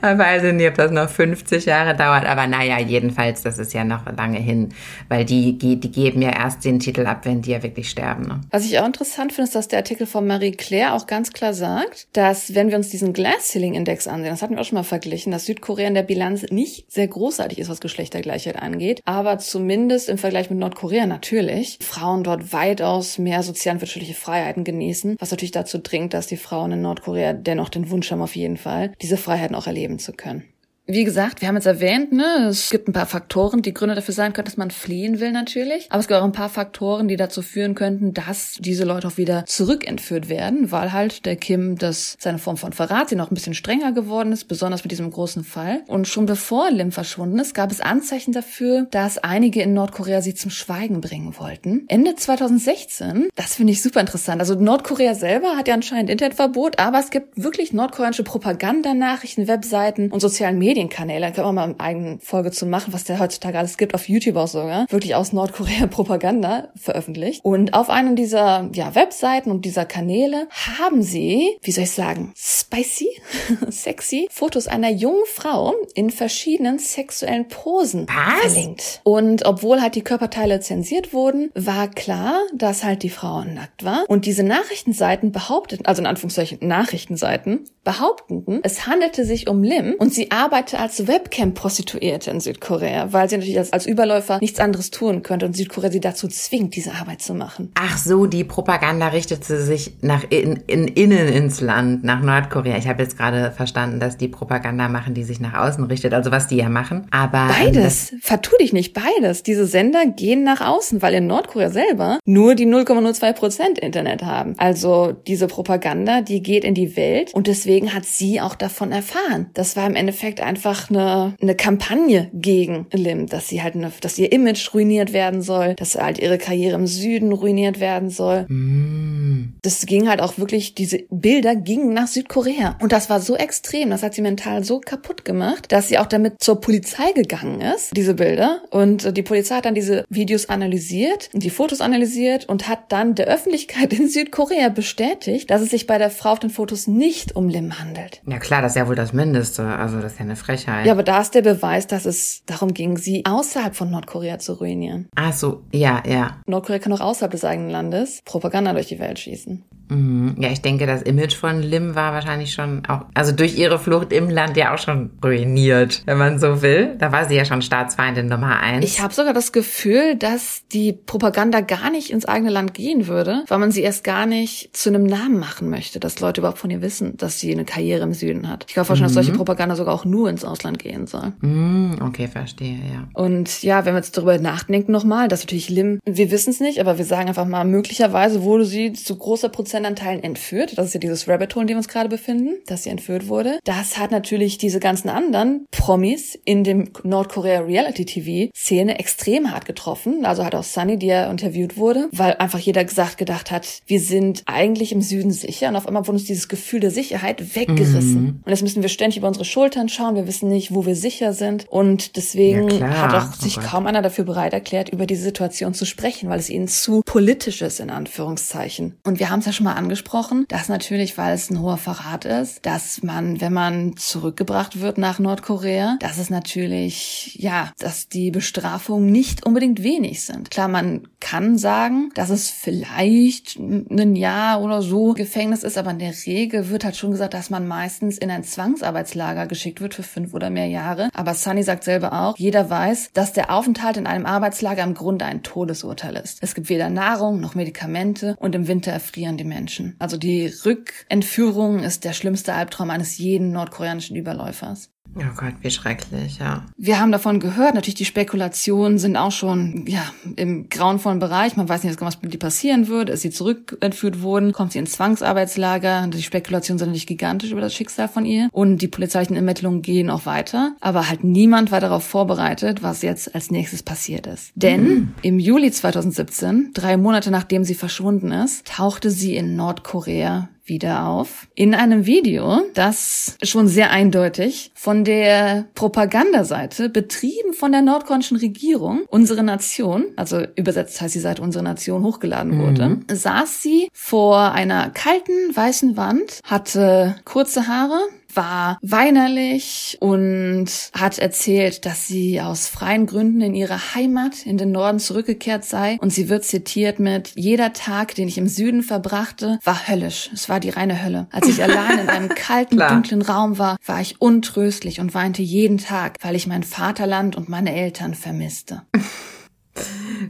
weiß 0.00 0.44
ich 0.44 0.52
nicht, 0.52 0.68
ob 0.68 0.74
das 0.76 0.90
noch 0.90 1.08
50 1.08 1.66
Jahre 1.66 1.96
dauert, 1.96 2.24
aber 2.24 2.46
naja, 2.46 2.78
jedenfalls, 2.78 3.42
das 3.42 3.58
ist 3.58 3.72
ja 3.72 3.84
noch 3.84 4.04
lange 4.16 4.38
hin, 4.38 4.70
weil 5.08 5.24
die, 5.24 5.58
die 5.58 5.78
geben 5.78 6.22
ja 6.22 6.30
erst 6.30 6.64
den 6.64 6.78
Titel 6.78 7.06
ab, 7.06 7.24
wenn 7.24 7.42
die 7.42 7.50
ja 7.50 7.62
wirklich 7.62 7.90
sterben. 7.90 8.26
Ne? 8.26 8.40
Was 8.50 8.64
ich 8.64 8.78
auch 8.78 8.86
interessant 8.86 9.32
finde, 9.32 9.48
ist, 9.48 9.54
dass 9.54 9.68
der 9.68 9.80
Artikel 9.80 10.06
von 10.06 10.26
Marie 10.26 10.52
Claire 10.52 10.94
auch 10.94 11.06
ganz 11.06 11.32
klar 11.32 11.54
sagt, 11.54 12.06
dass 12.12 12.54
wenn 12.54 12.70
wir 12.70 12.76
uns 12.76 12.90
diesen 12.90 13.12
Glass 13.12 13.52
Ceiling 13.52 13.74
Index 13.74 14.06
ansehen, 14.06 14.30
das 14.30 14.42
hatten 14.42 14.54
wir 14.54 14.60
auch 14.60 14.66
schon 14.66 14.76
mal 14.76 14.84
verglichen, 14.84 15.32
dass 15.32 15.46
Südkorea 15.46 15.88
in 15.88 15.94
der 15.94 16.02
Bilanz 16.02 16.44
nicht 16.50 16.90
sehr 16.90 17.08
großartig 17.08 17.58
ist, 17.58 17.68
was 17.68 17.80
Geschlechtergleichheit 17.80 18.56
angeht, 18.56 19.00
aber 19.04 19.38
zumindest 19.38 20.08
im 20.08 20.18
Vergleich 20.18 20.50
mit 20.50 20.58
Nordkorea 20.58 21.06
natürlich 21.22 21.78
Frauen 21.80 22.24
dort 22.24 22.52
weitaus 22.52 23.16
mehr 23.16 23.44
sozial 23.44 23.76
und 23.76 23.80
wirtschaftliche 23.80 24.14
Freiheiten 24.14 24.64
genießen, 24.64 25.16
was 25.20 25.30
natürlich 25.30 25.52
dazu 25.52 25.78
dringt, 25.78 26.14
dass 26.14 26.26
die 26.26 26.36
Frauen 26.36 26.72
in 26.72 26.82
Nordkorea 26.82 27.32
dennoch 27.32 27.68
den 27.68 27.90
Wunsch 27.90 28.10
haben 28.10 28.22
auf 28.22 28.34
jeden 28.34 28.56
Fall, 28.56 28.92
diese 29.00 29.16
Freiheiten 29.16 29.54
auch 29.54 29.68
erleben 29.68 30.00
zu 30.00 30.12
können. 30.12 30.42
Wie 30.86 31.04
gesagt, 31.04 31.40
wir 31.40 31.46
haben 31.46 31.54
jetzt 31.54 31.66
erwähnt, 31.66 32.12
ne, 32.12 32.48
es 32.48 32.68
gibt 32.70 32.88
ein 32.88 32.92
paar 32.92 33.06
Faktoren, 33.06 33.62
die 33.62 33.72
Gründe 33.72 33.94
dafür 33.94 34.14
sein 34.14 34.32
können, 34.32 34.46
dass 34.46 34.56
man 34.56 34.72
fliehen 34.72 35.20
will 35.20 35.30
natürlich. 35.30 35.86
Aber 35.90 36.00
es 36.00 36.08
gibt 36.08 36.18
auch 36.18 36.24
ein 36.24 36.32
paar 36.32 36.48
Faktoren, 36.48 37.06
die 37.06 37.14
dazu 37.16 37.40
führen 37.40 37.76
könnten, 37.76 38.14
dass 38.14 38.56
diese 38.58 38.84
Leute 38.84 39.06
auch 39.06 39.16
wieder 39.16 39.44
zurückentführt 39.46 40.28
werden, 40.28 40.72
weil 40.72 40.92
halt 40.92 41.24
der 41.24 41.36
Kim 41.36 41.78
das 41.78 42.16
seine 42.18 42.38
Form 42.38 42.56
von 42.56 42.72
Verrat, 42.72 43.10
sie 43.10 43.14
noch 43.14 43.30
ein 43.30 43.34
bisschen 43.34 43.54
strenger 43.54 43.92
geworden 43.92 44.32
ist, 44.32 44.48
besonders 44.48 44.82
mit 44.82 44.90
diesem 44.90 45.08
großen 45.12 45.44
Fall. 45.44 45.84
Und 45.86 46.08
schon 46.08 46.26
bevor 46.26 46.68
Lim 46.72 46.90
verschwunden 46.90 47.38
ist, 47.38 47.54
gab 47.54 47.70
es 47.70 47.80
Anzeichen 47.80 48.32
dafür, 48.32 48.88
dass 48.90 49.18
einige 49.18 49.62
in 49.62 49.74
Nordkorea 49.74 50.20
sie 50.20 50.34
zum 50.34 50.50
Schweigen 50.50 51.00
bringen 51.00 51.38
wollten. 51.38 51.84
Ende 51.86 52.16
2016, 52.16 53.28
das 53.36 53.54
finde 53.54 53.72
ich 53.72 53.82
super 53.82 54.00
interessant. 54.00 54.40
Also 54.40 54.56
Nordkorea 54.56 55.14
selber 55.14 55.56
hat 55.56 55.68
ja 55.68 55.74
anscheinend 55.74 56.10
Internetverbot, 56.10 56.80
aber 56.80 56.98
es 56.98 57.10
gibt 57.10 57.40
wirklich 57.40 57.72
nordkoreanische 57.72 58.24
Propagandanachrichten, 58.24 59.46
Webseiten 59.46 60.10
und 60.10 60.18
sozialen 60.18 60.58
Medien 60.58 60.71
Medienkanäle, 60.72 61.26
da 61.26 61.30
können 61.32 61.48
wir 61.48 61.52
mal 61.52 61.64
eine 61.64 61.80
eigene 61.80 62.18
Folge 62.20 62.50
zu 62.50 62.64
machen, 62.64 62.94
was 62.94 63.04
der 63.04 63.18
heutzutage 63.18 63.58
alles 63.58 63.76
gibt, 63.76 63.94
auf 63.94 64.08
YouTube 64.08 64.36
auch 64.36 64.48
sogar, 64.48 64.86
wirklich 64.88 65.14
aus 65.14 65.34
Nordkorea 65.34 65.86
Propaganda 65.90 66.68
veröffentlicht. 66.76 67.44
Und 67.44 67.74
auf 67.74 67.90
einem 67.90 68.16
dieser 68.16 68.70
ja, 68.72 68.94
Webseiten 68.94 69.50
und 69.50 69.66
dieser 69.66 69.84
Kanäle 69.84 70.48
haben 70.78 71.02
sie, 71.02 71.58
wie 71.60 71.72
soll 71.72 71.84
ich 71.84 71.90
sagen, 71.90 72.32
spicy, 72.34 73.08
sexy 73.68 74.28
Fotos 74.30 74.66
einer 74.66 74.90
jungen 74.90 75.26
Frau 75.26 75.74
in 75.94 76.08
verschiedenen 76.08 76.78
sexuellen 76.78 77.48
Posen 77.48 78.06
was? 78.08 78.52
verlinkt. 78.52 79.00
Und 79.04 79.44
obwohl 79.44 79.82
halt 79.82 79.94
die 79.94 80.02
Körperteile 80.02 80.60
zensiert 80.60 81.12
wurden, 81.12 81.50
war 81.54 81.88
klar, 81.88 82.40
dass 82.54 82.82
halt 82.82 83.02
die 83.02 83.10
Frau 83.10 83.44
nackt 83.44 83.84
war. 83.84 84.04
Und 84.08 84.24
diese 84.24 84.42
Nachrichtenseiten 84.42 85.32
behaupteten, 85.32 85.84
also 85.84 86.00
in 86.00 86.06
Anführungszeichen 86.06 86.66
Nachrichtenseiten, 86.66 87.66
behaupteten, 87.84 88.60
es 88.62 88.86
handelte 88.86 89.26
sich 89.26 89.48
um 89.48 89.62
Lim 89.62 89.96
und 89.98 90.14
sie 90.14 90.30
arbeitete 90.62 90.78
als 90.78 91.06
Webcam-Prostituierte 91.06 92.30
in 92.30 92.40
Südkorea, 92.40 93.12
weil 93.12 93.28
sie 93.28 93.36
natürlich 93.36 93.58
als, 93.58 93.72
als 93.72 93.86
Überläufer 93.86 94.38
nichts 94.40 94.60
anderes 94.60 94.90
tun 94.90 95.22
könnte 95.22 95.46
und 95.46 95.56
Südkorea 95.56 95.90
sie 95.90 96.00
dazu 96.00 96.28
zwingt, 96.28 96.76
diese 96.76 96.92
Arbeit 96.92 97.22
zu 97.22 97.34
machen. 97.34 97.72
Ach 97.74 97.98
so, 97.98 98.26
die 98.26 98.44
Propaganda 98.44 99.08
richtete 99.08 99.60
sich 99.60 99.94
nach 100.00 100.24
in, 100.30 100.56
in, 100.66 100.86
innen 100.88 101.28
ins 101.28 101.60
Land, 101.60 102.04
nach 102.04 102.22
Nordkorea. 102.22 102.76
Ich 102.76 102.86
habe 102.86 103.02
jetzt 103.02 103.16
gerade 103.16 103.50
verstanden, 103.50 103.98
dass 104.00 104.16
die 104.16 104.28
Propaganda 104.28 104.88
machen, 104.88 105.14
die 105.14 105.24
sich 105.24 105.40
nach 105.40 105.54
außen 105.54 105.84
richtet, 105.84 106.14
also 106.14 106.30
was 106.30 106.46
die 106.46 106.56
ja 106.56 106.68
machen. 106.68 107.06
Aber 107.10 107.48
ähm, 107.58 107.72
beides, 107.72 108.14
vertu 108.20 108.56
dich 108.58 108.72
nicht, 108.72 108.94
beides. 108.94 109.42
Diese 109.42 109.66
Sender 109.66 110.06
gehen 110.06 110.44
nach 110.44 110.60
außen, 110.60 111.02
weil 111.02 111.14
in 111.14 111.26
Nordkorea 111.26 111.70
selber 111.70 112.18
nur 112.24 112.54
die 112.54 112.66
0,02 112.66 113.32
Prozent 113.32 113.78
Internet 113.78 114.22
haben. 114.22 114.54
Also 114.58 115.12
diese 115.26 115.46
Propaganda, 115.46 116.20
die 116.20 116.42
geht 116.42 116.64
in 116.64 116.74
die 116.74 116.96
Welt 116.96 117.34
und 117.34 117.46
deswegen 117.46 117.94
hat 117.94 118.04
sie 118.04 118.40
auch 118.40 118.54
davon 118.54 118.92
erfahren. 118.92 119.50
Das 119.54 119.76
war 119.76 119.86
im 119.86 119.96
Endeffekt 119.96 120.40
einfach 120.52 120.90
eine, 120.90 121.34
eine 121.40 121.54
Kampagne 121.54 122.30
gegen 122.32 122.86
Lim, 122.92 123.26
dass 123.26 123.48
sie 123.48 123.62
halt, 123.62 123.74
eine, 123.74 123.90
dass 124.00 124.18
ihr 124.18 124.32
Image 124.32 124.72
ruiniert 124.74 125.12
werden 125.12 125.42
soll, 125.42 125.74
dass 125.74 125.94
halt 125.94 126.18
ihre 126.18 126.38
Karriere 126.38 126.76
im 126.76 126.86
Süden 126.86 127.32
ruiniert 127.32 127.80
werden 127.80 128.10
soll. 128.10 128.44
Mm. 128.48 129.54
Das 129.62 129.86
ging 129.86 130.08
halt 130.08 130.20
auch 130.20 130.38
wirklich, 130.38 130.74
diese 130.74 131.00
Bilder 131.10 131.56
gingen 131.56 131.94
nach 131.94 132.06
Südkorea. 132.06 132.78
Und 132.80 132.92
das 132.92 133.10
war 133.10 133.20
so 133.20 133.36
extrem, 133.36 133.90
das 133.90 134.02
hat 134.02 134.14
sie 134.14 134.22
mental 134.22 134.64
so 134.64 134.80
kaputt 134.80 135.24
gemacht, 135.24 135.72
dass 135.72 135.88
sie 135.88 135.98
auch 135.98 136.06
damit 136.06 136.42
zur 136.42 136.60
Polizei 136.60 137.12
gegangen 137.12 137.60
ist, 137.60 137.96
diese 137.96 138.14
Bilder. 138.14 138.62
Und 138.70 139.16
die 139.16 139.22
Polizei 139.22 139.56
hat 139.56 139.64
dann 139.64 139.74
diese 139.74 140.04
Videos 140.08 140.48
analysiert 140.48 141.30
die 141.32 141.50
Fotos 141.50 141.80
analysiert 141.80 142.48
und 142.48 142.68
hat 142.68 142.92
dann 142.92 143.14
der 143.14 143.26
Öffentlichkeit 143.26 143.92
in 143.92 144.08
Südkorea 144.08 144.68
bestätigt, 144.68 145.50
dass 145.50 145.62
es 145.62 145.70
sich 145.70 145.86
bei 145.86 145.98
der 145.98 146.10
Frau 146.10 146.32
auf 146.32 146.38
den 146.38 146.50
Fotos 146.50 146.86
nicht 146.86 147.36
um 147.36 147.48
Lim 147.48 147.78
handelt. 147.78 148.22
Ja 148.26 148.38
klar, 148.38 148.62
das 148.62 148.72
ist 148.72 148.76
ja 148.76 148.88
wohl 148.88 148.94
das 148.94 149.12
Mindeste. 149.12 149.64
Also 149.64 150.00
das 150.00 150.12
ist 150.12 150.18
ja 150.18 150.24
eine 150.24 150.36
Frechheit. 150.42 150.86
Ja, 150.86 150.92
aber 150.92 151.02
da 151.02 151.20
ist 151.20 151.34
der 151.34 151.42
Beweis, 151.42 151.86
dass 151.86 152.04
es 152.04 152.42
darum 152.46 152.74
ging, 152.74 152.96
sie 152.96 153.24
außerhalb 153.24 153.74
von 153.74 153.90
Nordkorea 153.90 154.38
zu 154.38 154.54
ruinieren. 154.54 155.08
Ach 155.14 155.32
so, 155.32 155.62
ja, 155.72 156.02
ja. 156.06 156.40
Nordkorea 156.46 156.78
kann 156.78 156.92
auch 156.92 157.00
außerhalb 157.00 157.32
des 157.32 157.44
eigenen 157.44 157.70
Landes 157.70 158.22
Propaganda 158.24 158.72
durch 158.72 158.88
die 158.88 158.98
Welt 158.98 159.18
schießen. 159.18 159.64
Mhm. 159.92 160.36
Ja, 160.38 160.50
ich 160.50 160.62
denke, 160.62 160.86
das 160.86 161.02
Image 161.02 161.34
von 161.34 161.60
Lim 161.60 161.94
war 161.94 162.12
wahrscheinlich 162.12 162.52
schon 162.52 162.84
auch, 162.86 163.02
also 163.14 163.32
durch 163.32 163.56
ihre 163.56 163.78
Flucht 163.78 164.12
im 164.12 164.30
Land 164.30 164.56
ja 164.56 164.74
auch 164.74 164.78
schon 164.78 165.10
ruiniert, 165.22 166.02
wenn 166.06 166.18
man 166.18 166.38
so 166.38 166.62
will. 166.62 166.96
Da 166.98 167.12
war 167.12 167.26
sie 167.26 167.34
ja 167.34 167.44
schon 167.44 167.62
Staatsfeindin 167.62 168.26
Nummer 168.26 168.60
eins. 168.60 168.84
Ich 168.84 169.00
habe 169.00 169.14
sogar 169.14 169.34
das 169.34 169.52
Gefühl, 169.52 170.16
dass 170.16 170.62
die 170.72 170.92
Propaganda 170.92 171.60
gar 171.60 171.90
nicht 171.90 172.10
ins 172.10 172.24
eigene 172.24 172.50
Land 172.50 172.74
gehen 172.74 173.06
würde, 173.06 173.44
weil 173.48 173.58
man 173.58 173.70
sie 173.70 173.82
erst 173.82 174.04
gar 174.04 174.26
nicht 174.26 174.76
zu 174.76 174.88
einem 174.88 175.04
Namen 175.04 175.38
machen 175.38 175.70
möchte, 175.70 176.00
dass 176.00 176.20
Leute 176.20 176.40
überhaupt 176.40 176.58
von 176.58 176.70
ihr 176.70 176.82
wissen, 176.82 177.16
dass 177.16 177.38
sie 177.38 177.52
eine 177.52 177.64
Karriere 177.64 178.02
im 178.02 178.14
Süden 178.14 178.48
hat. 178.48 178.64
Ich 178.68 178.74
kann 178.74 178.84
vorstellen, 178.84 179.10
mhm. 179.10 179.14
dass 179.14 179.24
solche 179.24 179.36
Propaganda 179.36 179.76
sogar 179.76 179.94
auch 179.94 180.04
nur 180.04 180.30
ins 180.30 180.44
Ausland 180.44 180.78
gehen 180.78 181.06
soll. 181.06 181.32
Mhm, 181.40 181.98
okay, 182.00 182.28
verstehe, 182.28 182.78
ja. 182.92 183.08
Und 183.12 183.62
ja, 183.62 183.84
wenn 183.84 183.94
wir 183.94 183.98
jetzt 183.98 184.16
darüber 184.16 184.38
nachdenken 184.38 184.92
nochmal, 184.92 185.28
dass 185.28 185.42
natürlich 185.42 185.68
Lim, 185.68 186.00
wir 186.04 186.30
wissen 186.30 186.50
es 186.50 186.60
nicht, 186.60 186.80
aber 186.80 186.98
wir 186.98 187.04
sagen 187.04 187.28
einfach 187.28 187.46
mal, 187.46 187.64
möglicherweise 187.64 188.42
wurde 188.42 188.64
sie 188.64 188.92
zu 188.92 189.16
großer 189.16 189.48
Prozentanteilen 189.82 190.22
entführt. 190.22 190.78
Das 190.78 190.86
ist 190.86 190.94
ja 190.94 191.00
dieses 191.00 191.28
Rabbit 191.28 191.54
Hole, 191.54 191.62
in 191.62 191.66
dem 191.66 191.74
wir 191.74 191.78
uns 191.78 191.88
gerade 191.88 192.08
befinden, 192.08 192.54
dass 192.66 192.84
sie 192.84 192.90
entführt 192.90 193.28
wurde. 193.28 193.58
Das 193.64 193.98
hat 193.98 194.10
natürlich 194.10 194.58
diese 194.58 194.80
ganzen 194.80 195.08
anderen 195.08 195.66
Promis 195.70 196.38
in 196.44 196.64
dem 196.64 196.90
Nordkorea 197.02 197.60
Reality 197.60 198.04
TV 198.04 198.50
Szene 198.54 198.98
extrem 198.98 199.50
hart 199.50 199.64
getroffen. 199.64 200.24
Also 200.24 200.44
hat 200.44 200.54
auch 200.54 200.62
Sunny, 200.62 200.98
die 200.98 201.06
ja 201.06 201.30
interviewt 201.30 201.76
wurde, 201.76 202.08
weil 202.12 202.34
einfach 202.34 202.58
jeder 202.58 202.84
gesagt 202.84 203.18
gedacht 203.18 203.50
hat, 203.50 203.82
wir 203.86 204.00
sind 204.00 204.42
eigentlich 204.46 204.92
im 204.92 205.02
Süden 205.02 205.32
sicher 205.32 205.68
und 205.68 205.76
auf 205.76 205.86
einmal 205.86 206.02
wurde 206.02 206.12
uns 206.12 206.24
dieses 206.24 206.48
Gefühl 206.48 206.80
der 206.80 206.90
Sicherheit 206.90 207.56
weggerissen. 207.56 208.22
Mhm. 208.22 208.40
Und 208.44 208.50
jetzt 208.50 208.62
müssen 208.62 208.82
wir 208.82 208.88
ständig 208.88 209.18
über 209.18 209.28
unsere 209.28 209.44
Schultern 209.44 209.88
schauen. 209.88 210.14
Wir 210.14 210.26
wissen 210.26 210.48
nicht, 210.48 210.74
wo 210.74 210.86
wir 210.86 210.94
sicher 210.96 211.32
sind. 211.32 211.66
Und 211.68 212.16
deswegen 212.16 212.68
ja, 212.70 212.88
hat 212.88 213.14
auch 213.14 213.34
sich 213.34 213.58
oh 213.58 213.62
kaum 213.64 213.86
einer 213.86 214.02
dafür 214.02 214.24
bereit 214.24 214.52
erklärt, 214.52 214.90
über 214.90 215.06
diese 215.06 215.22
Situation 215.22 215.74
zu 215.74 215.84
sprechen, 215.86 216.28
weil 216.28 216.38
es 216.38 216.50
ihnen 216.50 216.68
zu 216.68 217.02
politisch 217.04 217.62
ist, 217.62 217.80
in 217.80 217.90
Anführungszeichen. 217.90 218.94
Und 219.04 219.18
wir 219.18 219.30
haben 219.30 219.40
es 219.40 219.46
ja 219.46 219.52
schon 219.52 219.64
mal 219.64 219.71
angesprochen, 219.76 220.46
dass 220.48 220.68
natürlich, 220.68 221.18
weil 221.18 221.34
es 221.34 221.50
ein 221.50 221.60
hoher 221.60 221.76
Verrat 221.76 222.24
ist, 222.24 222.64
dass 222.64 223.02
man, 223.02 223.40
wenn 223.40 223.52
man 223.52 223.96
zurückgebracht 223.96 224.80
wird 224.80 224.98
nach 224.98 225.18
Nordkorea, 225.18 225.96
dass 226.00 226.18
es 226.18 226.30
natürlich, 226.30 227.36
ja, 227.38 227.70
dass 227.78 228.08
die 228.08 228.30
Bestrafungen 228.30 229.10
nicht 229.10 229.44
unbedingt 229.44 229.82
wenig 229.82 230.24
sind. 230.24 230.50
Klar, 230.50 230.68
man 230.68 231.08
kann 231.20 231.58
sagen, 231.58 232.10
dass 232.14 232.30
es 232.30 232.50
vielleicht 232.50 233.58
ein 233.58 234.16
Jahr 234.16 234.60
oder 234.60 234.82
so 234.82 235.12
Gefängnis 235.12 235.62
ist, 235.62 235.78
aber 235.78 235.90
in 235.90 235.98
der 235.98 236.14
Regel 236.26 236.68
wird 236.68 236.84
halt 236.84 236.96
schon 236.96 237.12
gesagt, 237.12 237.34
dass 237.34 237.50
man 237.50 237.66
meistens 237.66 238.18
in 238.18 238.30
ein 238.30 238.44
Zwangsarbeitslager 238.44 239.46
geschickt 239.46 239.80
wird 239.80 239.94
für 239.94 240.02
fünf 240.02 240.34
oder 240.34 240.50
mehr 240.50 240.66
Jahre. 240.66 241.08
Aber 241.14 241.34
Sunny 241.34 241.62
sagt 241.62 241.84
selber 241.84 242.12
auch, 242.12 242.36
jeder 242.36 242.68
weiß, 242.68 243.10
dass 243.14 243.32
der 243.32 243.50
Aufenthalt 243.50 243.96
in 243.96 244.06
einem 244.06 244.26
Arbeitslager 244.26 244.82
im 244.82 244.94
Grunde 244.94 245.24
ein 245.24 245.42
Todesurteil 245.42 246.16
ist. 246.16 246.38
Es 246.42 246.54
gibt 246.54 246.68
weder 246.68 246.90
Nahrung 246.90 247.40
noch 247.40 247.54
Medikamente 247.54 248.36
und 248.38 248.54
im 248.54 248.68
Winter 248.68 248.92
erfrieren 248.92 249.36
die 249.36 249.44
Menschen. 249.52 249.96
Also 249.98 250.16
die 250.16 250.52
Rückentführung 250.64 251.80
ist 251.80 252.04
der 252.04 252.12
schlimmste 252.12 252.54
Albtraum 252.54 252.90
eines 252.90 253.18
jeden 253.18 253.52
nordkoreanischen 253.52 254.16
Überläufers. 254.16 254.91
Oh 255.14 255.36
Gott, 255.36 255.54
wie 255.60 255.70
schrecklich, 255.70 256.38
ja. 256.38 256.64
Wir 256.76 256.98
haben 256.98 257.12
davon 257.12 257.38
gehört, 257.38 257.74
natürlich 257.74 257.96
die 257.96 258.04
Spekulationen 258.04 258.98
sind 258.98 259.16
auch 259.16 259.32
schon, 259.32 259.84
ja, 259.86 260.02
im 260.36 260.68
grauenvollen 260.68 261.18
Bereich. 261.18 261.56
Man 261.56 261.68
weiß 261.68 261.84
nicht, 261.84 262.00
was 262.00 262.22
mit 262.22 262.32
ihr 262.32 262.38
passieren 262.38 262.88
wird. 262.88 263.10
Ist 263.10 263.22
sie 263.22 263.30
zurückentführt 263.30 264.22
worden? 264.22 264.52
Kommt 264.52 264.72
sie 264.72 264.78
ins 264.78 264.92
Zwangsarbeitslager? 264.92 266.06
Die 266.08 266.22
Spekulationen 266.22 266.78
sind 266.78 266.88
natürlich 266.88 267.06
gigantisch 267.06 267.52
über 267.52 267.60
das 267.60 267.74
Schicksal 267.74 268.08
von 268.08 268.24
ihr. 268.24 268.48
Und 268.52 268.78
die 268.78 268.88
polizeilichen 268.88 269.36
Ermittlungen 269.36 269.82
gehen 269.82 270.08
auch 270.08 270.24
weiter. 270.24 270.74
Aber 270.80 271.08
halt 271.08 271.24
niemand 271.24 271.70
war 271.70 271.80
darauf 271.80 272.04
vorbereitet, 272.04 272.82
was 272.82 273.02
jetzt 273.02 273.34
als 273.34 273.50
nächstes 273.50 273.82
passiert 273.82 274.26
ist. 274.26 274.52
Denn 274.54 274.82
mhm. 274.82 275.14
im 275.22 275.38
Juli 275.38 275.70
2017, 275.70 276.70
drei 276.72 276.96
Monate 276.96 277.30
nachdem 277.30 277.64
sie 277.64 277.74
verschwunden 277.74 278.32
ist, 278.32 278.66
tauchte 278.66 279.10
sie 279.10 279.36
in 279.36 279.56
Nordkorea 279.56 280.48
wieder 280.64 281.06
auf 281.06 281.48
in 281.54 281.74
einem 281.74 282.06
Video, 282.06 282.62
das 282.74 283.36
schon 283.42 283.68
sehr 283.68 283.90
eindeutig 283.90 284.70
von 284.74 285.04
der 285.04 285.66
Propagandaseite, 285.74 286.88
betrieben 286.88 287.52
von 287.52 287.72
der 287.72 287.82
nordkoreanischen 287.82 288.36
Regierung, 288.36 289.02
unsere 289.08 289.42
Nation, 289.42 290.06
also 290.16 290.42
übersetzt 290.56 291.00
heißt 291.00 291.14
die 291.14 291.20
Seite 291.20 291.42
unsere 291.42 291.64
Nation, 291.64 292.04
hochgeladen 292.04 292.58
wurde, 292.58 292.88
mhm. 292.88 293.04
saß 293.12 293.62
sie 293.62 293.88
vor 293.92 294.52
einer 294.52 294.90
kalten 294.90 295.54
weißen 295.54 295.96
Wand, 295.96 296.40
hatte 296.44 297.16
kurze 297.24 297.66
Haare, 297.66 297.98
war 298.34 298.78
weinerlich 298.82 299.96
und 300.00 300.66
hat 300.92 301.18
erzählt, 301.18 301.86
dass 301.86 302.06
sie 302.06 302.40
aus 302.40 302.68
freien 302.68 303.06
Gründen 303.06 303.40
in 303.40 303.54
ihre 303.54 303.94
Heimat 303.94 304.44
in 304.46 304.58
den 304.58 304.72
Norden 304.72 304.98
zurückgekehrt 304.98 305.64
sei. 305.64 305.98
Und 306.00 306.12
sie 306.12 306.28
wird 306.28 306.44
zitiert 306.44 306.98
mit, 306.98 307.32
jeder 307.34 307.72
Tag, 307.72 308.14
den 308.14 308.28
ich 308.28 308.38
im 308.38 308.48
Süden 308.48 308.82
verbrachte, 308.82 309.58
war 309.64 309.88
höllisch. 309.88 310.30
Es 310.32 310.48
war 310.48 310.60
die 310.60 310.70
reine 310.70 311.02
Hölle. 311.04 311.26
Als 311.30 311.48
ich 311.48 311.62
allein 311.62 311.98
in 311.98 312.08
einem 312.08 312.28
kalten, 312.34 312.78
dunklen 312.78 313.22
Raum 313.22 313.58
war, 313.58 313.76
war 313.84 314.00
ich 314.00 314.20
untröstlich 314.20 315.00
und 315.00 315.14
weinte 315.14 315.42
jeden 315.42 315.78
Tag, 315.78 316.16
weil 316.22 316.36
ich 316.36 316.46
mein 316.46 316.62
Vaterland 316.62 317.36
und 317.36 317.48
meine 317.48 317.74
Eltern 317.74 318.14
vermisste. 318.14 318.82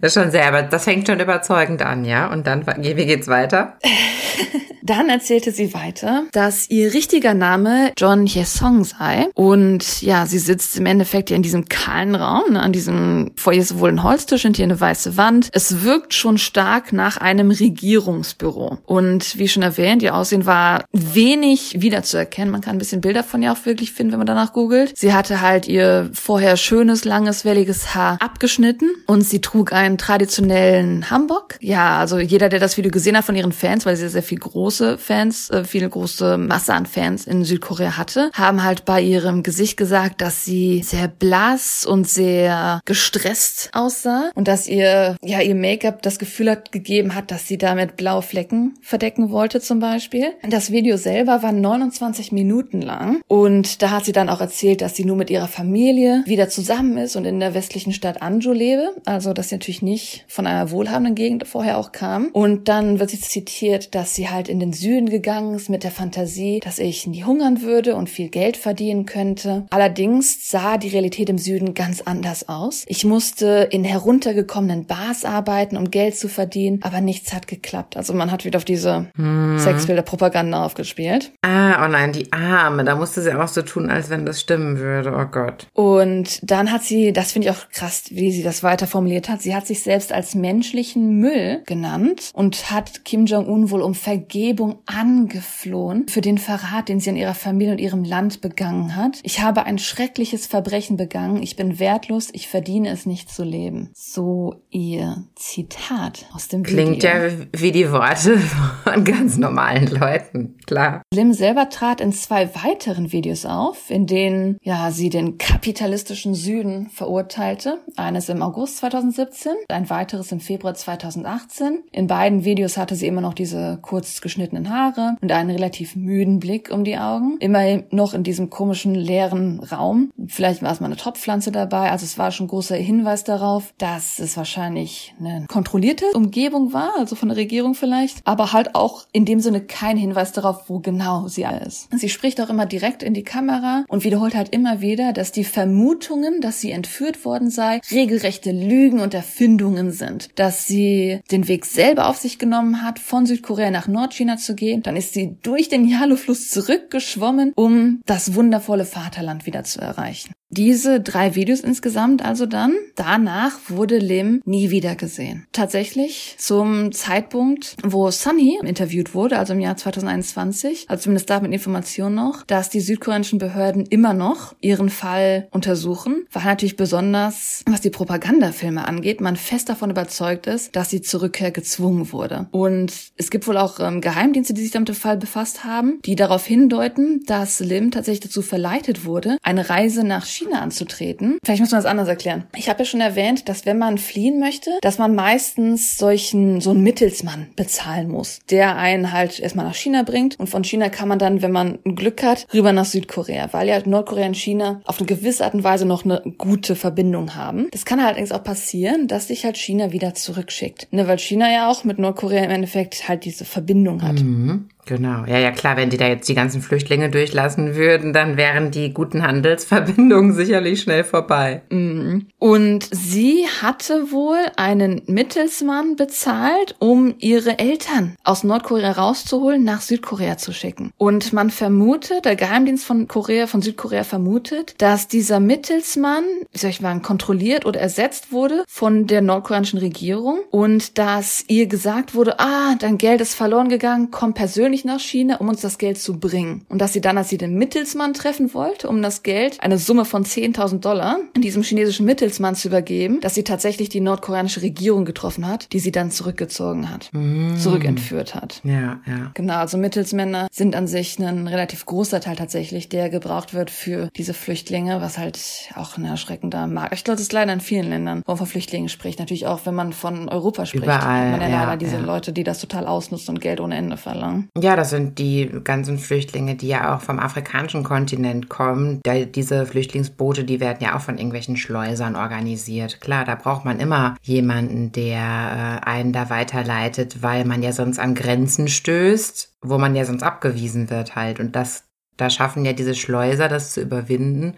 Das 0.01 0.15
ist 0.17 0.23
schon 0.23 0.31
sehr, 0.31 0.49
aber 0.49 0.63
das 0.63 0.85
fängt 0.85 1.07
schon 1.07 1.21
überzeugend 1.21 1.83
an, 1.83 2.05
ja? 2.05 2.31
Und 2.31 2.47
dann, 2.47 2.67
wie 2.79 3.07
geht's 3.07 3.29
weiter? 3.29 3.77
Dann 4.83 5.09
erzählte 5.09 5.53
sie 5.53 5.75
weiter, 5.75 6.25
dass 6.33 6.69
ihr 6.69 6.93
richtiger 6.93 7.35
Name 7.35 7.93
John 7.97 8.27
Hyesong 8.27 8.83
sei. 8.83 9.29
Und 9.35 10.03
ja, 10.03 10.27
sie 10.27 10.39
sitzt 10.39 10.77
im 10.77 10.87
Endeffekt 10.87 11.31
ja 11.31 11.37
in 11.37 11.43
diesem 11.43 11.67
kahlen 11.69 12.17
Raum. 12.17 12.55
Ne? 12.55 12.61
An 12.61 12.73
diesem, 12.73 13.31
vor 13.37 13.53
ihr 13.53 13.63
ist 13.63 13.79
wohl 13.79 13.91
ein 13.91 14.03
Holztisch 14.03 14.45
und 14.45 14.57
hier 14.57 14.65
eine 14.65 14.81
weiße 14.81 15.17
Wand. 15.17 15.51
Es 15.53 15.85
wirkt 15.85 16.15
schon 16.15 16.37
stark 16.37 16.93
nach 16.93 17.17
einem 17.17 17.53
Regierungsbüro. 17.53 18.79
Und 18.85 19.39
wie 19.39 19.49
schon 19.49 19.63
erwähnt, 19.63 20.03
ihr 20.03 20.17
Aussehen 20.17 20.47
war 20.47 20.85
wenig 20.91 21.81
wiederzuerkennen. 21.81 22.51
Man 22.51 22.61
kann 22.61 22.75
ein 22.75 22.79
bisschen 22.79 23.01
Bilder 23.01 23.23
von 23.23 23.41
ihr 23.41 23.53
auch 23.53 23.65
wirklich 23.65 23.93
finden, 23.93 24.13
wenn 24.13 24.19
man 24.19 24.27
danach 24.27 24.53
googelt. 24.53 24.99
Sie 24.99 25.13
hatte 25.13 25.41
halt 25.41 25.69
ihr 25.69 26.11
vorher 26.13 26.57
schönes, 26.57 27.05
langes, 27.05 27.45
welliges 27.45 27.95
Haar 27.95 28.17
abgeschnitten 28.21 28.91
und 29.07 29.23
sie 29.33 29.41
trug 29.41 29.73
einen 29.73 29.99
traditionellen 29.99 31.11
Hamburg. 31.11 31.59
Ja, 31.61 31.99
also 31.99 32.19
jeder, 32.19 32.49
der 32.49 32.61
das 32.61 32.77
Video 32.77 32.91
gesehen 32.91 33.17
hat 33.17 33.25
von 33.25 33.37
ihren 33.37 33.53
Fans, 33.53 33.85
weil 33.85 33.97
sie 33.97 34.09
sehr 34.09 34.23
viel 34.23 34.39
groß 34.39 34.53
große 34.63 34.99
Fans, 34.99 35.51
äh, 35.51 35.65
viele 35.65 35.89
große 35.89 36.39
Masse 36.39 36.73
an 36.73 36.87
Fans 36.87 37.27
in 37.27 37.45
Südkorea 37.45 37.97
hatte, 37.97 38.31
haben 38.33 38.63
halt 38.63 38.85
bei 38.85 39.01
ihrem 39.01 39.43
Gesicht 39.43 39.77
gesagt, 39.77 40.21
dass 40.21 40.45
sie 40.45 40.83
sehr 40.83 41.09
blass 41.09 41.85
und 41.85 42.09
sehr 42.09 42.81
gestresst 42.85 43.71
aussah 43.73 44.31
und 44.35 44.49
dass 44.49 44.69
ihr, 44.69 45.17
ja, 45.23 45.41
ihr 45.41 45.55
Make-up 45.55 46.03
das 46.03 46.19
Gefühl 46.19 46.51
hat, 46.51 46.71
gegeben 46.71 47.15
hat, 47.15 47.31
dass 47.31 47.49
sie 47.49 47.59
damit 47.59 47.97
blaue 47.97 48.23
Flecken 48.23 48.75
verdecken 48.83 49.31
wollte 49.31 49.61
zum 49.61 49.81
Beispiel. 49.81 50.27
Das 50.49 50.71
Video 50.71 50.97
selber 50.97 51.43
war 51.43 51.53
29 51.53 52.33
Minuten 52.33 52.83
lang 52.83 53.21
und 53.27 53.83
da 53.83 53.91
hat 53.91 54.05
sie 54.05 54.13
dann 54.13 54.29
auch 54.29 54.41
erzählt, 54.41 54.81
dass 54.81 54.97
sie 54.97 55.05
nur 55.05 55.17
mit 55.17 55.31
ihrer 55.31 55.49
Familie 55.49 56.23
wieder 56.27 56.49
zusammen 56.49 56.99
ist 56.99 57.17
und 57.17 57.25
in 57.25 57.41
der 57.41 57.55
westlichen 57.55 57.93
Stadt 57.93 58.23
Anjo 58.23 58.53
lebe, 58.53 58.95
also 59.05 59.22
dass 59.33 59.49
sie 59.49 59.55
natürlich 59.55 59.83
nicht 59.83 60.25
von 60.29 60.47
einer 60.47 60.71
wohlhabenden 60.71 61.15
Gegend 61.15 61.47
vorher 61.47 61.79
auch 61.79 61.93
kam. 61.93 62.29
Und 62.33 62.69
dann 62.69 62.99
wird 62.99 63.11
sie 63.11 63.21
zitiert, 63.21 63.95
dass 63.95 64.15
sie 64.15 64.29
halt 64.29 64.49
in 64.49 64.61
den 64.61 64.73
Süden 64.73 65.09
gegangen 65.09 65.55
ist 65.55 65.71
mit 65.71 65.85
der 65.85 65.91
Fantasie, 65.91 66.61
dass 66.61 66.79
ich 66.79 67.07
nie 67.07 67.25
hungern 67.25 67.63
würde 67.63 67.95
und 67.95 68.11
viel 68.11 68.29
Geld 68.29 68.57
verdienen 68.57 69.07
könnte. 69.07 69.67
Allerdings 69.71 70.51
sah 70.51 70.79
die 70.79 70.89
Realität 70.89 71.31
im 71.31 71.39
Süden 71.39 71.75
ganz 71.75 72.01
anders 72.01 72.49
aus. 72.49 72.85
Ich 72.89 73.05
musste 73.05 73.69
in 73.71 73.85
heruntergekommenen 73.85 74.87
Bars 74.87 75.25
arbeiten, 75.25 75.77
um 75.77 75.91
Geld 75.91 76.17
zu 76.17 76.29
verdienen, 76.29 76.81
aber 76.83 77.01
nichts 77.01 77.33
hat 77.33 77.47
geklappt. 77.47 77.97
Also 77.97 78.15
man 78.15 78.33
hat 78.33 78.45
wieder 78.45 78.57
auf 78.57 78.65
diese 78.65 79.07
hm. 79.17 79.59
Sexbilder-Propaganda 79.59 80.65
aufgespielt. 80.65 81.33
Ah, 81.43 81.85
oh 81.85 81.89
nein, 81.89 82.13
die 82.13 82.33
Arme. 82.33 82.85
Da 82.85 82.97
musste 82.97 83.23
sie 83.23 83.35
auch 83.35 83.49
so 83.49 83.63
tun, 83.63 83.91
als 83.91 84.11
wenn 84.11 84.27
das 84.27 84.41
stimmen 84.41 84.79
würde. 84.79 85.13
Oh 85.17 85.27
Gott. 85.31 85.67
Und 85.73 86.39
dann 86.43 86.73
hat 86.73 86.83
sie, 86.83 87.13
das 87.13 87.33
finde 87.33 87.49
ich 87.49 87.55
auch 87.55 87.69
krass, 87.71 88.05
wie 88.11 88.33
sie 88.33 88.43
das 88.43 88.63
weiter 88.63 88.87
formuliert 88.87 89.12
hat, 89.29 89.43
sie 89.43 89.55
hat 89.55 89.67
sich 89.67 89.83
selbst 89.83 90.13
als 90.13 90.35
menschlichen 90.35 91.19
Müll 91.19 91.63
genannt 91.67 92.31
und 92.35 92.71
hat 92.71 93.05
Kim 93.05 93.27
Jong-un 93.27 93.71
wohl 93.71 93.83
um 93.83 93.95
Vergebung 93.95 94.79
angeflohen 94.87 96.09
für 96.09 96.21
den 96.21 96.39
Verrat, 96.39 96.89
den 96.89 97.01
sie 97.01 97.11
an 97.11 97.17
ihrer 97.17 97.35
Familie 97.35 97.73
und 97.73 97.81
ihrem 97.81 98.05
Land 98.05 98.41
begangen 98.41 98.97
hat. 98.97 99.21
Ich 99.23 99.41
habe 99.41 99.65
ein 99.65 99.79
schreckliches 99.79 100.47
Verbrechen 100.47 100.97
begangen. 100.97 101.43
Ich 101.43 101.57
bin 101.57 101.79
wertlos. 101.79 102.29
Ich 102.33 102.49
verdiene 102.49 102.91
es 102.91 103.07
nicht 103.07 103.31
zu 103.31 103.45
leben. 103.45 103.91
So 103.95 104.57
ihr 104.71 105.25
Zitat 105.35 106.27
aus 106.35 106.49
dem 106.49 106.63
Klingt 106.63 107.03
Video. 107.03 107.11
Klingt 107.11 107.43
ja 107.53 107.61
wie 107.61 107.73
die 107.73 107.91
Worte 107.91 108.39
von 108.85 109.05
ganz 109.05 109.37
normalen 109.37 109.87
Leuten. 109.87 110.57
Klar. 110.67 111.03
Lim 111.13 111.33
selber 111.33 111.69
trat 111.69 112.01
in 112.01 112.13
zwei 112.13 112.51
weiteren 112.55 113.13
Videos 113.13 113.47
auf, 113.47 113.91
in 113.91 114.07
denen 114.07 114.59
ja 114.63 114.91
sie 114.91 115.11
den 115.11 115.39
kapitalistischen 115.39 116.35
Süden 116.35 116.89
verurteilte. 116.89 117.81
Eines 117.97 118.29
im 118.29 118.43
August 118.43 118.81
2017, 119.11 119.53
ein 119.69 119.91
weiteres 119.91 120.31
im 120.33 120.41
Februar 120.41 120.75
2018. 120.75 121.85
In 121.93 122.07
beiden 122.07 122.45
Videos 122.45 122.77
hatte 122.77 122.95
sie 122.95 123.07
immer 123.07 123.21
noch 123.21 123.35
diese 123.35 123.79
kurz 123.83 124.21
geschnittene 124.21 124.53
geschnittenen 124.53 124.71
Haare 124.71 125.17
und 125.21 125.33
einen 125.33 125.51
relativ 125.51 125.97
müden 125.97 126.39
Blick 126.39 126.71
um 126.71 126.85
die 126.85 126.99
Augen. 126.99 127.37
Immer 127.39 127.83
noch 127.91 128.15
in 128.15 128.23
diesem 128.23 128.51
komischen 128.51 128.95
leeren 128.95 129.61
Raum. 129.61 130.11
Vielleicht 130.27 130.63
war 130.63 130.73
es 130.73 130.81
mal 130.81 130.87
eine 130.87 130.97
Topfpflanze 130.97 131.53
dabei. 131.53 131.91
Also 131.91 132.05
es 132.05 132.19
war 132.19 132.31
schon 132.31 132.49
großer 132.49 132.77
Hinweis 132.77 133.25
darauf, 133.25 133.73
dass 133.79 134.19
es 134.19 134.37
wahrscheinlich 134.37 135.15
eine 135.19 135.47
kontrollierte 135.49 136.07
Umgebung 136.15 136.73
war, 136.73 136.93
also 136.99 137.15
von 137.17 137.29
der 137.29 137.37
Regierung 137.37 137.75
vielleicht, 137.75 138.27
aber 138.27 138.53
halt 138.53 138.75
auch 138.75 139.07
in 139.13 139.25
dem 139.25 139.41
Sinne 139.41 139.61
kein 139.61 139.97
Hinweis 139.97 140.33
darauf, 140.33 140.69
wo 140.69 140.81
genau 140.81 141.29
sie 141.29 141.47
ist. 141.67 141.89
Sie 141.93 142.09
spricht 142.09 142.41
auch 142.41 142.49
immer 142.49 142.67
direkt 142.67 143.03
in 143.03 143.15
die 143.15 143.25
Kamera 143.25 143.85
und 143.89 144.05
wiederholt 144.05 144.35
halt 144.35 144.51
immer 144.51 144.81
wieder, 144.81 145.13
dass 145.13 145.33
die 145.33 145.45
Vermutungen, 145.45 146.41
dass 146.41 146.61
sie 146.61 146.71
entführt 146.71 147.25
worden 147.25 147.51
sei, 147.51 147.81
regelrechte 147.91 148.53
Lügen 148.53 148.92
und 149.01 149.15
Erfindungen 149.15 149.91
sind. 149.91 150.31
Dass 150.37 150.67
sie 150.67 151.21
den 151.31 151.49
Weg 151.49 151.67
selber 151.67 152.09
auf 152.09 152.17
sich 152.17 152.39
genommen 152.39 152.83
hat, 152.83 152.99
von 152.99 153.27
Südkorea 153.27 153.71
nach 153.71 153.89
Nordchina 153.89 154.23
China 154.23 154.37
zu 154.37 154.55
gehen. 154.55 154.83
Dann 154.83 154.97
ist 154.97 155.15
sie 155.15 155.37
durch 155.43 155.69
den 155.69 155.87
Yalu-Fluss 155.87 156.51
zurückgeschwommen, 156.51 157.53
um 157.57 158.01
das 158.07 158.35
wundervolle 158.35 158.85
Vaterland 158.85 159.47
wieder 159.47 159.65
zu 159.65 159.81
erreichen. 159.81 160.33
Diese 160.55 161.01
drei 161.01 161.35
Videos 161.35 161.61
insgesamt 161.61 162.23
also 162.23 162.45
dann. 162.45 162.75
Danach 162.95 163.59
wurde 163.69 163.97
Lim 163.97 164.43
nie 164.45 164.69
wieder 164.69 164.97
gesehen. 164.97 165.47
Tatsächlich 165.53 166.35
zum 166.37 166.93
Zeitpunkt, 166.93 167.77
wo 167.83 168.11
Sunny 168.11 168.59
interviewt 168.63 169.15
wurde, 169.15 169.39
also 169.39 169.55
im 169.55 169.61
Jahr 169.61 169.79
2021, 169.79 170.91
also 170.91 171.05
zumindest 171.05 171.31
da 171.31 171.41
mit 171.41 171.53
Informationen 171.53 172.15
noch, 172.15 172.43
dass 172.43 172.69
die 172.69 172.81
südkoreanischen 172.81 173.39
Behörden 173.39 173.87
immer 173.87 174.13
noch 174.13 174.55
ihren 174.61 174.91
Fall 174.91 175.49
untersuchen, 175.53 176.27
weil 176.31 176.45
natürlich 176.45 176.77
besonders, 176.77 177.63
was 177.67 177.81
die 177.81 177.89
Propagandafilme 177.89 178.82
angeht, 178.87 179.21
man 179.21 179.37
fest 179.37 179.69
davon 179.69 179.91
überzeugt 179.91 180.47
ist, 180.47 180.77
dass 180.77 180.91
sie 180.91 181.01
zur 181.01 181.23
Rückkehr 181.23 181.51
gezwungen 181.51 182.13
wurde. 182.13 182.47
Und 182.51 182.93
es 183.17 183.31
gibt 183.31 183.47
wohl 183.47 183.57
auch 183.57 183.81
ähm, 183.81 184.01
Geheimdienste, 184.01 184.55
die 184.55 184.63
sich 184.63 184.71
damit 184.71 184.89
dem 184.89 184.95
Fall 184.95 185.17
befasst 185.17 185.65
haben, 185.65 186.01
die 186.05 186.17
darauf 186.17 186.45
hindeuten, 186.45 187.25
dass 187.27 187.61
Lim 187.61 187.91
tatsächlich 187.91 188.21
dazu 188.29 188.43
verleitet 188.43 189.05
wurde, 189.05 189.39
eine 189.43 189.69
Reise 189.71 190.05
nach 190.05 190.27
China 190.27 190.43
China 190.43 190.61
anzutreten. 190.61 191.39
Vielleicht 191.45 191.61
muss 191.61 191.71
man 191.71 191.79
das 191.79 191.91
anders 191.91 192.09
erklären. 192.09 192.45
Ich 192.57 192.69
habe 192.69 192.81
ja 192.81 192.85
schon 192.85 193.01
erwähnt, 193.01 193.49
dass 193.49 193.67
wenn 193.67 193.79
man 193.79 193.99
fliehen 193.99 194.41
möchte, 194.41 194.71
dass 194.83 194.99
man 194.99 195.15
meistens 195.15 195.97
solchen 195.97 196.61
so 196.61 196.71
einen 196.71 196.83
Mittelsmann 196.83 197.49
bezahlen 197.57 198.09
muss, 198.09 198.41
der 198.51 198.77
einen 198.77 199.13
halt 199.13 199.39
erstmal 199.39 199.67
nach 199.67 199.75
China 199.75 200.03
bringt 200.03 200.39
und 200.39 200.49
von 200.49 200.65
China 200.65 200.89
kann 200.89 201.09
man 201.09 201.19
dann, 201.19 201.43
wenn 201.43 201.53
man 201.53 201.79
Glück 201.85 202.23
hat, 202.23 202.47
rüber 202.53 202.73
nach 202.73 202.85
Südkorea, 202.85 203.53
weil 203.53 203.69
ja 203.69 203.81
Nordkorea 203.85 204.27
und 204.27 204.37
China 204.37 204.81
auf 204.85 204.99
eine 204.99 205.07
gewisse 205.07 205.45
Art 205.45 205.55
und 205.55 205.65
Weise 205.65 205.87
noch 205.87 206.05
eine 206.05 206.23
gute 206.39 206.77
Verbindung 206.77 207.35
haben. 207.35 207.69
Das 207.71 207.85
kann 207.85 208.01
allerdings 208.01 208.33
auch 208.33 208.43
passieren, 208.43 208.72
dass 209.09 209.29
sich 209.29 209.45
halt 209.45 209.57
China 209.57 209.93
wieder 209.93 210.15
zurückschickt, 210.15 210.93
ne, 210.93 211.07
weil 211.07 211.19
China 211.19 211.53
ja 211.53 211.69
auch 211.71 211.85
mit 211.85 211.99
Nordkorea 211.99 212.45
im 212.45 212.51
Endeffekt 212.51 213.09
halt 213.09 213.25
diese 213.25 213.45
Verbindung 213.45 214.03
hat. 214.03 214.21
Mhm. 214.21 214.69
Genau, 214.85 215.25
ja, 215.27 215.39
ja 215.39 215.53
klar, 215.53 215.77
wenn 215.77 215.91
die 215.91 215.97
da 215.97 216.09
jetzt 216.09 216.29
die 216.29 216.35
ganzen 216.35 216.61
Flüchtlinge 216.61 217.09
durchlassen 217.09 217.77
würden, 217.77 218.13
dann 218.13 218.37
wären 218.37 218.73
die 218.73 218.93
guten 218.93 219.23
Handelsverbindungen 219.23 220.33
sicherlich 220.35 220.83
schnell 220.83 221.05
vorbei. 221.05 221.63
Mhm. 221.71 222.27
Und 222.39 222.89
sie 222.91 223.47
hatte 223.63 224.11
wohl 224.11 224.41
einen 224.57 225.03
Mittelsmann 225.07 225.95
bezahlt, 225.95 226.75
um 226.81 227.15
ihre 227.19 227.61
Eltern 227.61 228.17
aus 228.25 228.43
Nordkorea 228.43 228.93
rauszuholen, 228.93 229.63
nach 229.63 229.83
Südkorea 229.83 230.37
zu 230.37 230.53
schicken. 230.53 230.91
Und 230.97 231.33
man 231.33 231.51
vermutet, 231.51 232.25
der 232.25 232.35
Geheimdienst 232.35 232.85
von 232.85 233.07
Korea, 233.07 233.47
von 233.47 233.63
Südkorea 233.63 234.03
vermutet, 234.03 234.75
dass 234.79 235.07
dieser 235.07 235.39
Mittelsmann, 235.39 236.25
wie 236.51 236.59
soll 236.59 236.71
ich 236.71 236.79
sagen, 236.79 237.03
kontrolliert 237.03 237.67
oder 237.67 237.79
ersetzt 237.79 238.33
wurde 238.33 238.65
von 238.67 239.07
der 239.07 239.23
nordkoreanischen 239.23 239.79
Regierung 239.79 240.41
und 240.51 240.99
dass 240.99 241.45
ihr 241.47 241.67
gesagt 241.67 242.15
wurde, 242.15 242.41
ah, 242.41 242.75
dein 242.81 242.99
Geld 242.99 243.21
ist 243.21 243.35
verloren 243.35 243.69
gegangen, 243.69 244.09
komm 244.11 244.35
persönlich 244.35 244.72
ursprünglich 244.73 244.85
nach 244.85 245.01
China, 245.01 245.37
um 245.37 245.49
uns 245.49 245.61
das 245.61 245.77
Geld 245.79 245.99
zu 245.99 246.19
bringen. 246.19 246.65
Und 246.69 246.81
dass 246.81 246.93
sie 246.93 247.01
dann, 247.01 247.19
als 247.19 247.29
sie 247.29 247.37
den 247.37 247.57
Mittelsmann 247.57 248.15
treffen 248.15 248.55
wollte, 248.55 248.89
um 248.89 249.03
das 249.03 249.23
Geld, 249.23 249.59
eine 249.61 249.77
Summe 249.79 250.05
von 250.05 250.25
10.000 250.25 250.81
Dollar, 250.81 251.19
diesem 251.37 251.63
chinesischen 251.63 252.07
Mittelsmann 252.07 252.55
zu 252.55 252.69
übergeben, 252.69 253.21
dass 253.21 253.35
sie 253.35 253.45
tatsächlich 253.45 253.91
die 253.91 254.01
nordkoreanische 254.01 254.63
Regierung 254.63 255.05
getroffen 255.05 255.47
hat, 255.47 255.73
die 255.73 255.79
sie 255.79 255.93
dann 255.93 256.11
zurückgezogen 256.11 256.89
hat, 256.91 257.11
Mm. 257.13 257.57
zurückentführt 257.57 258.35
hat. 258.35 258.61
Ja, 258.65 259.01
ja. 259.07 259.31
Genau, 259.35 259.55
also 259.55 259.77
Mittelsmänner 259.77 260.49
sind 260.51 260.75
an 260.75 260.87
sich 260.87 261.19
ein 261.19 261.47
relativ 261.47 261.85
großer 261.85 262.21
Teil 262.21 262.37
tatsächlich, 262.37 262.89
der 262.89 263.11
gebraucht 263.11 263.53
wird 263.53 263.71
für 263.71 264.09
diese 264.17 264.33
Flüchtlinge, 264.33 265.01
was 265.01 265.19
halt 265.19 265.39
auch 265.75 265.99
ein 265.99 266.05
erschreckender 266.05 266.67
Markt. 266.67 266.95
Ich 266.95 267.05
glaube, 267.05 267.17
das 267.17 267.23
ist 267.23 267.33
leider 267.33 267.53
in 267.53 267.61
vielen 267.61 267.91
Ländern, 267.91 268.23
wo 268.25 268.33
man 268.33 268.39
von 268.39 268.47
Flüchtlingen 268.47 268.89
spricht. 268.89 269.19
Natürlich 269.19 269.47
auch, 269.47 269.67
wenn 269.67 269.75
man 269.75 269.93
von 269.93 270.29
Europa 270.29 270.65
spricht. 270.65 270.85
Überall, 270.85 271.31
man 271.33 271.41
ja, 271.43 271.49
ja, 271.49 271.65
leider 271.65 271.77
diese 271.77 271.97
ja. 271.97 272.03
Leute, 272.03 272.33
die 272.33 272.45
das 272.45 272.59
total 272.59 272.87
ausnutzen 272.87 273.35
und 273.35 273.41
Geld 273.41 273.61
ohne 273.61 273.77
Ende 273.77 273.97
verlangen. 273.97 274.49
Ja, 274.63 274.77
das 274.77 274.91
sind 274.91 275.19
die 275.19 275.51
ganzen 275.65 275.99
Flüchtlinge, 275.99 276.55
die 276.55 276.69
ja 276.69 276.95
auch 276.95 277.01
vom 277.01 277.19
afrikanischen 277.19 277.83
Kontinent 277.83 278.49
kommen. 278.49 279.01
Da, 279.03 279.25
diese 279.25 279.67
Flüchtlingsboote, 279.67 280.45
die 280.45 280.61
werden 280.61 280.79
ja 280.81 280.97
auch 280.97 281.01
von 281.01 281.17
irgendwelchen 281.17 281.57
Schleusern 281.57 282.15
organisiert. 282.15 283.01
Klar, 283.01 283.25
da 283.25 283.35
braucht 283.35 283.65
man 283.65 283.81
immer 283.81 284.15
jemanden, 284.23 284.93
der 284.93 285.81
äh, 285.83 285.85
einen 285.85 286.13
da 286.13 286.31
weiterleitet, 286.31 287.25
weil 287.25 287.45
man 287.45 287.65
ja 287.65 287.73
sonst 287.73 287.99
an 287.99 288.15
Grenzen 288.15 288.69
stößt, 288.69 289.57
wo 289.63 289.79
man 289.79 289.97
ja 289.97 290.05
sonst 290.05 290.23
abgewiesen 290.23 290.91
wird 290.91 291.17
halt. 291.17 291.41
Und 291.41 291.57
das, 291.57 291.89
da 292.17 292.31
schaffen 292.31 292.65
ja 292.65 292.73
diese 292.73 292.95
Schleuser, 292.95 293.49
das 293.49 293.73
zu 293.73 293.81
überwinden 293.81 294.55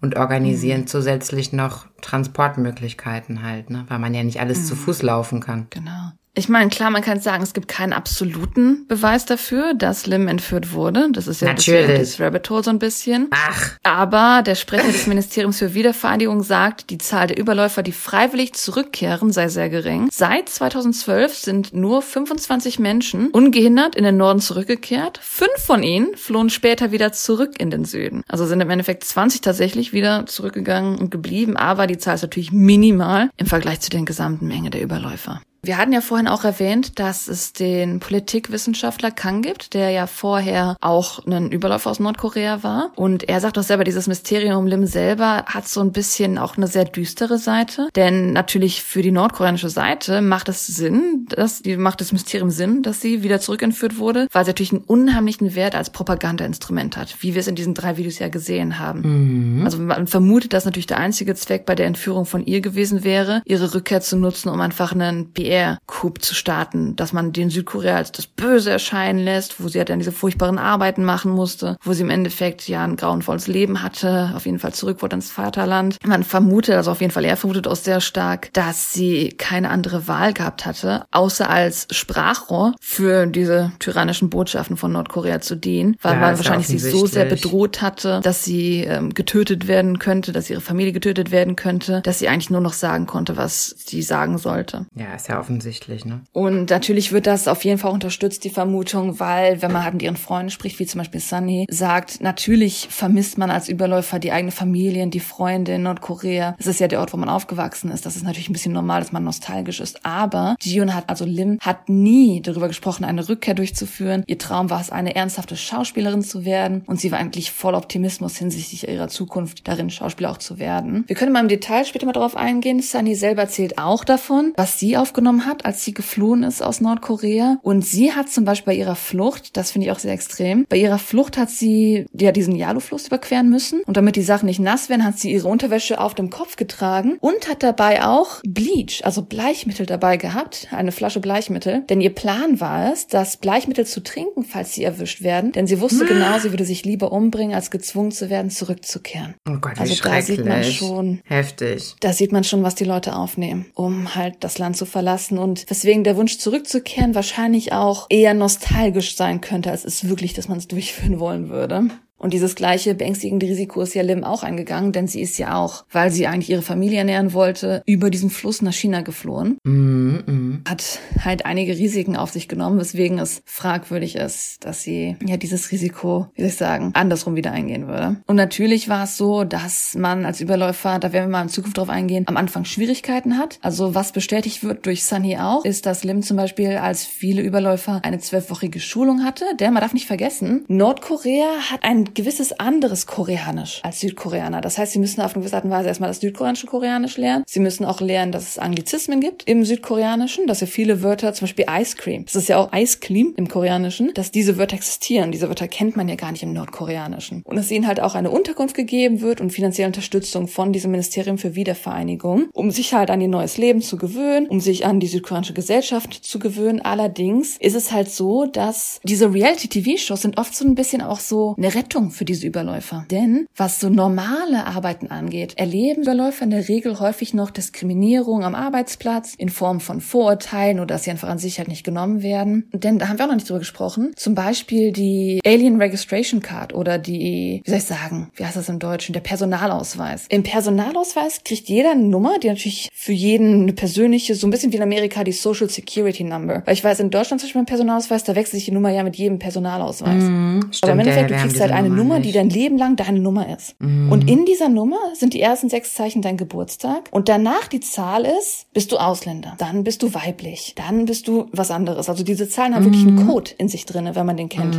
und 0.00 0.14
organisieren 0.14 0.86
zusätzlich 0.86 1.52
noch 1.52 1.86
Transportmöglichkeiten 2.02 3.42
halt, 3.42 3.68
ne? 3.70 3.84
weil 3.88 3.98
man 3.98 4.14
ja 4.14 4.22
nicht 4.22 4.38
alles 4.38 4.68
zu 4.68 4.76
Fuß 4.76 5.02
laufen 5.02 5.40
kann. 5.40 5.66
Genau. 5.70 6.12
Ich 6.34 6.48
meine, 6.48 6.70
klar, 6.70 6.90
man 6.90 7.02
kann 7.02 7.20
sagen, 7.20 7.42
es 7.42 7.54
gibt 7.54 7.66
keinen 7.66 7.92
absoluten 7.92 8.86
Beweis 8.86 9.26
dafür, 9.26 9.74
dass 9.74 10.06
Lim 10.06 10.28
entführt 10.28 10.72
wurde. 10.72 11.08
Das 11.10 11.26
ist 11.26 11.40
ja 11.40 11.48
Natürlich. 11.48 11.98
das 11.98 12.20
Rabbit 12.20 12.48
Hole 12.48 12.62
so 12.62 12.70
ein 12.70 12.78
bisschen. 12.78 13.26
Ach, 13.32 13.76
Aber 13.82 14.42
der 14.46 14.54
Sprecher 14.54 14.86
des 14.86 15.08
Ministeriums 15.08 15.58
für 15.58 15.74
Wiedervereinigung 15.74 16.44
sagt, 16.44 16.90
die 16.90 16.98
Zahl 16.98 17.26
der 17.26 17.38
Überläufer, 17.38 17.82
die 17.82 17.90
freiwillig 17.92 18.54
zurückkehren, 18.54 19.32
sei 19.32 19.48
sehr 19.48 19.68
gering. 19.70 20.08
Seit 20.12 20.48
2012 20.48 21.34
sind 21.34 21.74
nur 21.74 22.00
25 22.00 22.78
Menschen 22.78 23.30
ungehindert 23.30 23.96
in 23.96 24.04
den 24.04 24.16
Norden 24.16 24.40
zurückgekehrt. 24.40 25.18
Fünf 25.22 25.56
von 25.58 25.82
ihnen 25.82 26.16
flohen 26.16 26.48
später 26.48 26.92
wieder 26.92 27.12
zurück 27.12 27.54
in 27.58 27.70
den 27.70 27.84
Süden. 27.84 28.22
Also 28.28 28.46
sind 28.46 28.60
im 28.60 28.70
Endeffekt 28.70 29.02
20 29.02 29.40
tatsächlich 29.40 29.92
wieder 29.92 30.26
zurückgegangen 30.26 30.96
und 30.96 31.10
geblieben. 31.10 31.56
Aber 31.56 31.88
die 31.88 31.98
Zahl 31.98 32.14
ist 32.14 32.22
natürlich 32.22 32.52
minimal 32.52 33.30
im 33.36 33.46
Vergleich 33.46 33.80
zu 33.80 33.90
der 33.90 34.02
gesamten 34.02 34.46
Menge 34.46 34.70
der 34.70 34.82
Überläufer. 34.82 35.40
Wir 35.62 35.76
hatten 35.76 35.92
ja 35.92 36.00
vorhin 36.00 36.26
auch 36.26 36.44
erwähnt, 36.44 36.98
dass 36.98 37.28
es 37.28 37.52
den 37.52 38.00
Politikwissenschaftler 38.00 39.10
Kang 39.10 39.42
gibt, 39.42 39.74
der 39.74 39.90
ja 39.90 40.06
vorher 40.06 40.76
auch 40.80 41.26
ein 41.26 41.50
Überläufer 41.50 41.90
aus 41.90 42.00
Nordkorea 42.00 42.62
war. 42.62 42.92
Und 42.96 43.28
er 43.28 43.40
sagt 43.40 43.58
doch 43.58 43.62
selber, 43.62 43.84
dieses 43.84 44.06
Mysterium 44.06 44.56
um 44.56 44.66
Lim 44.66 44.86
selber 44.86 45.44
hat 45.46 45.68
so 45.68 45.80
ein 45.80 45.92
bisschen 45.92 46.38
auch 46.38 46.56
eine 46.56 46.66
sehr 46.66 46.86
düstere 46.86 47.36
Seite. 47.36 47.88
Denn 47.94 48.32
natürlich 48.32 48.82
für 48.82 49.02
die 49.02 49.10
nordkoreanische 49.10 49.68
Seite 49.68 50.22
macht 50.22 50.48
es 50.48 50.66
Sinn, 50.66 51.26
dass 51.28 51.62
macht 51.76 52.00
das 52.00 52.12
Mysterium 52.12 52.50
Sinn, 52.50 52.82
dass 52.82 53.02
sie 53.02 53.22
wieder 53.22 53.40
zurückentführt 53.40 53.98
wurde, 53.98 54.28
weil 54.32 54.44
sie 54.44 54.50
natürlich 54.50 54.72
einen 54.72 54.84
unheimlichen 54.84 55.54
Wert 55.54 55.74
als 55.74 55.90
Propagandainstrument 55.90 56.96
hat, 56.96 57.16
wie 57.20 57.34
wir 57.34 57.40
es 57.40 57.48
in 57.48 57.54
diesen 57.54 57.74
drei 57.74 57.98
Videos 57.98 58.18
ja 58.18 58.28
gesehen 58.28 58.78
haben. 58.78 59.62
Also 59.64 59.78
man 59.78 60.06
vermutet, 60.06 60.54
dass 60.54 60.64
natürlich 60.64 60.86
der 60.86 60.98
einzige 60.98 61.34
Zweck 61.34 61.66
bei 61.66 61.74
der 61.74 61.86
Entführung 61.86 62.24
von 62.24 62.44
ihr 62.46 62.62
gewesen 62.62 63.04
wäre, 63.04 63.42
ihre 63.44 63.74
Rückkehr 63.74 64.00
zu 64.00 64.16
nutzen, 64.16 64.48
um 64.48 64.60
einfach 64.60 64.92
einen 64.92 65.32
PR-Coup 65.50 66.22
zu 66.22 66.34
starten, 66.34 66.96
dass 66.96 67.12
man 67.12 67.32
den 67.32 67.50
Südkorea 67.50 67.96
als 67.96 68.12
das 68.12 68.26
Böse 68.26 68.70
erscheinen 68.70 69.18
lässt, 69.18 69.62
wo 69.62 69.68
sie 69.68 69.78
halt 69.78 69.90
dann 69.90 69.98
diese 69.98 70.12
furchtbaren 70.12 70.58
Arbeiten 70.58 71.04
machen 71.04 71.32
musste, 71.32 71.76
wo 71.82 71.92
sie 71.92 72.02
im 72.02 72.10
Endeffekt 72.10 72.68
ja 72.68 72.84
ein 72.84 72.96
grauenvolles 72.96 73.46
Leben 73.48 73.82
hatte, 73.82 74.32
auf 74.36 74.46
jeden 74.46 74.58
Fall 74.58 74.72
zurück 74.72 75.02
wurde 75.02 75.16
ins 75.16 75.30
Vaterland. 75.30 75.98
Man 76.06 76.22
vermutet, 76.22 76.76
also 76.76 76.90
auf 76.92 77.00
jeden 77.00 77.12
Fall 77.12 77.24
er 77.24 77.36
vermutet 77.36 77.66
auch 77.66 77.76
sehr 77.76 78.00
stark, 78.00 78.52
dass 78.52 78.92
sie 78.92 79.30
keine 79.30 79.70
andere 79.70 80.06
Wahl 80.06 80.32
gehabt 80.32 80.66
hatte, 80.66 81.04
außer 81.10 81.50
als 81.50 81.88
Sprachrohr 81.90 82.74
für 82.80 83.26
diese 83.26 83.72
tyrannischen 83.78 84.30
Botschaften 84.30 84.76
von 84.76 84.92
Nordkorea 84.92 85.40
zu 85.40 85.56
dienen, 85.56 85.96
weil 86.02 86.14
Ja, 86.14 86.20
man 86.20 86.30
ja 86.32 86.36
wahrscheinlich 86.38 86.68
sie 86.68 86.78
so 86.78 87.06
sehr 87.06 87.24
bedroht 87.24 87.82
hatte, 87.82 88.20
dass 88.22 88.44
sie 88.44 88.84
ähm, 88.84 89.14
getötet 89.14 89.66
werden 89.66 89.98
könnte, 89.98 90.32
dass 90.32 90.48
ihre 90.50 90.60
Familie 90.60 90.92
getötet 90.92 91.30
werden 91.30 91.56
könnte, 91.56 92.02
dass 92.02 92.18
sie 92.18 92.28
eigentlich 92.28 92.50
nur 92.50 92.60
noch 92.60 92.72
sagen 92.72 93.06
konnte, 93.06 93.36
was 93.36 93.74
sie 93.78 94.02
sagen 94.02 94.38
sollte. 94.38 94.86
ja, 94.94 95.14
ist 95.14 95.28
ja 95.28 95.39
offensichtlich, 95.40 96.04
ne? 96.04 96.20
Und 96.32 96.70
natürlich 96.70 97.12
wird 97.12 97.26
das 97.26 97.48
auf 97.48 97.64
jeden 97.64 97.78
Fall 97.78 97.92
unterstützt, 97.92 98.44
die 98.44 98.50
Vermutung, 98.50 99.18
weil 99.18 99.62
wenn 99.62 99.72
man 99.72 99.84
halt 99.84 99.94
mit 99.94 100.02
ihren 100.02 100.16
Freunden 100.16 100.50
spricht, 100.50 100.78
wie 100.78 100.86
zum 100.86 100.98
Beispiel 100.98 101.20
Sunny, 101.20 101.66
sagt, 101.70 102.20
natürlich 102.20 102.88
vermisst 102.90 103.38
man 103.38 103.50
als 103.50 103.68
Überläufer 103.68 104.18
die 104.18 104.32
eigene 104.32 104.52
Familie, 104.52 105.06
die 105.08 105.20
Freunde 105.20 105.74
in 105.74 105.82
Nordkorea. 105.82 106.56
Es 106.58 106.66
ist 106.66 106.80
ja 106.80 106.88
der 106.88 107.00
Ort, 107.00 107.12
wo 107.12 107.16
man 107.16 107.28
aufgewachsen 107.28 107.90
ist. 107.90 108.06
Das 108.06 108.16
ist 108.16 108.24
natürlich 108.24 108.48
ein 108.48 108.52
bisschen 108.52 108.72
normal, 108.72 109.00
dass 109.00 109.12
man 109.12 109.24
nostalgisch 109.24 109.80
ist. 109.80 110.04
Aber 110.04 110.56
Jiun 110.60 110.94
hat, 110.94 111.08
also 111.08 111.24
Lim, 111.24 111.58
hat 111.60 111.88
nie 111.88 112.42
darüber 112.42 112.68
gesprochen, 112.68 113.04
eine 113.04 113.28
Rückkehr 113.28 113.54
durchzuführen. 113.54 114.24
Ihr 114.26 114.38
Traum 114.38 114.70
war 114.70 114.80
es, 114.80 114.90
eine 114.90 115.14
ernsthafte 115.14 115.56
Schauspielerin 115.56 116.22
zu 116.22 116.44
werden. 116.44 116.82
Und 116.86 117.00
sie 117.00 117.10
war 117.12 117.18
eigentlich 117.18 117.50
voll 117.50 117.74
Optimismus 117.74 118.36
hinsichtlich 118.36 118.88
ihrer 118.88 119.08
Zukunft 119.08 119.66
darin, 119.68 119.90
Schauspieler 119.90 120.30
auch 120.30 120.38
zu 120.38 120.58
werden. 120.58 121.04
Wir 121.06 121.16
können 121.16 121.32
mal 121.32 121.40
im 121.40 121.48
Detail 121.48 121.84
später 121.84 122.06
mal 122.06 122.12
darauf 122.12 122.36
eingehen. 122.36 122.80
Sunny 122.80 123.14
selber 123.14 123.42
erzählt 123.42 123.78
auch 123.78 124.04
davon, 124.04 124.52
was 124.56 124.78
sie 124.78 124.96
aufgenommen 124.96 125.29
hat, 125.46 125.64
als 125.64 125.84
sie 125.84 125.94
geflohen 125.94 126.42
ist 126.42 126.62
aus 126.62 126.80
Nordkorea. 126.80 127.58
Und 127.62 127.84
sie 127.84 128.12
hat 128.12 128.28
zum 128.28 128.44
Beispiel 128.44 128.74
bei 128.74 128.78
ihrer 128.78 128.96
Flucht, 128.96 129.56
das 129.56 129.70
finde 129.70 129.86
ich 129.86 129.92
auch 129.92 129.98
sehr 129.98 130.12
extrem, 130.12 130.66
bei 130.68 130.76
ihrer 130.76 130.98
Flucht 130.98 131.36
hat 131.38 131.50
sie 131.50 132.06
ja 132.12 132.32
diesen 132.32 132.54
Yalu-Fluss 132.56 133.06
überqueren 133.06 133.48
müssen. 133.50 133.82
Und 133.86 133.96
damit 133.96 134.16
die 134.16 134.22
Sachen 134.22 134.46
nicht 134.46 134.60
nass 134.60 134.88
werden, 134.88 135.04
hat 135.04 135.18
sie 135.18 135.32
ihre 135.32 135.48
Unterwäsche 135.48 136.00
auf 136.00 136.14
dem 136.14 136.30
Kopf 136.30 136.56
getragen 136.56 137.16
und 137.20 137.48
hat 137.48 137.62
dabei 137.62 138.04
auch 138.04 138.40
Bleach, 138.46 139.00
also 139.04 139.22
Bleichmittel 139.22 139.86
dabei 139.86 140.16
gehabt, 140.16 140.68
eine 140.70 140.92
Flasche 140.92 141.20
Bleichmittel. 141.20 141.82
Denn 141.88 142.00
ihr 142.00 142.14
Plan 142.14 142.60
war 142.60 142.92
es, 142.92 143.06
das 143.06 143.36
Bleichmittel 143.36 143.86
zu 143.86 144.02
trinken, 144.02 144.44
falls 144.44 144.74
sie 144.74 144.84
erwischt 144.84 145.22
werden. 145.22 145.52
Denn 145.52 145.66
sie 145.66 145.80
wusste 145.80 146.04
genau, 146.04 146.38
sie 146.38 146.50
würde 146.52 146.64
sich 146.64 146.84
lieber 146.84 147.12
umbringen, 147.12 147.54
als 147.54 147.70
gezwungen 147.70 148.10
zu 148.10 148.30
werden, 148.30 148.50
zurückzukehren. 148.50 149.34
Oh 149.48 149.56
Gott, 149.60 149.76
wie 149.76 149.80
Also 149.80 150.02
da 150.02 150.22
sieht 150.22 150.44
man 150.44 150.64
schon, 150.64 151.20
Heftig. 151.24 151.94
da 152.00 152.12
sieht 152.12 152.32
man 152.32 152.44
schon, 152.44 152.62
was 152.62 152.74
die 152.74 152.84
Leute 152.84 153.14
aufnehmen, 153.14 153.66
um 153.74 154.14
halt 154.14 154.36
das 154.40 154.58
Land 154.58 154.76
zu 154.76 154.86
verlassen 154.86 155.19
und 155.38 155.68
weswegen 155.68 156.04
der 156.04 156.16
Wunsch 156.16 156.38
zurückzukehren 156.38 157.14
wahrscheinlich 157.14 157.72
auch 157.72 158.06
eher 158.08 158.34
nostalgisch 158.34 159.16
sein 159.16 159.40
könnte, 159.40 159.70
als 159.70 159.84
es 159.84 160.08
wirklich, 160.08 160.34
dass 160.34 160.48
man 160.48 160.58
es 160.58 160.68
durchführen 160.68 161.20
wollen 161.20 161.48
würde. 161.48 161.90
Und 162.20 162.34
dieses 162.34 162.54
gleiche 162.54 162.94
beängstigende 162.94 163.46
Risiko 163.46 163.80
ist 163.80 163.94
ja 163.94 164.02
Lim 164.02 164.24
auch 164.24 164.42
eingegangen, 164.42 164.92
denn 164.92 165.08
sie 165.08 165.22
ist 165.22 165.38
ja 165.38 165.56
auch, 165.56 165.84
weil 165.90 166.10
sie 166.10 166.26
eigentlich 166.26 166.50
ihre 166.50 166.62
Familie 166.62 166.98
ernähren 166.98 167.32
wollte, 167.32 167.82
über 167.86 168.10
diesen 168.10 168.28
Fluss 168.28 168.60
nach 168.60 168.74
China 168.74 169.00
geflohen. 169.00 169.56
Mhm, 169.64 170.22
mhm. 170.26 170.64
Hat 170.68 171.00
halt 171.24 171.46
einige 171.46 171.72
Risiken 171.76 172.16
auf 172.16 172.30
sich 172.30 172.46
genommen, 172.46 172.78
weswegen 172.78 173.18
es 173.18 173.42
fragwürdig 173.46 174.16
ist, 174.16 174.64
dass 174.66 174.82
sie 174.82 175.16
ja 175.24 175.38
dieses 175.38 175.72
Risiko, 175.72 176.28
wie 176.34 176.42
soll 176.42 176.50
ich 176.50 176.56
sagen, 176.56 176.90
andersrum 176.92 177.36
wieder 177.36 177.52
eingehen 177.52 177.88
würde. 177.88 178.16
Und 178.26 178.36
natürlich 178.36 178.90
war 178.90 179.04
es 179.04 179.16
so, 179.16 179.44
dass 179.44 179.94
man 179.94 180.26
als 180.26 180.42
Überläufer, 180.42 180.98
da 180.98 181.12
werden 181.14 181.30
wir 181.30 181.38
mal 181.38 181.42
in 181.42 181.48
Zukunft 181.48 181.78
drauf 181.78 181.88
eingehen, 181.88 182.24
am 182.28 182.36
Anfang 182.36 182.66
Schwierigkeiten 182.66 183.38
hat. 183.38 183.58
Also 183.62 183.94
was 183.94 184.12
bestätigt 184.12 184.62
wird 184.62 184.84
durch 184.84 185.04
Sunny 185.04 185.38
auch, 185.38 185.64
ist, 185.64 185.86
dass 185.86 186.04
Lim 186.04 186.22
zum 186.22 186.36
Beispiel 186.36 186.76
als 186.76 187.06
viele 187.06 187.40
Überläufer 187.40 188.00
eine 188.04 188.18
zwölfwöchige 188.18 188.80
Schulung 188.80 189.24
hatte. 189.24 189.44
Denn 189.58 189.72
man 189.72 189.80
darf 189.80 189.94
nicht 189.94 190.06
vergessen, 190.06 190.66
Nordkorea 190.68 191.70
hat 191.70 191.82
ein 192.10 192.14
gewisses 192.14 192.58
anderes 192.58 193.06
Koreanisch 193.06 193.80
als 193.82 194.00
Südkoreaner. 194.00 194.60
Das 194.60 194.78
heißt, 194.78 194.92
sie 194.92 194.98
müssen 194.98 195.20
auf 195.20 195.34
eine 195.34 195.42
gewisse 195.42 195.56
Art 195.56 195.64
und 195.64 195.70
Weise 195.70 195.88
erstmal 195.88 196.10
das 196.10 196.20
südkoreanische 196.20 196.66
Koreanisch 196.66 197.16
lernen. 197.16 197.44
Sie 197.46 197.60
müssen 197.60 197.84
auch 197.84 198.00
lernen, 198.00 198.32
dass 198.32 198.48
es 198.48 198.58
Anglizismen 198.58 199.20
gibt 199.20 199.44
im 199.48 199.64
Südkoreanischen, 199.64 200.46
dass 200.46 200.60
ja 200.60 200.66
viele 200.66 201.02
Wörter, 201.02 201.32
zum 201.32 201.46
Beispiel 201.46 201.66
Ice 201.70 201.96
Cream, 201.96 202.24
das 202.24 202.34
ist 202.34 202.48
ja 202.48 202.58
auch 202.58 202.72
Ice 202.72 202.98
Cream 203.00 203.34
im 203.36 203.48
Koreanischen, 203.48 204.12
dass 204.14 204.30
diese 204.30 204.58
Wörter 204.58 204.76
existieren. 204.76 205.32
Diese 205.32 205.48
Wörter 205.48 205.68
kennt 205.68 205.96
man 205.96 206.08
ja 206.08 206.16
gar 206.16 206.32
nicht 206.32 206.42
im 206.42 206.52
Nordkoreanischen. 206.52 207.42
Und 207.44 207.56
dass 207.56 207.70
ihnen 207.70 207.86
halt 207.86 208.00
auch 208.00 208.14
eine 208.14 208.30
Unterkunft 208.30 208.74
gegeben 208.74 209.20
wird 209.20 209.40
und 209.40 209.50
finanzielle 209.50 209.88
Unterstützung 209.88 210.48
von 210.48 210.72
diesem 210.72 210.90
Ministerium 210.90 211.38
für 211.38 211.54
Wiedervereinigung, 211.54 212.48
um 212.52 212.70
sich 212.70 212.94
halt 212.94 213.10
an 213.10 213.20
ihr 213.20 213.28
neues 213.28 213.58
Leben 213.58 213.82
zu 213.82 213.96
gewöhnen, 213.96 214.46
um 214.48 214.60
sich 214.60 214.84
an 214.84 215.00
die 215.00 215.06
südkoreanische 215.06 215.54
Gesellschaft 215.54 216.12
zu 216.14 216.38
gewöhnen. 216.38 216.80
Allerdings 216.80 217.56
ist 217.58 217.76
es 217.76 217.92
halt 217.92 218.10
so, 218.10 218.46
dass 218.46 219.00
diese 219.04 219.32
Reality-TV-Shows 219.32 220.22
sind 220.22 220.38
oft 220.38 220.54
so 220.54 220.64
ein 220.64 220.74
bisschen 220.74 221.02
auch 221.02 221.20
so 221.20 221.54
eine 221.56 221.74
Rettung 221.74 221.99
für 222.08 222.24
diese 222.24 222.46
Überläufer. 222.46 223.04
Denn 223.10 223.46
was 223.54 223.80
so 223.80 223.90
normale 223.90 224.66
Arbeiten 224.66 225.08
angeht, 225.08 225.52
erleben 225.56 226.04
Überläufer 226.04 226.44
in 226.44 226.50
der 226.50 226.68
Regel 226.68 226.98
häufig 226.98 227.34
noch 227.34 227.50
Diskriminierung 227.50 228.44
am 228.44 228.54
Arbeitsplatz 228.54 229.34
in 229.36 229.50
Form 229.50 229.80
von 229.80 230.00
Vorurteilen 230.00 230.78
oder 230.80 230.94
dass 230.94 231.04
sie 231.04 231.10
einfach 231.10 231.28
an 231.28 231.38
sich 231.38 231.58
halt 231.58 231.68
nicht 231.68 231.84
genommen 231.84 232.22
werden. 232.22 232.70
Denn 232.72 232.98
da 232.98 233.08
haben 233.08 233.18
wir 233.18 233.26
auch 233.26 233.28
noch 233.28 233.34
nicht 233.34 233.48
drüber 233.48 233.58
gesprochen. 233.58 234.12
Zum 234.16 234.34
Beispiel 234.34 234.92
die 234.92 235.40
Alien 235.44 235.80
Registration 235.80 236.40
Card 236.40 236.74
oder 236.74 236.96
die, 236.98 237.60
wie 237.64 237.70
soll 237.70 237.78
ich 237.78 237.84
sagen, 237.84 238.30
wie 238.36 238.44
heißt 238.44 238.56
das 238.56 238.68
im 238.68 238.78
Deutschen, 238.78 239.12
der 239.12 239.20
Personalausweis. 239.20 240.26
Im 240.30 240.42
Personalausweis 240.42 241.42
kriegt 241.44 241.68
jeder 241.68 241.92
eine 241.92 242.04
Nummer, 242.04 242.38
die 242.38 242.48
natürlich 242.48 242.88
für 242.94 243.12
jeden 243.12 243.62
eine 243.62 243.72
persönliche, 243.72 244.34
so 244.34 244.46
ein 244.46 244.50
bisschen 244.50 244.72
wie 244.72 244.76
in 244.76 244.82
Amerika 244.82 245.24
die 245.24 245.32
Social 245.32 245.68
Security 245.68 246.24
Number. 246.24 246.62
Weil 246.64 246.74
ich 246.74 246.84
weiß, 246.84 247.00
in 247.00 247.10
Deutschland 247.10 247.40
zum 247.40 247.48
Beispiel 247.48 247.60
beim 247.60 247.66
Personalausweis, 247.66 248.24
da 248.24 248.34
wechselt 248.34 248.54
sich 248.54 248.64
die 248.64 248.72
Nummer 248.72 248.90
ja 248.90 249.02
mit 249.02 249.16
jedem 249.16 249.38
Personalausweis. 249.38 250.22
Mhm, 250.22 250.60
stimmt, 250.70 250.84
Aber 250.84 250.92
im 250.92 250.98
Endeffekt, 251.00 251.30
du 251.30 251.34
kriegst 251.36 251.60
halt 251.60 251.72
eine 251.72 251.89
diese 251.90 252.02
Nummer, 252.02 252.18
nicht. 252.18 252.28
die 252.28 252.32
dein 252.32 252.50
Leben 252.50 252.78
lang 252.78 252.96
deine 252.96 253.20
Nummer 253.20 253.54
ist. 253.54 253.74
Mhm. 253.80 254.10
Und 254.12 254.28
in 254.30 254.44
dieser 254.44 254.68
Nummer 254.68 254.98
sind 255.14 255.34
die 255.34 255.40
ersten 255.40 255.68
sechs 255.68 255.94
Zeichen 255.94 256.22
dein 256.22 256.36
Geburtstag. 256.36 257.08
Und 257.10 257.28
danach 257.28 257.68
die 257.68 257.80
Zahl 257.80 258.24
ist, 258.24 258.66
bist 258.72 258.92
du 258.92 258.96
Ausländer. 258.98 259.54
Dann 259.58 259.84
bist 259.84 260.02
du 260.02 260.14
weiblich. 260.14 260.74
Dann 260.76 261.04
bist 261.06 261.28
du 261.28 261.46
was 261.52 261.70
anderes. 261.70 262.08
Also 262.08 262.24
diese 262.24 262.48
Zahlen 262.48 262.74
haben 262.74 262.84
wirklich 262.84 263.04
Mhm. 263.04 263.18
einen 263.18 263.28
Code 263.28 263.50
in 263.58 263.68
sich 263.68 263.86
drinne, 263.86 264.14
wenn 264.16 264.26
man 264.26 264.36
den 264.36 264.48
kennt. 264.48 264.78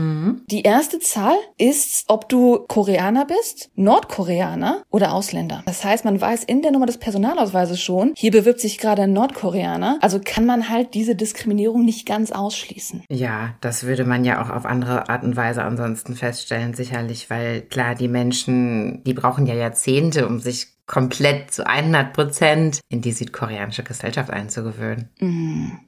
Die 0.51 0.62
erste 0.62 0.99
Zahl 0.99 1.36
ist, 1.57 2.05
ob 2.07 2.30
du 2.30 2.59
Koreaner 2.68 3.26
bist, 3.26 3.70
Nordkoreaner 3.76 4.84
oder 4.89 5.14
Ausländer. 5.14 5.64
Das 5.66 5.84
heißt, 5.84 6.05
man 6.05 6.20
weiß 6.20 6.43
in 6.43 6.62
der 6.62 6.72
Nummer 6.72 6.86
des 6.86 6.97
Personalausweises 6.97 7.80
schon, 7.82 8.14
hier 8.16 8.32
bewirbt 8.32 8.59
sich 8.59 8.78
gerade 8.78 9.03
ein 9.03 9.14
Nordkoreaner. 9.14 9.97
Also 10.01 10.20
kann 10.24 10.45
man 10.45 10.70
halt 10.70 10.93
diese 10.93 11.16
Diskriminierung 11.16 11.86
nicht 11.86 12.05
ganz 12.05 12.32
ausschließen. 12.32 13.03
Ja, 13.09 13.55
das 13.62 13.84
würde 13.84 14.03
man 14.05 14.26
ja 14.26 14.43
auch 14.43 14.49
auf 14.49 14.66
andere 14.66 15.09
Art 15.09 15.24
und 15.24 15.36
Weise 15.36 15.64
ansonsten 15.64 16.16
feststellen, 16.16 16.74
sicherlich, 17.08 17.30
weil 17.30 17.62
klar, 17.62 17.95
die 17.95 18.08
Menschen, 18.08 19.04
die 19.04 19.14
brauchen 19.14 19.45
ja 19.45 19.56
Jahrzehnte, 19.56 20.28
um 20.28 20.39
sich 20.39 20.68
komplett 20.88 21.53
zu 21.53 21.65
100 21.65 22.13
Prozent 22.13 22.79
in 22.89 23.01
die 23.01 23.11
südkoreanische 23.11 23.84
Gesellschaft 23.84 24.29
einzugewöhnen. 24.29 25.09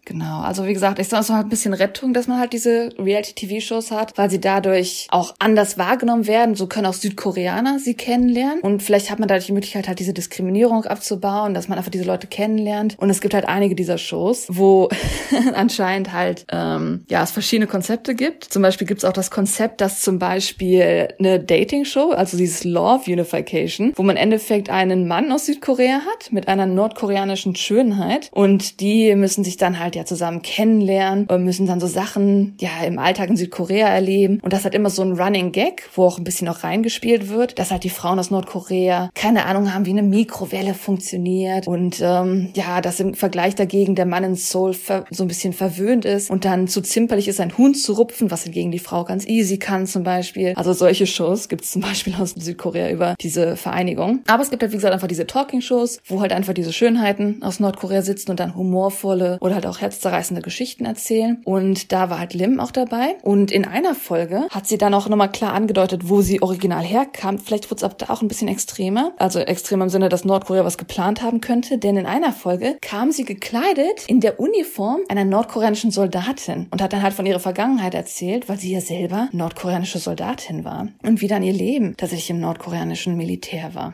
Genau, 0.06 0.42
also 0.42 0.66
wie 0.66 0.74
gesagt, 0.74 1.00
ich 1.00 1.10
sage, 1.10 1.22
es 1.22 1.30
ist 1.30 1.36
halt 1.36 1.48
ein 1.48 1.50
bisschen 1.50 1.74
Rettung, 1.74 2.14
dass 2.14 2.28
man 2.28 2.40
halt 2.40 2.54
diese 2.54 2.90
Reality-TV-Shows 2.98 3.92
hat, 3.92 4.18
weil 4.18 4.30
sie 4.30 4.40
dadurch 4.40 5.08
auch 5.10 5.34
anders 5.40 5.78
wahrgenommen 5.78 6.28
werden. 6.28 6.56
So 6.56 6.68
können 6.68 6.86
auch 6.86 6.94
Südkoreaner 6.94 7.80
sie 7.80 7.96
kennenlernen 7.96 8.62
und 8.62 8.82
vielleicht 8.82 9.12
hat 9.12 9.20
man 9.20 9.28
dadurch 9.28 9.48
die 9.48 9.52
Möglichkeit, 9.52 9.88
halt 9.88 10.00
diese 10.00 10.14
Diskriminierung 10.14 10.86
abzubauen, 10.86 11.54
dass 11.54 11.68
man 11.68 11.78
einfach 11.78 11.92
diese 11.92 12.06
Leute 12.06 12.28
kennenlernt. 12.28 12.96
Und 12.98 13.10
es 13.10 13.20
gibt 13.20 13.34
halt 13.34 13.46
einige 13.46 13.76
dieser 13.76 13.98
Shows, 13.98 14.48
wo 14.50 14.90
anscheinend 15.54 16.14
halt 16.14 16.46
ähm, 16.50 17.06
ja 17.10 17.24
es 17.24 17.32
verschiedene 17.32 17.68
Konzepte 17.68 18.16
gibt. 18.16 18.46
Zum 18.46 18.62
Beispiel 18.62 18.88
gibt 18.88 19.00
es 19.00 19.06
auch 19.06 19.14
das 19.14 19.32
Konzept, 19.32 19.82
dass 19.82 20.02
zum 20.02 20.18
Beispiel 20.18 21.10
eine 21.20 21.40
Dating-Show, 21.40 22.12
also 22.12 22.38
dieses 22.38 22.64
Love 22.64 23.12
Unification, 23.12 23.92
wo 23.96 24.04
man 24.04 24.16
im 24.16 24.24
Endeffekt 24.24 24.70
einen 24.94 25.08
Mann 25.08 25.32
aus 25.32 25.46
Südkorea 25.46 26.02
hat 26.02 26.32
mit 26.32 26.48
einer 26.48 26.66
nordkoreanischen 26.66 27.56
Schönheit 27.56 28.30
und 28.32 28.80
die 28.80 29.16
müssen 29.16 29.44
sich 29.44 29.58
dann 29.58 29.80
halt 29.80 29.96
ja 29.96 30.06
zusammen 30.06 30.42
kennenlernen 30.42 31.26
und 31.28 31.44
müssen 31.44 31.68
dann 31.68 31.80
so 31.80 31.88
Sachen 31.88 32.56
ja 32.60 32.70
im 32.86 33.00
Alltag 33.00 33.30
in 33.30 33.38
Südkorea 33.38 33.88
erleben 33.88 34.40
und 34.42 34.54
das 34.54 34.66
hat 34.66 34.74
immer 34.74 34.90
so 34.90 35.02
ein 35.02 35.20
Running 35.20 35.52
Gag, 35.52 35.90
wo 35.96 36.06
auch 36.06 36.18
ein 36.18 36.24
bisschen 36.24 36.48
auch 36.48 36.64
reingespielt 36.64 37.30
wird, 37.30 37.60
dass 37.60 37.72
halt 37.72 37.84
die 37.84 37.90
Frauen 37.90 38.20
aus 38.20 38.32
Nordkorea 38.32 39.10
keine 39.14 39.46
Ahnung 39.46 39.74
haben, 39.74 39.86
wie 39.86 39.92
eine 39.92 40.04
Mikrowelle 40.04 40.74
funktioniert 40.74 41.68
und 41.68 42.00
ähm, 42.02 42.50
ja, 42.56 42.82
dass 42.82 43.00
im 43.00 43.14
Vergleich 43.14 43.56
dagegen 43.56 43.96
der 43.96 44.06
Mann 44.06 44.24
in 44.24 44.36
Seoul 44.36 44.74
so 45.10 45.24
ein 45.24 45.28
bisschen 45.28 45.54
verwöhnt 45.54 46.06
ist 46.06 46.30
und 46.30 46.46
dann 46.46 46.68
zu 46.68 46.82
zimperlich 46.82 47.28
ist, 47.28 47.40
ein 47.40 47.58
Huhn 47.58 47.74
zu 47.74 47.94
rupfen, 47.94 48.32
was 48.32 48.44
hingegen 48.44 48.72
die 48.72 48.80
Frau 48.80 49.04
ganz 49.04 49.26
easy 49.26 49.58
kann 49.58 49.88
zum 49.88 50.04
Beispiel. 50.04 50.54
Also 50.56 50.74
solche 50.74 51.08
Shows 51.08 51.50
gibt 51.50 51.64
es 51.64 51.72
zum 51.72 51.82
Beispiel 51.82 52.16
aus 52.16 52.32
Südkorea 52.32 52.90
über 52.90 53.16
diese 53.22 53.56
Vereinigung. 53.56 54.22
Aber 54.28 54.44
es 54.44 54.50
gibt 54.50 54.62
halt, 54.62 54.73
wie 54.74 54.78
gesagt, 54.78 54.94
einfach 54.94 55.08
diese 55.08 55.28
Talking-Shows, 55.28 56.02
wo 56.08 56.22
halt 56.22 56.34
einfach 56.34 56.54
diese 56.54 56.74
Schönheiten 56.74 57.42
aus 57.44 57.60
Nordkorea 57.60 58.02
sitzen 58.02 58.32
und 58.32 58.40
dann 58.40 58.56
humorvolle 58.56 59.38
oder 59.40 59.56
halt 59.56 59.66
auch 59.66 59.80
herzzerreißende 59.80 60.42
Geschichten 60.42 60.86
erzählen. 60.86 61.42
Und 61.46 61.92
da 61.92 62.10
war 62.10 62.20
halt 62.20 62.34
Lim 62.34 62.60
auch 62.60 62.72
dabei. 62.72 63.16
Und 63.22 63.52
in 63.52 63.66
einer 63.66 63.96
Folge 63.96 64.48
hat 64.50 64.68
sie 64.68 64.78
dann 64.78 64.94
auch 64.94 65.08
nochmal 65.08 65.32
klar 65.32 65.54
angedeutet, 65.54 66.10
wo 66.10 66.22
sie 66.22 66.42
original 66.42 66.84
herkam. 66.84 67.38
Vielleicht 67.38 67.70
wurde 67.70 67.78
es 67.78 67.84
ab 67.84 67.98
da 67.98 68.10
auch 68.10 68.22
ein 68.22 68.28
bisschen 68.28 68.48
extremer. 68.48 69.14
Also 69.18 69.40
extremer 69.40 69.84
im 69.84 69.90
Sinne, 69.90 70.10
dass 70.10 70.26
Nordkorea 70.26 70.66
was 70.66 70.78
geplant 70.78 71.22
haben 71.22 71.40
könnte. 71.40 71.78
Denn 71.78 71.96
in 71.96 72.06
einer 72.06 72.34
Folge 72.34 72.78
kam 72.82 73.12
sie 73.12 73.26
gekleidet 73.26 74.06
in 74.08 74.20
der 74.20 74.40
Uniform 74.40 75.02
einer 75.08 75.26
nordkoreanischen 75.26 75.92
Soldatin 75.92 76.68
und 76.72 76.82
hat 76.82 76.94
dann 76.94 77.04
halt 77.04 77.14
von 77.14 77.26
ihrer 77.26 77.40
Vergangenheit 77.40 77.94
erzählt, 77.94 78.50
weil 78.50 78.58
sie 78.58 78.74
ja 78.74 78.82
selber 78.82 79.30
nordkoreanische 79.32 80.00
Soldatin 80.00 80.66
war. 80.66 80.88
Und 81.04 81.22
wie 81.22 81.28
dann 81.28 81.44
ihr 81.44 81.54
Leben 81.54 81.96
tatsächlich 81.96 82.32
im 82.32 82.40
nordkoreanischen 82.40 83.16
Militär 83.16 83.76
war. 83.76 83.94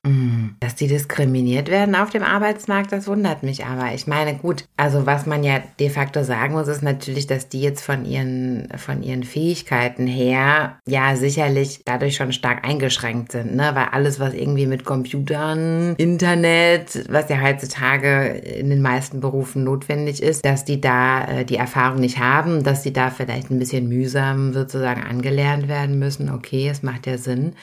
Dass 0.70 0.76
die 0.76 0.88
diskriminiert 0.88 1.67
werden 1.67 1.95
auf 1.95 2.11
dem 2.11 2.22
Arbeitsmarkt, 2.22 2.91
das 2.91 3.07
wundert 3.07 3.41
mich 3.41 3.65
aber. 3.65 3.95
Ich 3.95 4.05
meine, 4.05 4.36
gut, 4.36 4.65
also 4.78 5.07
was 5.07 5.26
man 5.26 5.43
ja 5.43 5.63
de 5.80 5.89
facto 5.89 6.24
sagen 6.24 6.53
muss, 6.53 6.67
ist 6.67 6.84
natürlich, 6.84 7.26
dass 7.26 7.49
die 7.49 7.59
jetzt 7.59 7.82
von 7.82 8.05
ihren, 8.05 8.67
von 8.78 9.01
ihren 9.01 9.24
Fähigkeiten 9.24 10.05
her 10.05 10.78
ja 10.88 11.15
sicherlich 11.15 11.82
dadurch 11.86 12.17
schon 12.17 12.34
stark 12.34 12.67
eingeschränkt 12.67 13.32
sind, 13.32 13.55
ne? 13.55 13.72
Weil 13.74 13.88
alles, 13.93 14.20
was 14.20 14.36
irgendwie 14.36 14.67
mit 14.67 14.86
Computern, 14.86 15.95
Internet, 15.95 17.03
was 17.09 17.30
ja 17.30 17.41
heutzutage 17.41 18.28
in 18.28 18.70
den 18.70 18.84
meisten 18.84 19.22
Berufen 19.22 19.63
notwendig 19.63 20.22
ist, 20.22 20.45
dass 20.45 20.65
die 20.65 20.80
da 20.80 21.24
äh, 21.24 21.45
die 21.45 21.55
Erfahrung 21.55 21.99
nicht 21.99 22.20
haben, 22.20 22.61
dass 22.61 22.84
die 22.84 22.93
da 22.93 23.09
vielleicht 23.09 23.49
ein 23.49 23.57
bisschen 23.57 23.89
mühsam 23.89 24.53
sozusagen 24.53 25.01
angelernt 25.01 25.67
werden 25.67 25.97
müssen. 25.97 26.30
Okay, 26.30 26.70
es 26.70 26.84
macht 26.84 27.07
ja 27.07 27.17
Sinn. 27.17 27.53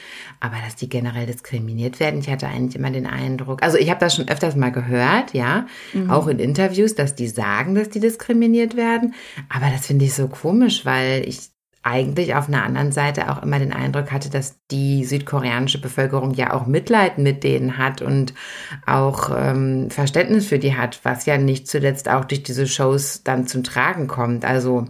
Aber 0.41 0.57
dass 0.65 0.75
die 0.75 0.89
generell 0.89 1.25
diskriminiert 1.25 2.01
werden, 2.01 2.19
ich 2.19 2.29
hatte 2.29 2.47
eigentlich 2.47 2.75
immer 2.75 2.91
den 2.96 2.96
Eindruck, 3.05 3.61
also 3.61 3.77
ich 3.77 3.89
habe 3.89 3.99
das 3.99 4.15
schon 4.15 4.27
öfters 4.27 4.55
mal 4.55 4.71
gehört, 4.71 5.33
ja, 5.33 5.67
auch 6.09 6.27
in 6.27 6.39
Interviews, 6.39 6.95
dass 6.95 7.15
die 7.15 7.27
sagen, 7.27 7.75
dass 7.75 7.89
die 7.89 7.99
diskriminiert 7.99 8.75
werden. 8.75 9.13
Aber 9.49 9.69
das 9.69 9.85
finde 9.85 10.05
ich 10.05 10.13
so 10.13 10.27
komisch, 10.27 10.85
weil 10.85 11.27
ich 11.27 11.49
eigentlich 11.87 12.35
auf 12.35 12.49
einer 12.49 12.63
anderen 12.63 12.91
Seite 12.91 13.31
auch 13.31 13.41
immer 13.41 13.59
den 13.59 13.71
Eindruck 13.71 14.11
hatte, 14.11 14.29
dass 14.29 14.57
die 14.71 15.05
südkoreanische 15.05 15.79
Bevölkerung 15.79 16.33
ja 16.33 16.53
auch 16.53 16.65
Mitleid 16.65 17.17
mit 17.17 17.45
denen 17.45 17.77
hat 17.77 18.01
und 18.01 18.33
auch 18.85 19.31
ähm, 19.33 19.89
Verständnis 19.89 20.47
für 20.47 20.59
die 20.59 20.75
hat, 20.75 20.99
was 21.03 21.25
ja 21.25 21.37
nicht 21.37 21.67
zuletzt 21.67 22.09
auch 22.09 22.25
durch 22.25 22.43
diese 22.43 22.67
Shows 22.67 23.21
dann 23.23 23.47
zum 23.47 23.63
Tragen 23.63 24.07
kommt. 24.07 24.43
Also 24.43 24.85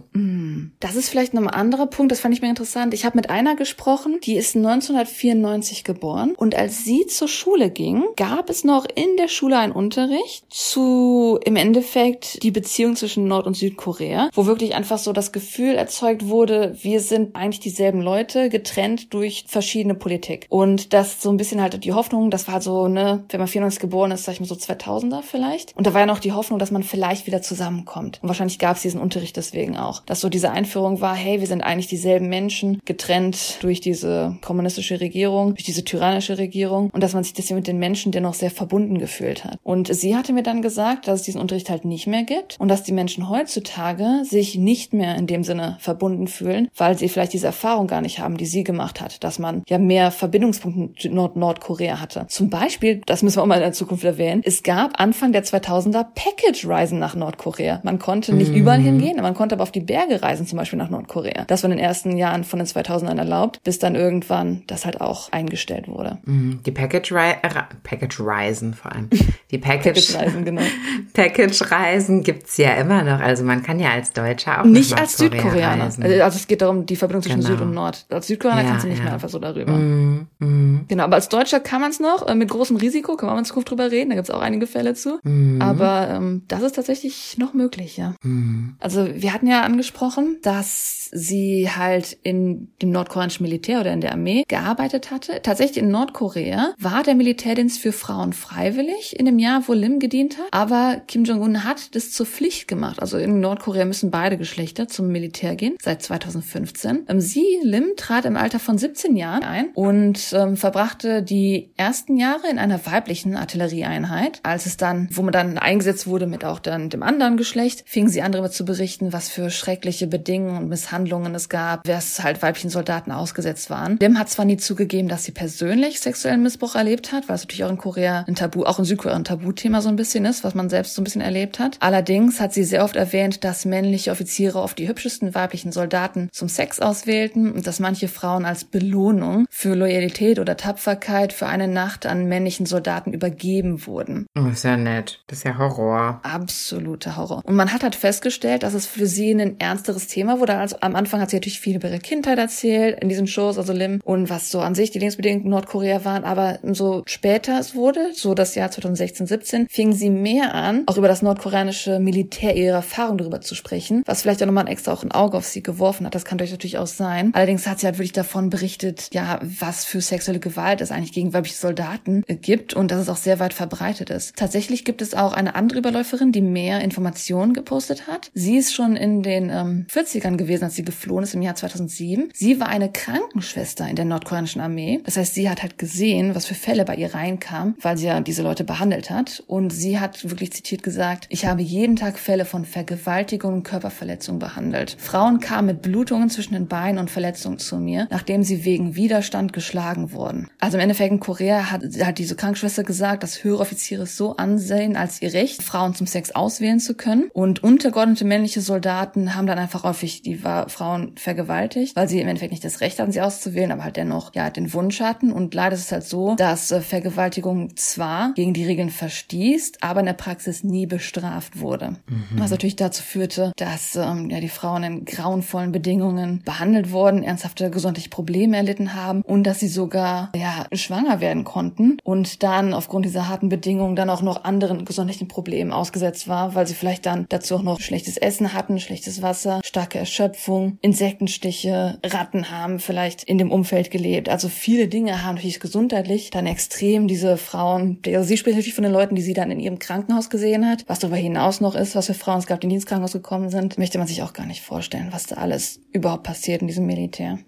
Das 0.80 0.96
ist 0.96 1.08
vielleicht 1.08 1.34
noch 1.34 1.42
ein 1.42 1.48
anderer 1.48 1.86
Punkt, 1.86 2.10
das 2.10 2.18
fand 2.18 2.34
ich 2.34 2.42
mir 2.42 2.48
interessant. 2.48 2.92
Ich 2.94 3.04
habe 3.04 3.16
mit 3.16 3.30
einer 3.30 3.54
gesprochen, 3.54 4.18
die 4.24 4.36
ist 4.36 4.56
1994 4.56 5.84
geboren 5.84 6.34
und 6.36 6.56
als 6.56 6.84
sie 6.84 7.06
zur 7.06 7.28
Schule 7.28 7.70
ging, 7.70 8.04
gab 8.16 8.50
es 8.50 8.64
noch 8.64 8.86
in 8.92 9.16
der 9.16 9.28
Schule 9.28 9.58
einen 9.58 9.72
Unterricht 9.72 10.44
zu 10.48 11.38
im 11.44 11.54
Endeffekt 11.54 12.42
die 12.42 12.50
Beziehung 12.50 12.96
zwischen 12.96 13.28
Nord- 13.28 13.46
und 13.46 13.56
Südkorea, 13.56 14.30
wo 14.32 14.46
wirklich 14.46 14.74
einfach 14.74 14.98
so 14.98 15.12
das 15.12 15.30
Gefühl 15.30 15.76
erzeugt 15.76 16.26
wurde, 16.26 16.76
wir 16.88 17.00
sind 17.00 17.36
eigentlich 17.36 17.60
dieselben 17.60 18.00
Leute, 18.00 18.48
getrennt 18.48 19.12
durch 19.12 19.44
verschiedene 19.46 19.94
Politik. 19.94 20.46
Und 20.48 20.94
das 20.94 21.20
so 21.22 21.28
ein 21.28 21.36
bisschen 21.36 21.60
halt 21.60 21.84
die 21.84 21.92
Hoffnung, 21.92 22.30
das 22.30 22.48
war 22.48 22.62
so, 22.62 22.88
ne, 22.88 23.24
wenn 23.28 23.40
man 23.40 23.46
94 23.46 23.78
geboren 23.78 24.10
ist, 24.10 24.24
sag 24.24 24.32
ich 24.32 24.40
mal 24.40 24.46
so 24.46 24.54
2000er 24.54 25.20
vielleicht. 25.20 25.76
Und 25.76 25.86
da 25.86 25.92
war 25.92 26.00
ja 26.00 26.06
noch 26.06 26.18
die 26.18 26.32
Hoffnung, 26.32 26.58
dass 26.58 26.70
man 26.70 26.82
vielleicht 26.82 27.26
wieder 27.26 27.42
zusammenkommt. 27.42 28.20
Und 28.22 28.28
wahrscheinlich 28.28 28.58
gab 28.58 28.76
es 28.76 28.82
diesen 28.82 29.00
Unterricht 29.00 29.36
deswegen 29.36 29.76
auch. 29.76 30.02
Dass 30.06 30.20
so 30.20 30.30
diese 30.30 30.50
Einführung 30.50 31.02
war, 31.02 31.14
hey, 31.14 31.40
wir 31.40 31.46
sind 31.46 31.60
eigentlich 31.60 31.88
dieselben 31.88 32.30
Menschen, 32.30 32.80
getrennt 32.86 33.58
durch 33.60 33.82
diese 33.82 34.38
kommunistische 34.40 34.98
Regierung, 34.98 35.54
durch 35.54 35.64
diese 35.64 35.84
tyrannische 35.84 36.38
Regierung. 36.38 36.88
Und 36.90 37.02
dass 37.02 37.12
man 37.12 37.22
sich 37.22 37.34
deswegen 37.34 37.56
mit 37.56 37.66
den 37.66 37.78
Menschen 37.78 38.12
dennoch 38.12 38.34
sehr 38.34 38.50
verbunden 38.50 38.98
gefühlt 38.98 39.44
hat. 39.44 39.58
Und 39.62 39.94
sie 39.94 40.16
hatte 40.16 40.32
mir 40.32 40.42
dann 40.42 40.62
gesagt, 40.62 41.06
dass 41.06 41.20
es 41.20 41.26
diesen 41.26 41.40
Unterricht 41.40 41.68
halt 41.68 41.84
nicht 41.84 42.06
mehr 42.06 42.22
gibt 42.22 42.56
und 42.58 42.68
dass 42.68 42.82
die 42.82 42.92
Menschen 42.92 43.28
heutzutage 43.28 44.22
sich 44.24 44.56
nicht 44.56 44.94
mehr 44.94 45.16
in 45.16 45.26
dem 45.26 45.44
Sinne 45.44 45.76
verbunden 45.80 46.28
fühlen, 46.28 46.70
weil 46.78 46.96
sie 46.98 47.08
vielleicht 47.08 47.32
diese 47.32 47.46
Erfahrung 47.46 47.86
gar 47.86 48.00
nicht 48.00 48.18
haben, 48.18 48.36
die 48.36 48.46
sie 48.46 48.64
gemacht 48.64 49.00
hat, 49.00 49.22
dass 49.24 49.38
man 49.38 49.62
ja 49.68 49.78
mehr 49.78 50.10
Verbindungspunkte 50.10 51.10
Nord 51.10 51.36
Nordkorea 51.36 52.00
hatte. 52.00 52.26
Zum 52.28 52.50
Beispiel, 52.50 53.00
das 53.06 53.22
müssen 53.22 53.36
wir 53.38 53.42
auch 53.42 53.46
mal 53.46 53.56
in 53.56 53.62
der 53.62 53.72
Zukunft 53.72 54.04
erwähnen, 54.04 54.42
es 54.44 54.62
gab 54.62 55.00
Anfang 55.00 55.32
der 55.32 55.44
2000er 55.44 56.06
Package-Reisen 56.14 56.98
nach 56.98 57.14
Nordkorea. 57.14 57.80
Man 57.82 57.98
konnte 57.98 58.34
nicht 58.34 58.54
überall 58.54 58.80
hingehen, 58.80 59.16
man 59.20 59.34
konnte 59.34 59.54
aber 59.54 59.62
auf 59.62 59.72
die 59.72 59.80
Berge 59.80 60.22
reisen, 60.22 60.46
zum 60.46 60.58
Beispiel 60.58 60.78
nach 60.78 60.90
Nordkorea. 60.90 61.44
Das 61.46 61.62
war 61.62 61.70
in 61.70 61.76
den 61.76 61.84
ersten 61.84 62.16
Jahren 62.16 62.44
von 62.44 62.58
den 62.58 62.66
2000ern 62.66 63.18
erlaubt, 63.18 63.60
bis 63.64 63.78
dann 63.78 63.94
irgendwann 63.94 64.62
das 64.66 64.84
halt 64.84 65.00
auch 65.00 65.32
eingestellt 65.32 65.88
wurde. 65.88 66.18
die 66.26 66.70
Package, 66.70 67.12
Ri 67.12 67.30
äh, 67.42 67.48
Package 67.82 68.20
Reisen 68.20 68.74
vor 68.74 68.92
allem. 68.92 69.08
Die 69.50 69.56
Package, 69.56 70.12
Package-Reisen, 70.12 70.44
genau. 70.44 70.60
Package 71.14 71.70
Reisen 71.70 72.22
gibt's 72.22 72.58
ja 72.58 72.74
immer 72.74 73.02
noch. 73.02 73.20
Also 73.20 73.44
man 73.44 73.62
kann 73.62 73.80
ja 73.80 73.92
als 73.92 74.12
Deutscher 74.12 74.60
auch 74.60 74.64
Nicht 74.64 74.90
nach 74.90 75.00
als 75.00 75.16
Südkoreaner. 75.16 75.84
reisen. 75.84 76.02
Also 76.04 76.36
es 76.36 76.46
geht 76.46 76.57
geht 76.58 76.62
darum, 76.62 76.86
die 76.86 76.96
Verbindung 76.96 77.22
zwischen 77.22 77.40
Genau. 77.40 77.50
Süd 77.52 77.60
und 77.60 77.72
Nord. 77.72 78.06
Als 78.10 78.26
Südkoreaner 78.26 78.62
Ja, 78.62 78.68
kannst 78.70 78.84
du 78.84 78.88
nicht 78.88 78.98
ja. 78.98 79.04
mehr 79.04 79.14
einfach 79.14 79.28
so 79.28 79.38
darüber. 79.38 79.72
Mhm. 79.72 80.26
Mhm. 80.40 80.84
Genau, 80.88 81.04
aber 81.04 81.14
als 81.16 81.28
Deutscher 81.28 81.60
kann 81.60 81.80
man 81.80 81.90
es 81.90 82.00
noch, 82.00 82.26
äh, 82.26 82.34
mit 82.34 82.48
großem 82.50 82.76
Risiko, 82.76 83.16
wir 83.16 83.26
mal 83.26 83.38
in 83.38 83.44
Zukunft 83.44 83.70
drüber 83.70 83.90
reden, 83.90 84.10
da 84.10 84.16
gibt's 84.16 84.30
auch 84.30 84.40
einige 84.40 84.66
Fälle 84.66 84.94
zu. 84.94 85.18
Mhm. 85.22 85.62
Aber 85.62 86.08
ähm, 86.10 86.42
das 86.48 86.62
ist 86.62 86.74
tatsächlich 86.74 87.36
noch 87.38 87.54
möglich, 87.54 87.96
ja. 87.96 88.14
Mhm. 88.22 88.74
Also 88.80 89.06
wir 89.14 89.32
hatten 89.32 89.46
ja 89.46 89.62
angesprochen, 89.62 90.38
dass 90.42 91.07
sie 91.12 91.68
halt 91.70 92.16
in 92.22 92.68
dem 92.82 92.90
nordkoreanischen 92.90 93.44
Militär 93.44 93.80
oder 93.80 93.92
in 93.92 94.00
der 94.00 94.12
Armee 94.12 94.44
gearbeitet 94.48 95.10
hatte. 95.10 95.40
Tatsächlich 95.42 95.78
in 95.78 95.90
Nordkorea 95.90 96.74
war 96.78 97.02
der 97.02 97.14
Militärdienst 97.14 97.80
für 97.80 97.92
Frauen 97.92 98.32
freiwillig 98.32 99.18
in 99.18 99.26
dem 99.26 99.38
Jahr, 99.38 99.66
wo 99.66 99.72
Lim 99.72 99.98
gedient 99.98 100.38
hat. 100.38 100.46
Aber 100.50 101.00
Kim 101.06 101.24
Jong-un 101.24 101.64
hat 101.64 101.94
das 101.94 102.12
zur 102.12 102.26
Pflicht 102.26 102.68
gemacht. 102.68 103.00
Also 103.00 103.18
in 103.18 103.40
Nordkorea 103.40 103.84
müssen 103.84 104.10
beide 104.10 104.36
Geschlechter 104.36 104.88
zum 104.88 105.08
Militär 105.08 105.56
gehen, 105.56 105.76
seit 105.80 106.02
2015. 106.02 107.06
Ähm, 107.08 107.20
sie, 107.20 107.44
Lim, 107.62 107.92
trat 107.96 108.24
im 108.24 108.36
Alter 108.36 108.58
von 108.58 108.78
17 108.78 109.16
Jahren 109.16 109.42
ein 109.42 109.70
und 109.74 110.32
ähm, 110.32 110.56
verbrachte 110.56 111.22
die 111.22 111.70
ersten 111.76 112.16
Jahre 112.16 112.48
in 112.50 112.58
einer 112.58 112.84
weiblichen 112.86 113.36
Artillerieeinheit. 113.36 114.40
Als 114.42 114.66
es 114.66 114.76
dann, 114.76 115.08
wo 115.12 115.22
man 115.22 115.32
dann 115.32 115.58
eingesetzt 115.58 116.06
wurde 116.06 116.26
mit 116.26 116.44
auch 116.44 116.58
dann 116.58 116.90
dem 116.90 117.02
anderen 117.02 117.36
Geschlecht, 117.36 117.84
fingen 117.86 118.08
sie 118.08 118.22
an 118.22 118.32
darüber 118.32 118.50
zu 118.50 118.64
berichten, 118.64 119.12
was 119.12 119.28
für 119.28 119.50
schreckliche 119.50 120.06
Bedingungen 120.06 120.58
und 120.58 120.68
Misshandlungen 120.68 120.97
es 121.06 121.48
gab, 121.48 121.86
es 121.88 122.22
halt 122.22 122.42
weiblichen 122.42 122.70
Soldaten 122.70 123.12
ausgesetzt 123.12 123.70
waren. 123.70 123.98
Lim 124.00 124.18
hat 124.18 124.28
zwar 124.28 124.44
nie 124.44 124.56
zugegeben, 124.56 125.08
dass 125.08 125.24
sie 125.24 125.32
persönlich 125.32 126.00
sexuellen 126.00 126.42
Missbrauch 126.42 126.74
erlebt 126.74 127.12
hat, 127.12 127.28
weil 127.28 127.36
es 127.36 127.42
natürlich 127.42 127.64
auch 127.64 127.70
in 127.70 127.78
Korea 127.78 128.24
ein 128.26 128.34
Tabu, 128.34 128.64
auch 128.64 128.78
in 128.78 128.84
Südkorea 128.84 129.16
ein 129.16 129.24
Tabuthema 129.24 129.80
so 129.80 129.88
ein 129.88 129.96
bisschen 129.96 130.24
ist, 130.24 130.44
was 130.44 130.54
man 130.54 130.68
selbst 130.68 130.94
so 130.94 131.00
ein 131.00 131.04
bisschen 131.04 131.20
erlebt 131.20 131.58
hat. 131.58 131.76
Allerdings 131.80 132.40
hat 132.40 132.52
sie 132.52 132.64
sehr 132.64 132.84
oft 132.84 132.96
erwähnt, 132.96 133.44
dass 133.44 133.64
männliche 133.64 134.10
Offiziere 134.10 134.60
oft 134.60 134.78
die 134.78 134.88
hübschesten 134.88 135.34
weiblichen 135.34 135.72
Soldaten 135.72 136.28
zum 136.32 136.48
Sex 136.48 136.80
auswählten 136.80 137.52
und 137.52 137.66
dass 137.66 137.80
manche 137.80 138.08
Frauen 138.08 138.44
als 138.44 138.64
Belohnung 138.64 139.46
für 139.50 139.74
Loyalität 139.74 140.38
oder 140.38 140.56
Tapferkeit 140.56 141.32
für 141.32 141.46
eine 141.46 141.68
Nacht 141.68 142.06
an 142.06 142.26
männlichen 142.26 142.66
Soldaten 142.66 143.12
übergeben 143.12 143.86
wurden. 143.86 144.26
Oh, 144.38 144.46
ist 144.46 144.64
ja 144.64 144.76
nett. 144.76 145.22
Das 145.26 145.38
ist 145.38 145.44
ja 145.44 145.58
Horror. 145.58 146.20
Absoluter 146.22 147.16
Horror. 147.16 147.42
Und 147.44 147.56
man 147.56 147.72
hat 147.72 147.82
halt 147.82 147.94
festgestellt, 147.94 148.62
dass 148.62 148.74
es 148.74 148.86
für 148.86 149.06
sie 149.06 149.30
ein 149.30 149.60
ernsteres 149.60 150.06
Thema 150.06 150.40
wurde. 150.40 150.56
Also 150.56 150.76
am 150.88 150.96
Anfang 150.96 151.20
hat 151.20 151.30
sie 151.30 151.36
natürlich 151.36 151.60
viel 151.60 151.76
über 151.76 151.88
ihre 151.88 151.98
Kindheit 151.98 152.38
erzählt 152.38 152.98
in 153.00 153.08
diesen 153.08 153.26
Shows, 153.26 153.58
also 153.58 153.72
Lim, 153.72 154.00
und 154.04 154.30
was 154.30 154.50
so 154.50 154.60
an 154.60 154.74
sich 154.74 154.90
die 154.90 154.98
Lebensbedingungen 154.98 155.44
in 155.44 155.50
Nordkorea 155.50 156.04
waren. 156.04 156.24
Aber 156.24 156.58
so 156.62 157.02
später 157.06 157.58
es 157.58 157.74
wurde, 157.74 158.12
so 158.14 158.34
das 158.34 158.54
Jahr 158.54 158.70
2016, 158.70 159.26
17, 159.26 159.66
fing 159.68 159.92
sie 159.92 160.10
mehr 160.10 160.54
an, 160.54 160.84
auch 160.86 160.96
über 160.96 161.08
das 161.08 161.22
nordkoreanische 161.22 162.00
Militär 162.00 162.56
ihre 162.56 162.76
Erfahrung 162.76 163.18
darüber 163.18 163.40
zu 163.40 163.54
sprechen, 163.54 164.02
was 164.06 164.22
vielleicht 164.22 164.42
auch 164.42 164.46
nochmal 164.46 164.68
extra 164.68 164.92
auch 164.92 165.02
ein 165.02 165.12
Auge 165.12 165.36
auf 165.36 165.46
sie 165.46 165.62
geworfen 165.62 166.06
hat. 166.06 166.14
Das 166.14 166.24
kann 166.24 166.38
natürlich 166.38 166.78
auch 166.78 166.86
sein. 166.86 167.30
Allerdings 167.34 167.66
hat 167.66 167.80
sie 167.80 167.86
halt 167.86 167.98
wirklich 167.98 168.12
davon 168.12 168.48
berichtet, 168.48 169.10
ja, 169.12 169.40
was 169.42 169.84
für 169.84 170.00
sexuelle 170.00 170.40
Gewalt 170.40 170.80
es 170.80 170.90
eigentlich 170.90 171.12
gegen 171.12 171.34
weibliche 171.34 171.56
Soldaten 171.56 172.24
äh, 172.26 172.36
gibt 172.36 172.74
und 172.74 172.90
dass 172.90 173.00
es 173.00 173.08
auch 173.08 173.16
sehr 173.16 173.38
weit 173.38 173.52
verbreitet 173.52 174.10
ist. 174.10 174.36
Tatsächlich 174.36 174.84
gibt 174.84 175.02
es 175.02 175.14
auch 175.14 175.32
eine 175.32 175.54
andere 175.54 175.80
Überläuferin, 175.80 176.32
die 176.32 176.40
mehr 176.40 176.80
Informationen 176.80 177.52
gepostet 177.52 178.06
hat. 178.06 178.30
Sie 178.32 178.56
ist 178.56 178.74
schon 178.74 178.96
in 178.96 179.22
den 179.22 179.50
ähm, 179.50 179.86
40ern 179.92 180.36
gewesen, 180.36 180.64
als 180.64 180.77
sie 180.78 180.84
geflohen 180.84 181.24
ist 181.24 181.34
im 181.34 181.42
Jahr 181.42 181.56
2007. 181.56 182.30
Sie 182.32 182.60
war 182.60 182.68
eine 182.68 182.90
Krankenschwester 182.90 183.88
in 183.88 183.96
der 183.96 184.04
nordkoreanischen 184.04 184.60
Armee. 184.60 185.00
Das 185.04 185.16
heißt, 185.16 185.34
sie 185.34 185.50
hat 185.50 185.62
halt 185.62 185.76
gesehen, 185.76 186.34
was 186.34 186.46
für 186.46 186.54
Fälle 186.54 186.84
bei 186.84 186.94
ihr 186.94 187.14
reinkamen, 187.14 187.74
weil 187.80 187.98
sie 187.98 188.06
ja 188.06 188.20
diese 188.20 188.42
Leute 188.42 188.64
behandelt 188.64 189.10
hat. 189.10 189.42
Und 189.46 189.70
sie 189.70 189.98
hat 189.98 190.28
wirklich 190.28 190.52
zitiert 190.52 190.82
gesagt, 190.82 191.26
ich 191.30 191.46
habe 191.46 191.62
jeden 191.62 191.96
Tag 191.96 192.18
Fälle 192.18 192.44
von 192.44 192.64
Vergewaltigung 192.64 193.54
und 193.54 193.62
Körperverletzung 193.64 194.38
behandelt. 194.38 194.96
Frauen 194.98 195.40
kamen 195.40 195.66
mit 195.66 195.82
Blutungen 195.82 196.30
zwischen 196.30 196.54
den 196.54 196.68
Beinen 196.68 196.98
und 196.98 197.10
Verletzungen 197.10 197.58
zu 197.58 197.76
mir, 197.76 198.06
nachdem 198.10 198.44
sie 198.44 198.64
wegen 198.64 198.94
Widerstand 198.94 199.52
geschlagen 199.52 200.12
wurden. 200.12 200.48
Also 200.60 200.76
im 200.76 200.82
Endeffekt 200.82 201.12
in 201.12 201.20
Korea 201.20 201.72
hat, 201.72 201.82
hat 202.00 202.18
diese 202.18 202.36
Krankenschwester 202.36 202.84
gesagt, 202.84 203.24
dass 203.24 203.42
höhere 203.42 203.60
Offiziere 203.60 204.04
es 204.04 204.16
so 204.16 204.36
ansehen 204.36 204.96
als 204.96 205.20
ihr 205.20 205.32
Recht, 205.32 205.62
Frauen 205.62 205.94
zum 205.94 206.06
Sex 206.06 206.30
auswählen 206.30 206.78
zu 206.78 206.94
können. 206.94 207.30
Und 207.32 207.64
untergeordnete 207.64 208.24
männliche 208.24 208.60
Soldaten 208.60 209.34
haben 209.34 209.48
dann 209.48 209.58
einfach 209.58 209.82
häufig 209.82 210.22
die 210.22 210.44
Frauen 210.68 211.12
vergewaltigt, 211.16 211.96
weil 211.96 212.08
sie 212.08 212.20
im 212.20 212.28
Endeffekt 212.28 212.52
nicht 212.52 212.64
das 212.64 212.80
Recht 212.80 212.98
hatten, 212.98 213.12
sie 213.12 213.20
auszuwählen, 213.20 213.72
aber 213.72 213.84
halt 213.84 213.96
dennoch 213.96 214.34
ja 214.34 214.50
den 214.50 214.72
Wunsch 214.72 215.00
hatten. 215.00 215.32
Und 215.32 215.54
leider 215.54 215.74
ist 215.74 215.86
es 215.86 215.92
halt 215.92 216.04
so, 216.04 216.34
dass 216.36 216.70
äh, 216.70 216.80
Vergewaltigung 216.80 217.76
zwar 217.76 218.32
gegen 218.34 218.54
die 218.54 218.64
Regeln 218.64 218.90
verstießt, 218.90 219.82
aber 219.82 220.00
in 220.00 220.06
der 220.06 220.12
Praxis 220.12 220.64
nie 220.64 220.86
bestraft 220.86 221.60
wurde. 221.60 221.96
Was 222.36 222.50
natürlich 222.50 222.76
dazu 222.76 223.02
führte, 223.02 223.52
dass 223.56 223.96
ähm, 223.96 224.30
ja 224.30 224.40
die 224.40 224.48
Frauen 224.48 224.82
in 224.82 225.04
grauenvollen 225.04 225.72
Bedingungen 225.72 226.42
behandelt 226.44 226.90
wurden, 226.90 227.22
ernsthafte 227.22 227.70
gesundheitliche 227.70 228.10
Probleme 228.10 228.56
erlitten 228.56 228.94
haben 228.94 229.22
und 229.22 229.44
dass 229.44 229.60
sie 229.60 229.68
sogar 229.68 230.30
ja 230.34 230.66
schwanger 230.72 231.20
werden 231.20 231.44
konnten 231.44 231.98
und 232.04 232.42
dann 232.42 232.74
aufgrund 232.74 233.04
dieser 233.04 233.28
harten 233.28 233.48
Bedingungen 233.48 233.96
dann 233.96 234.10
auch 234.10 234.22
noch 234.22 234.44
anderen 234.44 234.84
gesundheitlichen 234.84 235.28
Problemen 235.28 235.72
ausgesetzt 235.72 236.28
war, 236.28 236.54
weil 236.54 236.66
sie 236.66 236.74
vielleicht 236.74 237.06
dann 237.06 237.26
dazu 237.28 237.56
auch 237.56 237.62
noch 237.62 237.80
schlechtes 237.80 238.16
Essen 238.16 238.52
hatten, 238.52 238.80
schlechtes 238.80 239.22
Wasser, 239.22 239.60
starke 239.64 239.98
Erschöpfung, 239.98 240.57
Insektenstiche, 240.80 241.98
Ratten 242.04 242.50
haben 242.50 242.78
vielleicht 242.78 243.24
in 243.24 243.38
dem 243.38 243.50
Umfeld 243.50 243.90
gelebt. 243.90 244.28
Also 244.28 244.48
viele 244.48 244.88
Dinge 244.88 245.24
haben 245.24 245.36
natürlich 245.36 245.60
gesundheitlich 245.60 246.30
dann 246.30 246.46
extrem 246.46 247.08
diese 247.08 247.36
Frauen, 247.36 247.98
also 248.06 248.22
sie 248.22 248.36
spricht 248.36 248.56
natürlich 248.56 248.74
von 248.74 248.84
den 248.84 248.92
Leuten, 248.92 249.14
die 249.14 249.22
sie 249.22 249.34
dann 249.34 249.50
in 249.50 249.60
ihrem 249.60 249.78
Krankenhaus 249.78 250.30
gesehen 250.30 250.68
hat. 250.68 250.84
Was 250.86 250.98
darüber 250.98 251.16
hinaus 251.16 251.60
noch 251.60 251.74
ist, 251.74 251.94
was 251.94 252.06
für 252.06 252.14
Frauen 252.14 252.38
es 252.38 252.46
gab, 252.46 252.60
die 252.60 252.68
ins 252.68 252.86
Krankenhaus 252.86 253.12
gekommen 253.12 253.50
sind, 253.50 253.78
möchte 253.78 253.98
man 253.98 254.06
sich 254.06 254.22
auch 254.22 254.32
gar 254.32 254.46
nicht 254.46 254.62
vorstellen, 254.62 255.08
was 255.10 255.26
da 255.26 255.36
alles 255.36 255.80
überhaupt 255.92 256.24
passiert 256.24 256.62
in 256.62 256.68
diesem 256.68 256.86
Militär. 256.86 257.38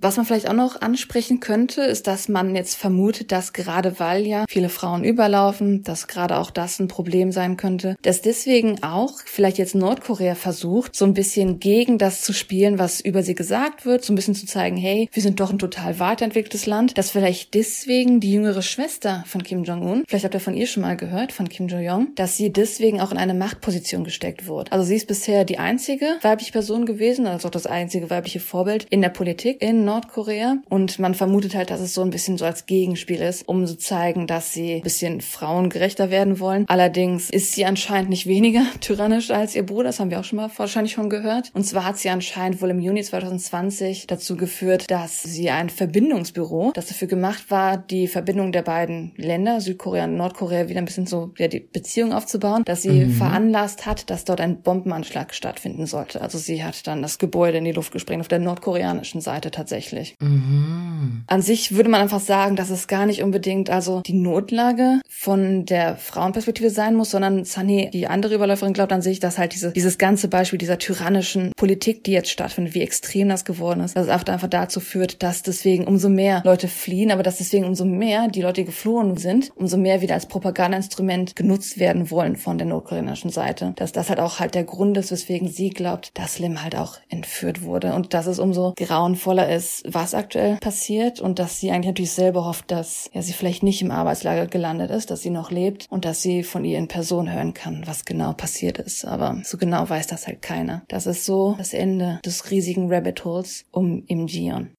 Was 0.00 0.16
man 0.16 0.26
vielleicht 0.26 0.48
auch 0.48 0.54
noch 0.54 0.80
ansprechen 0.80 1.40
könnte, 1.40 1.82
ist, 1.82 2.06
dass 2.06 2.28
man 2.28 2.54
jetzt 2.54 2.74
vermutet, 2.74 3.32
dass 3.32 3.52
gerade 3.52 3.98
weil 3.98 4.26
ja 4.26 4.44
viele 4.48 4.68
Frauen 4.68 5.04
überlaufen, 5.04 5.82
dass 5.82 6.06
gerade 6.06 6.38
auch 6.38 6.50
das 6.50 6.78
ein 6.78 6.88
Problem 6.88 7.32
sein 7.32 7.56
könnte, 7.56 7.96
dass 8.02 8.22
deswegen 8.22 8.82
auch 8.82 9.12
vielleicht 9.24 9.58
jetzt 9.58 9.74
Nordkorea 9.74 10.34
versucht, 10.34 10.96
so 10.96 11.04
ein 11.04 11.14
bisschen 11.14 11.60
gegen 11.60 11.98
das 11.98 12.22
zu 12.22 12.32
spielen, 12.36 12.78
was 12.78 13.00
über 13.00 13.22
sie 13.22 13.34
gesagt 13.34 13.86
wird, 13.86 14.04
so 14.04 14.12
ein 14.12 14.16
bisschen 14.16 14.34
zu 14.34 14.46
zeigen, 14.46 14.76
hey, 14.76 15.08
wir 15.12 15.22
sind 15.22 15.40
doch 15.40 15.50
ein 15.50 15.58
total 15.58 15.98
weiterentwickeltes 15.98 16.66
Land, 16.66 16.96
dass 16.98 17.10
vielleicht 17.10 17.54
deswegen 17.54 18.20
die 18.20 18.32
jüngere 18.32 18.62
Schwester 18.62 19.24
von 19.26 19.42
Kim 19.42 19.64
Jong-un, 19.64 20.04
vielleicht 20.06 20.24
habt 20.24 20.34
ihr 20.34 20.40
von 20.40 20.54
ihr 20.54 20.66
schon 20.66 20.82
mal 20.82 20.96
gehört, 20.96 21.32
von 21.32 21.48
Kim 21.48 21.68
Jo-young, 21.68 22.08
dass 22.14 22.36
sie 22.36 22.52
deswegen 22.52 23.00
auch 23.00 23.12
in 23.12 23.18
eine 23.18 23.34
Machtposition 23.34 24.04
gesteckt 24.04 24.46
wurde. 24.46 24.72
Also 24.72 24.84
sie 24.84 24.96
ist 24.96 25.06
bisher 25.06 25.44
die 25.44 25.58
einzige 25.58 26.06
weibliche 26.22 26.52
Person 26.52 26.86
gewesen, 26.86 27.26
also 27.26 27.48
auch 27.48 27.52
das 27.52 27.66
einzige 27.66 28.10
weibliche 28.10 28.40
Vorbild 28.40 28.86
in 28.90 29.02
der 29.02 29.08
Politik 29.08 29.62
in 29.62 29.84
Nordkorea 29.84 30.58
und 30.68 30.98
man 30.98 31.14
vermutet 31.14 31.54
halt, 31.54 31.70
dass 31.70 31.80
es 31.80 31.94
so 31.94 32.02
ein 32.02 32.10
bisschen 32.10 32.38
so 32.38 32.44
als 32.44 32.66
Gegenspiel 32.66 33.20
ist, 33.20 33.48
um 33.48 33.66
zu 33.66 33.78
zeigen, 33.78 34.26
dass 34.26 34.52
sie 34.52 34.74
ein 34.74 34.82
bisschen 34.82 35.20
frauengerechter 35.20 36.10
werden 36.10 36.40
wollen. 36.40 36.64
Allerdings 36.68 37.30
ist 37.30 37.52
sie 37.52 37.64
anscheinend 37.64 38.10
nicht 38.10 38.26
weniger 38.26 38.62
tyrannisch 38.80 39.30
als 39.30 39.54
ihr 39.54 39.64
Bruder, 39.64 39.84
das 39.84 40.00
haben 40.00 40.10
wir 40.10 40.20
auch 40.20 40.24
schon 40.24 40.36
mal 40.36 40.50
wahrscheinlich 40.56 40.92
schon 40.92 41.10
gehört. 41.10 41.50
Und 41.54 41.64
zwar 41.64 41.84
hat 41.84 41.98
sie 41.98 42.10
anscheinend 42.10 42.25
wohl 42.60 42.70
im 42.70 42.80
Juni 42.80 43.02
2020 43.02 44.06
dazu 44.06 44.36
geführt, 44.36 44.90
dass 44.90 45.22
sie 45.22 45.50
ein 45.50 45.70
Verbindungsbüro, 45.70 46.72
das 46.74 46.86
dafür 46.86 47.08
gemacht 47.08 47.50
war, 47.50 47.76
die 47.76 48.08
Verbindung 48.08 48.52
der 48.52 48.62
beiden 48.62 49.12
Länder, 49.16 49.60
Südkorea 49.60 50.04
und 50.04 50.16
Nordkorea, 50.16 50.68
wieder 50.68 50.80
ein 50.80 50.84
bisschen 50.84 51.06
so 51.06 51.32
ja, 51.38 51.48
die 51.48 51.60
Beziehung 51.60 52.12
aufzubauen, 52.12 52.62
dass 52.64 52.82
sie 52.82 53.06
veranlasst 53.06 53.86
hat, 53.86 54.10
dass 54.10 54.24
dort 54.24 54.40
ein 54.40 54.62
Bombenanschlag 54.62 55.34
stattfinden 55.34 55.86
sollte. 55.86 56.20
Also 56.20 56.38
sie 56.38 56.64
hat 56.64 56.86
dann 56.86 57.02
das 57.02 57.18
Gebäude 57.18 57.58
in 57.58 57.64
die 57.64 57.72
Luft 57.72 57.92
gesprengt, 57.92 58.20
auf 58.20 58.28
der 58.28 58.38
nordkoreanischen 58.38 59.20
Seite 59.20 59.50
tatsächlich. 59.50 60.16
An 60.20 61.42
sich 61.42 61.74
würde 61.74 61.90
man 61.90 62.00
einfach 62.00 62.20
sagen, 62.20 62.56
dass 62.56 62.70
es 62.70 62.88
gar 62.88 63.06
nicht 63.06 63.22
unbedingt 63.22 63.70
also 63.70 64.00
die 64.00 64.12
Notlage 64.14 65.00
von 65.08 65.64
der 65.64 65.96
Frauenperspektive 65.96 66.70
sein 66.70 66.94
muss, 66.94 67.10
sondern 67.10 67.44
Sunny, 67.44 67.90
die 67.92 68.06
andere 68.06 68.34
Überläuferin, 68.34 68.72
glaubt 68.72 68.92
an 68.92 69.02
sich, 69.02 69.20
dass 69.20 69.38
halt 69.38 69.54
diese, 69.54 69.72
dieses 69.72 69.98
ganze 69.98 70.28
Beispiel 70.28 70.58
dieser 70.58 70.78
tyrannischen 70.78 71.52
Politik, 71.56 72.04
die 72.06 72.12
jetzt 72.12 72.30
stattfindet, 72.30 72.74
wie 72.74 72.82
extrem 72.82 73.28
das 73.28 73.44
geworden 73.44 73.80
ist, 73.80 73.96
dass 73.96 74.06
es 74.06 74.28
einfach 74.28 74.48
dazu 74.48 74.80
führt, 74.80 75.22
dass 75.22 75.42
deswegen 75.42 75.84
umso 75.86 76.08
mehr 76.08 76.42
Leute 76.44 76.68
fliehen, 76.68 77.10
aber 77.10 77.22
dass 77.22 77.38
deswegen 77.38 77.64
umso 77.64 77.84
mehr 77.84 78.28
die 78.28 78.42
Leute, 78.42 78.62
die 78.62 78.66
geflohen 78.66 79.16
sind, 79.16 79.52
umso 79.56 79.76
mehr 79.76 80.00
wieder 80.00 80.14
als 80.14 80.26
Propagandainstrument 80.26 81.36
genutzt 81.36 81.78
werden 81.78 82.10
wollen 82.10 82.36
von 82.36 82.58
der 82.58 82.66
nordkoreanischen 82.66 83.30
Seite. 83.30 83.72
Dass 83.76 83.92
das 83.92 84.08
halt 84.08 84.20
auch 84.20 84.40
halt 84.40 84.54
der 84.54 84.64
Grund 84.64 84.96
ist, 84.96 85.10
weswegen 85.10 85.48
sie 85.48 85.70
glaubt, 85.70 86.10
dass 86.14 86.38
Lim 86.38 86.62
halt 86.62 86.76
auch 86.76 86.98
entführt 87.08 87.62
wurde 87.62 87.94
und 87.94 88.14
dass 88.14 88.26
es 88.26 88.38
umso 88.38 88.74
grauenvoller 88.76 89.52
ist, 89.52 89.82
was 89.86 90.14
aktuell 90.14 90.56
passiert 90.56 91.20
und 91.20 91.38
dass 91.38 91.60
sie 91.60 91.70
eigentlich 91.70 91.86
natürlich 91.86 92.12
selber 92.12 92.44
hofft, 92.44 92.70
dass 92.70 93.10
ja, 93.12 93.22
sie 93.22 93.32
vielleicht 93.32 93.62
nicht 93.62 93.82
im 93.82 93.90
Arbeitslager 93.90 94.46
gelandet 94.46 94.90
ist, 94.90 95.10
dass 95.10 95.22
sie 95.22 95.30
noch 95.30 95.50
lebt 95.50 95.86
und 95.90 96.04
dass 96.04 96.22
sie 96.22 96.42
von 96.42 96.64
ihr 96.64 96.78
in 96.78 96.88
Person 96.88 97.32
hören 97.32 97.54
kann, 97.54 97.82
was 97.86 98.04
genau 98.04 98.32
passiert 98.32 98.78
ist. 98.78 99.04
Aber 99.04 99.40
so 99.44 99.58
genau 99.58 99.88
weiß 99.88 100.06
das 100.06 100.26
halt 100.26 100.42
keiner. 100.42 100.82
Das 100.88 101.06
ist 101.06 101.24
so 101.24 101.54
das 101.58 101.72
Ende 101.72 101.95
des 102.24 102.50
riesigen 102.50 102.92
Rabbit 102.92 103.24
Holes 103.24 103.64
um 103.70 104.02
Im 104.06 104.26
Jion. 104.26 104.70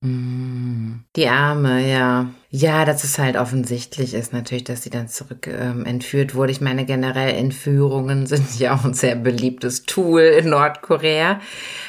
Die 1.16 1.28
Arme, 1.28 1.90
ja. 1.90 2.30
Ja, 2.50 2.86
dass 2.86 3.04
es 3.04 3.20
halt 3.20 3.36
offensichtlich 3.36 4.14
ist 4.14 4.32
natürlich, 4.34 4.64
dass 4.64 4.82
sie 4.84 4.90
dann 4.90 5.10
zurück 5.10 5.48
ähm, 5.48 5.86
entführt 5.86 6.34
wurde. 6.34 6.52
Ich 6.52 6.62
meine, 6.62 6.86
generell 6.86 7.36
Entführungen 7.36 8.26
sind 8.28 8.58
ja 8.60 8.76
auch 8.76 8.86
ein 8.86 8.94
sehr 8.94 9.16
beliebtes 9.16 9.84
Tool 9.84 10.22
in 10.22 10.50
Nordkorea. 10.50 11.40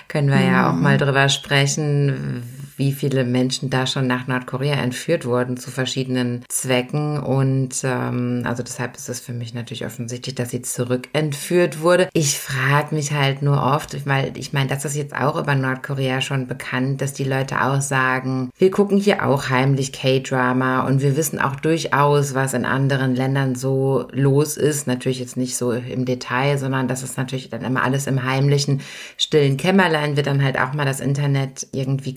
Können 0.08 0.28
wir 0.30 0.40
ja 0.40 0.70
auch 0.70 0.74
Mhm. 0.74 0.82
mal 0.82 0.98
drüber 0.98 1.28
sprechen, 1.28 2.42
wie 2.78 2.92
viele 2.92 3.24
Menschen 3.24 3.70
da 3.70 3.86
schon 3.86 4.06
nach 4.06 4.28
Nordkorea 4.28 4.74
entführt 4.74 5.26
wurden 5.26 5.56
zu 5.56 5.70
verschiedenen 5.70 6.44
Zwecken. 6.48 7.18
Und 7.18 7.80
ähm, 7.82 8.42
also 8.44 8.62
deshalb 8.62 8.96
ist 8.96 9.08
es 9.08 9.20
für 9.20 9.32
mich 9.32 9.52
natürlich 9.52 9.84
offensichtlich, 9.84 10.36
dass 10.36 10.50
sie 10.50 10.62
zurück 10.62 11.08
entführt 11.12 11.82
wurde. 11.82 12.08
Ich 12.12 12.38
frage 12.38 12.94
mich 12.94 13.12
halt 13.12 13.42
nur 13.42 13.60
oft, 13.60 14.06
weil 14.06 14.32
ich 14.36 14.52
meine, 14.52 14.68
das 14.68 14.84
ist 14.84 14.96
jetzt 14.96 15.14
auch 15.14 15.36
über 15.36 15.56
Nordkorea 15.56 16.20
schon 16.20 16.46
bekannt, 16.46 17.02
dass 17.02 17.12
die 17.12 17.24
Leute 17.24 17.62
auch 17.62 17.80
sagen, 17.80 18.50
wir 18.56 18.70
gucken 18.70 18.98
hier 18.98 19.26
auch 19.26 19.50
heimlich 19.50 19.92
K-Drama 19.92 20.86
und 20.86 21.02
wir 21.02 21.16
wissen 21.16 21.40
auch 21.40 21.56
durchaus, 21.56 22.34
was 22.34 22.54
in 22.54 22.64
anderen 22.64 23.16
Ländern 23.16 23.56
so 23.56 24.06
los 24.12 24.56
ist. 24.56 24.86
Natürlich 24.86 25.18
jetzt 25.18 25.36
nicht 25.36 25.56
so 25.56 25.72
im 25.72 26.04
Detail, 26.04 26.58
sondern 26.58 26.86
das 26.86 27.02
ist 27.02 27.16
natürlich 27.16 27.50
dann 27.50 27.62
immer 27.62 27.82
alles 27.82 28.06
im 28.06 28.22
heimlichen, 28.22 28.82
stillen 29.16 29.56
Kämmerlein 29.56 30.16
wird 30.16 30.28
dann 30.28 30.44
halt 30.44 30.60
auch 30.60 30.74
mal 30.74 30.84
das 30.84 31.00
Internet 31.00 31.66
irgendwie 31.72 32.14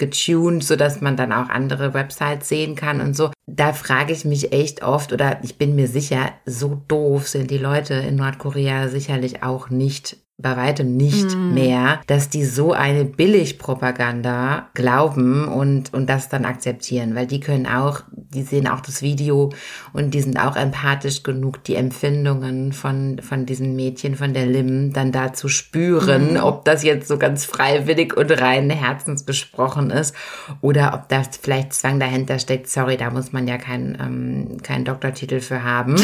getuned, 0.51 0.63
sodass 0.63 1.01
man 1.01 1.15
dann 1.15 1.31
auch 1.31 1.49
andere 1.49 1.93
Websites 1.93 2.49
sehen 2.49 2.75
kann 2.75 3.01
und 3.01 3.15
so. 3.15 3.31
Da 3.47 3.73
frage 3.73 4.13
ich 4.13 4.25
mich 4.25 4.51
echt 4.51 4.83
oft 4.83 5.13
oder 5.13 5.39
ich 5.43 5.57
bin 5.57 5.75
mir 5.75 5.87
sicher, 5.87 6.31
so 6.45 6.81
doof 6.87 7.27
sind 7.27 7.51
die 7.51 7.57
Leute 7.57 7.95
in 7.95 8.15
Nordkorea 8.15 8.87
sicherlich 8.87 9.43
auch 9.43 9.69
nicht 9.69 10.17
bei 10.41 10.57
weitem 10.57 10.95
nicht 10.95 11.35
mehr, 11.35 12.01
dass 12.07 12.29
die 12.29 12.45
so 12.45 12.73
eine 12.73 13.05
Billigpropaganda 13.05 14.69
glauben 14.73 15.47
und, 15.47 15.93
und 15.93 16.09
das 16.09 16.29
dann 16.29 16.45
akzeptieren, 16.45 17.15
weil 17.15 17.27
die 17.27 17.39
können 17.39 17.67
auch, 17.67 18.01
die 18.11 18.43
sehen 18.43 18.67
auch 18.67 18.81
das 18.81 19.01
Video 19.01 19.51
und 19.93 20.13
die 20.13 20.21
sind 20.21 20.37
auch 20.37 20.55
empathisch 20.55 21.23
genug, 21.23 21.63
die 21.63 21.75
Empfindungen 21.75 22.73
von, 22.73 23.19
von 23.21 23.45
diesen 23.45 23.75
Mädchen, 23.75 24.15
von 24.15 24.33
der 24.33 24.45
Lim, 24.45 24.93
dann 24.93 25.11
da 25.11 25.33
zu 25.33 25.47
spüren, 25.47 26.37
ob 26.37 26.65
das 26.65 26.83
jetzt 26.83 27.07
so 27.07 27.17
ganz 27.17 27.45
freiwillig 27.45 28.15
und 28.15 28.31
rein 28.41 28.69
Herzens 28.69 29.23
besprochen 29.23 29.89
ist 29.89 30.15
oder 30.61 30.93
ob 30.93 31.09
da 31.09 31.23
vielleicht 31.41 31.73
Zwang 31.73 31.99
dahinter 31.99 32.39
steckt. 32.39 32.69
Sorry, 32.69 32.97
da 32.97 33.09
muss 33.09 33.31
man 33.31 33.47
ja 33.47 33.57
keinen 33.57 33.97
ähm, 33.99 34.57
keinen 34.63 34.85
Doktortitel 34.85 35.39
für 35.39 35.63
haben. 35.63 35.95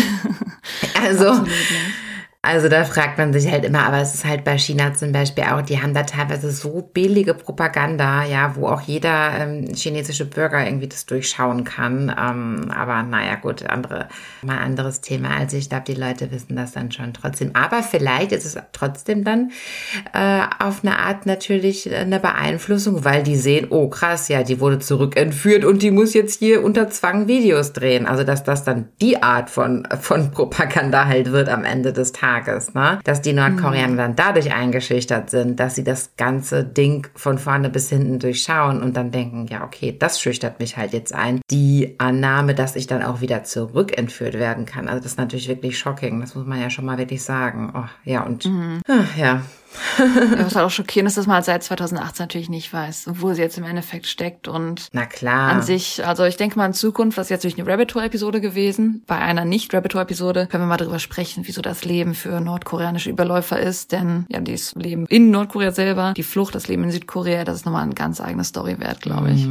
also, 1.04 1.46
also 2.48 2.70
da 2.70 2.86
fragt 2.86 3.18
man 3.18 3.34
sich 3.34 3.52
halt 3.52 3.66
immer, 3.66 3.86
aber 3.86 3.98
es 3.98 4.14
ist 4.14 4.26
halt 4.26 4.46
bei 4.46 4.58
China 4.58 4.94
zum 4.94 5.12
Beispiel 5.12 5.44
auch, 5.44 5.62
die 5.62 5.82
haben 5.82 5.94
da 5.94 6.04
teilweise 6.04 6.50
so 6.52 6.90
billige 6.94 7.34
Propaganda, 7.34 8.24
ja, 8.24 8.56
wo 8.56 8.68
auch 8.68 8.82
jeder 8.82 9.34
ähm, 9.38 9.68
chinesische 9.76 10.26
Bürger 10.26 10.66
irgendwie 10.66 10.88
das 10.88 11.06
durchschauen 11.06 11.66
kann. 11.66 12.10
Ähm, 12.10 12.72
aber 12.72 13.04
naja, 13.04 13.36
gut, 13.36 13.66
andere, 13.66 14.08
mal 14.42 14.60
anderes 14.60 15.02
Thema. 15.02 15.36
Also 15.38 15.58
ich 15.58 15.70
glaube, 15.70 15.84
die 15.88 15.94
Leute 15.94 16.32
wissen 16.32 16.56
das 16.56 16.72
dann 16.72 16.92
schon 16.92 17.14
trotzdem. 17.14 17.52
Aber 17.54 17.84
vielleicht 17.84 18.32
ist 18.32 18.46
es 18.46 18.58
trotzdem 18.72 19.26
dann 19.26 19.52
äh, 20.14 20.44
auf 20.60 20.84
eine 20.84 21.00
Art 21.00 21.26
natürlich 21.26 21.94
eine 21.94 22.20
Beeinflussung, 22.20 23.04
weil 23.04 23.24
die 23.24 23.36
sehen, 23.36 23.68
oh 23.72 23.90
krass, 23.90 24.30
ja, 24.30 24.44
die 24.44 24.62
wurde 24.62 24.80
zurückentführt 24.80 25.66
und 25.66 25.82
die 25.82 25.92
muss 25.92 26.14
jetzt 26.14 26.40
hier 26.40 26.64
unter 26.64 26.90
Zwang 26.90 27.28
Videos 27.28 27.74
drehen. 27.74 28.06
Also 28.06 28.24
dass 28.24 28.46
das 28.46 28.64
dann 28.64 28.88
die 29.02 29.22
Art 29.22 29.50
von, 29.50 29.86
von 30.00 30.32
Propaganda 30.32 31.08
halt 31.08 31.32
wird 31.32 31.50
am 31.50 31.66
Ende 31.66 31.92
des 31.92 32.14
Tages, 32.14 32.37
ne? 32.74 33.00
Dass 33.04 33.22
die 33.22 33.34
Nordkoreaner 33.34 33.96
dann 33.96 34.16
dadurch 34.16 34.54
eingeschüchtert 34.54 35.30
sind, 35.30 35.60
dass 35.60 35.76
sie 35.76 35.84
das 35.84 36.12
ganze 36.18 36.64
Ding 36.64 37.08
von 37.16 37.38
vorne 37.38 37.70
bis 37.70 37.90
hinten 37.90 38.20
durchschauen 38.20 38.82
und 38.82 38.96
dann 38.98 39.12
denken, 39.12 39.48
ja, 39.48 39.64
okay, 39.64 39.96
das 39.98 40.20
schüchtert 40.20 40.60
mich 40.60 40.78
halt 40.78 40.94
jetzt 40.94 41.14
ein. 41.14 41.42
Die 41.52 41.96
Annahme, 41.98 42.56
dass 42.56 42.76
ich 42.76 42.88
dann 42.88 43.04
auch 43.04 43.22
wieder 43.22 43.44
zurückentführt 43.44 44.36
werden 44.36 44.66
kann. 44.66 44.88
Also 44.88 45.02
das 45.02 45.14
ist 45.14 45.18
natürlich 45.18 45.48
wirklich 45.48 45.78
shocking. 45.78 46.20
Das 46.22 46.36
muss 46.36 46.46
man 46.46 46.62
ja 46.62 46.70
schon 46.70 46.86
mal 46.86 46.98
wirklich 46.98 47.24
sagen. 47.24 47.74
Oh, 47.76 47.86
ja, 48.04 48.24
und 48.24 48.50
ach, 48.88 49.18
ja. 49.18 49.42
Was 49.98 50.56
halt 50.56 50.66
auch 50.66 50.72
schockierend 50.72 51.08
ist, 51.08 51.18
dass 51.18 51.28
man 51.28 51.36
halt 51.36 51.46
seit 51.46 51.64
2018 51.64 52.24
natürlich 52.24 52.50
nicht 52.50 52.72
weiß, 52.72 53.10
wo 53.14 53.34
sie 53.34 53.42
jetzt 53.42 53.58
im 53.58 53.64
Endeffekt 53.64 54.08
steckt 54.08 54.48
und 54.48 54.88
Na 54.92 55.06
klar. 55.06 55.52
an 55.52 55.62
sich, 55.62 56.06
also 56.06 56.24
ich 56.26 56.38
denke 56.38 56.58
mal 56.58 56.66
in 56.66 56.74
Zukunft, 56.74 57.18
das 57.18 57.28
ist 57.28 57.30
jetzt 57.32 57.44
natürlich 57.44 57.60
eine 57.60 57.72
Rabbit 57.74 57.96
Hole-Episode 57.96 58.42
gewesen. 58.42 59.04
Bei 59.08 59.18
einer 59.18 59.46
nicht-Rabbit 59.46 59.94
Hole-Episode 59.94 60.48
können 60.48 60.64
wir 60.64 60.68
mal 60.68 60.78
darüber 60.78 61.00
sprechen, 61.00 61.44
wieso 61.46 61.62
das 61.62 61.86
Leben 61.86 62.14
für 62.14 62.40
nordkoreanische 62.40 63.10
Überläufer 63.10 63.60
ist. 63.60 63.92
Denn 63.92 64.26
ja, 64.30 64.40
das 64.40 64.76
Leben 64.76 65.06
in 65.08 65.32
Nordkorea 65.32 65.72
selber, 65.72 66.14
die 66.16 66.24
Flucht, 66.24 66.56
das 66.56 66.68
Leben 66.68 66.84
in 66.84 66.92
Südkorea, 66.92 67.44
das 67.44 67.58
ist 67.58 67.66
nochmal 67.66 67.84
eine 67.84 67.96
ganz 67.96 68.22
eigene 68.22 68.44
Story 68.44 68.80
wert, 68.80 69.02
glaube 69.02 69.32
ich. 69.32 69.48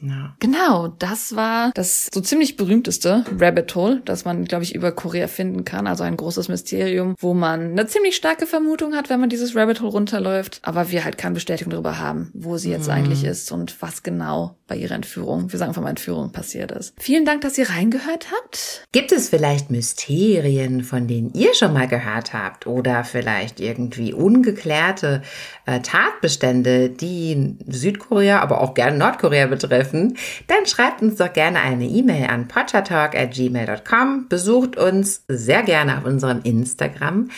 Ja. 0.00 0.34
Genau, 0.38 0.88
das 0.88 1.34
war 1.34 1.72
das 1.74 2.08
so 2.12 2.20
ziemlich 2.20 2.56
berühmteste 2.56 3.24
Rabbit 3.38 3.74
Hole, 3.74 4.00
das 4.04 4.24
man, 4.24 4.44
glaube 4.44 4.64
ich, 4.64 4.74
über 4.74 4.92
Korea 4.92 5.26
finden 5.26 5.64
kann. 5.64 5.86
Also 5.86 6.04
ein 6.04 6.16
großes 6.16 6.48
Mysterium, 6.48 7.14
wo 7.18 7.34
man 7.34 7.72
eine 7.72 7.86
ziemlich 7.86 8.14
starke 8.14 8.46
Vermutung 8.46 8.94
hat, 8.94 9.10
wenn 9.10 9.20
man 9.20 9.28
dieses 9.28 9.56
Rabbit 9.56 9.80
Hole 9.80 9.90
runterläuft, 9.90 10.60
aber 10.62 10.90
wir 10.90 11.04
halt 11.04 11.18
keine 11.18 11.34
Bestätigung 11.34 11.72
darüber 11.72 11.98
haben, 11.98 12.30
wo 12.34 12.56
sie 12.58 12.70
jetzt 12.70 12.88
eigentlich 12.88 13.24
ist 13.24 13.50
und 13.50 13.80
was 13.82 14.02
genau 14.02 14.56
bei 14.68 14.76
ihrer 14.76 14.94
Entführung, 14.94 15.50
wir 15.50 15.58
sagen 15.58 15.74
von 15.74 15.86
Entführung 15.86 16.30
passiert 16.30 16.70
ist. 16.72 16.94
Vielen 17.00 17.24
Dank, 17.24 17.40
dass 17.40 17.58
ihr 17.58 17.70
reingehört 17.70 18.28
habt. 18.30 18.86
Gibt 18.92 19.12
es 19.12 19.30
vielleicht 19.30 19.70
Mysterien, 19.70 20.84
von 20.84 21.08
denen 21.08 21.32
ihr 21.34 21.54
schon 21.54 21.72
mal 21.72 21.88
gehört 21.88 22.34
habt 22.34 22.66
oder 22.66 23.02
vielleicht 23.02 23.60
irgendwie 23.60 24.12
ungeklärte 24.12 25.22
äh, 25.66 25.80
Tatbestände, 25.80 26.90
die 26.90 27.56
Südkorea, 27.66 28.40
aber 28.40 28.60
auch 28.60 28.74
gerne 28.74 28.98
Nordkorea 28.98 29.46
betreffen? 29.46 29.87
Dann 29.92 30.66
schreibt 30.66 31.02
uns 31.02 31.16
doch 31.16 31.32
gerne 31.32 31.60
eine 31.60 31.86
E-Mail 31.86 32.26
an 32.26 32.48
pottertalk@gmail.com. 32.48 34.26
Besucht 34.28 34.76
uns 34.76 35.24
sehr 35.28 35.62
gerne 35.62 35.98
auf 35.98 36.04
unserem 36.04 36.40
Instagram 36.42 37.30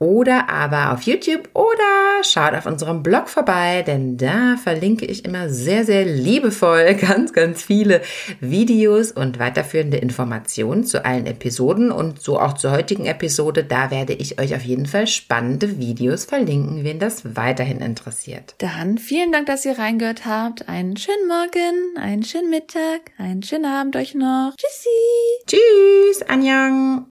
oder 0.00 0.48
aber 0.48 0.92
auf 0.92 1.02
YouTube 1.02 1.50
oder 1.52 2.24
schaut 2.24 2.54
auf 2.54 2.64
unserem 2.64 3.02
Blog 3.02 3.28
vorbei, 3.28 3.82
denn 3.86 4.16
da 4.16 4.56
verlinke 4.56 5.04
ich 5.04 5.26
immer 5.26 5.50
sehr, 5.50 5.84
sehr 5.84 6.06
liebevoll 6.06 6.94
ganz, 7.00 7.34
ganz 7.34 7.62
viele 7.62 8.00
Videos 8.40 9.12
und 9.12 9.38
weiterführende 9.38 9.98
Informationen 9.98 10.84
zu 10.84 11.04
allen 11.04 11.26
Episoden 11.26 11.92
und 11.92 12.20
so 12.20 12.40
auch 12.40 12.54
zur 12.54 12.72
heutigen 12.72 13.04
Episode. 13.04 13.62
Da 13.62 13.90
werde 13.90 14.14
ich 14.14 14.40
euch 14.40 14.54
auf 14.54 14.62
jeden 14.62 14.86
Fall 14.86 15.06
spannende 15.06 15.78
Videos 15.78 16.24
verlinken, 16.24 16.82
wen 16.82 16.98
das 16.98 17.36
weiterhin 17.36 17.80
interessiert. 17.80 18.54
Dann 18.58 18.96
vielen 18.96 19.32
Dank, 19.32 19.46
dass 19.46 19.66
ihr 19.66 19.78
reingehört 19.78 20.24
habt. 20.24 20.66
Einen 20.66 20.96
schönen 20.96 21.28
Morgen, 21.28 21.98
einen 21.98 22.22
schönen 22.22 22.48
Mittag, 22.48 23.12
einen 23.18 23.42
schönen 23.42 23.66
Abend 23.66 23.96
euch 23.96 24.14
noch. 24.14 24.54
Tschüssi! 24.56 24.88
Tschüss, 25.46 26.22
Anjang! 26.26 26.98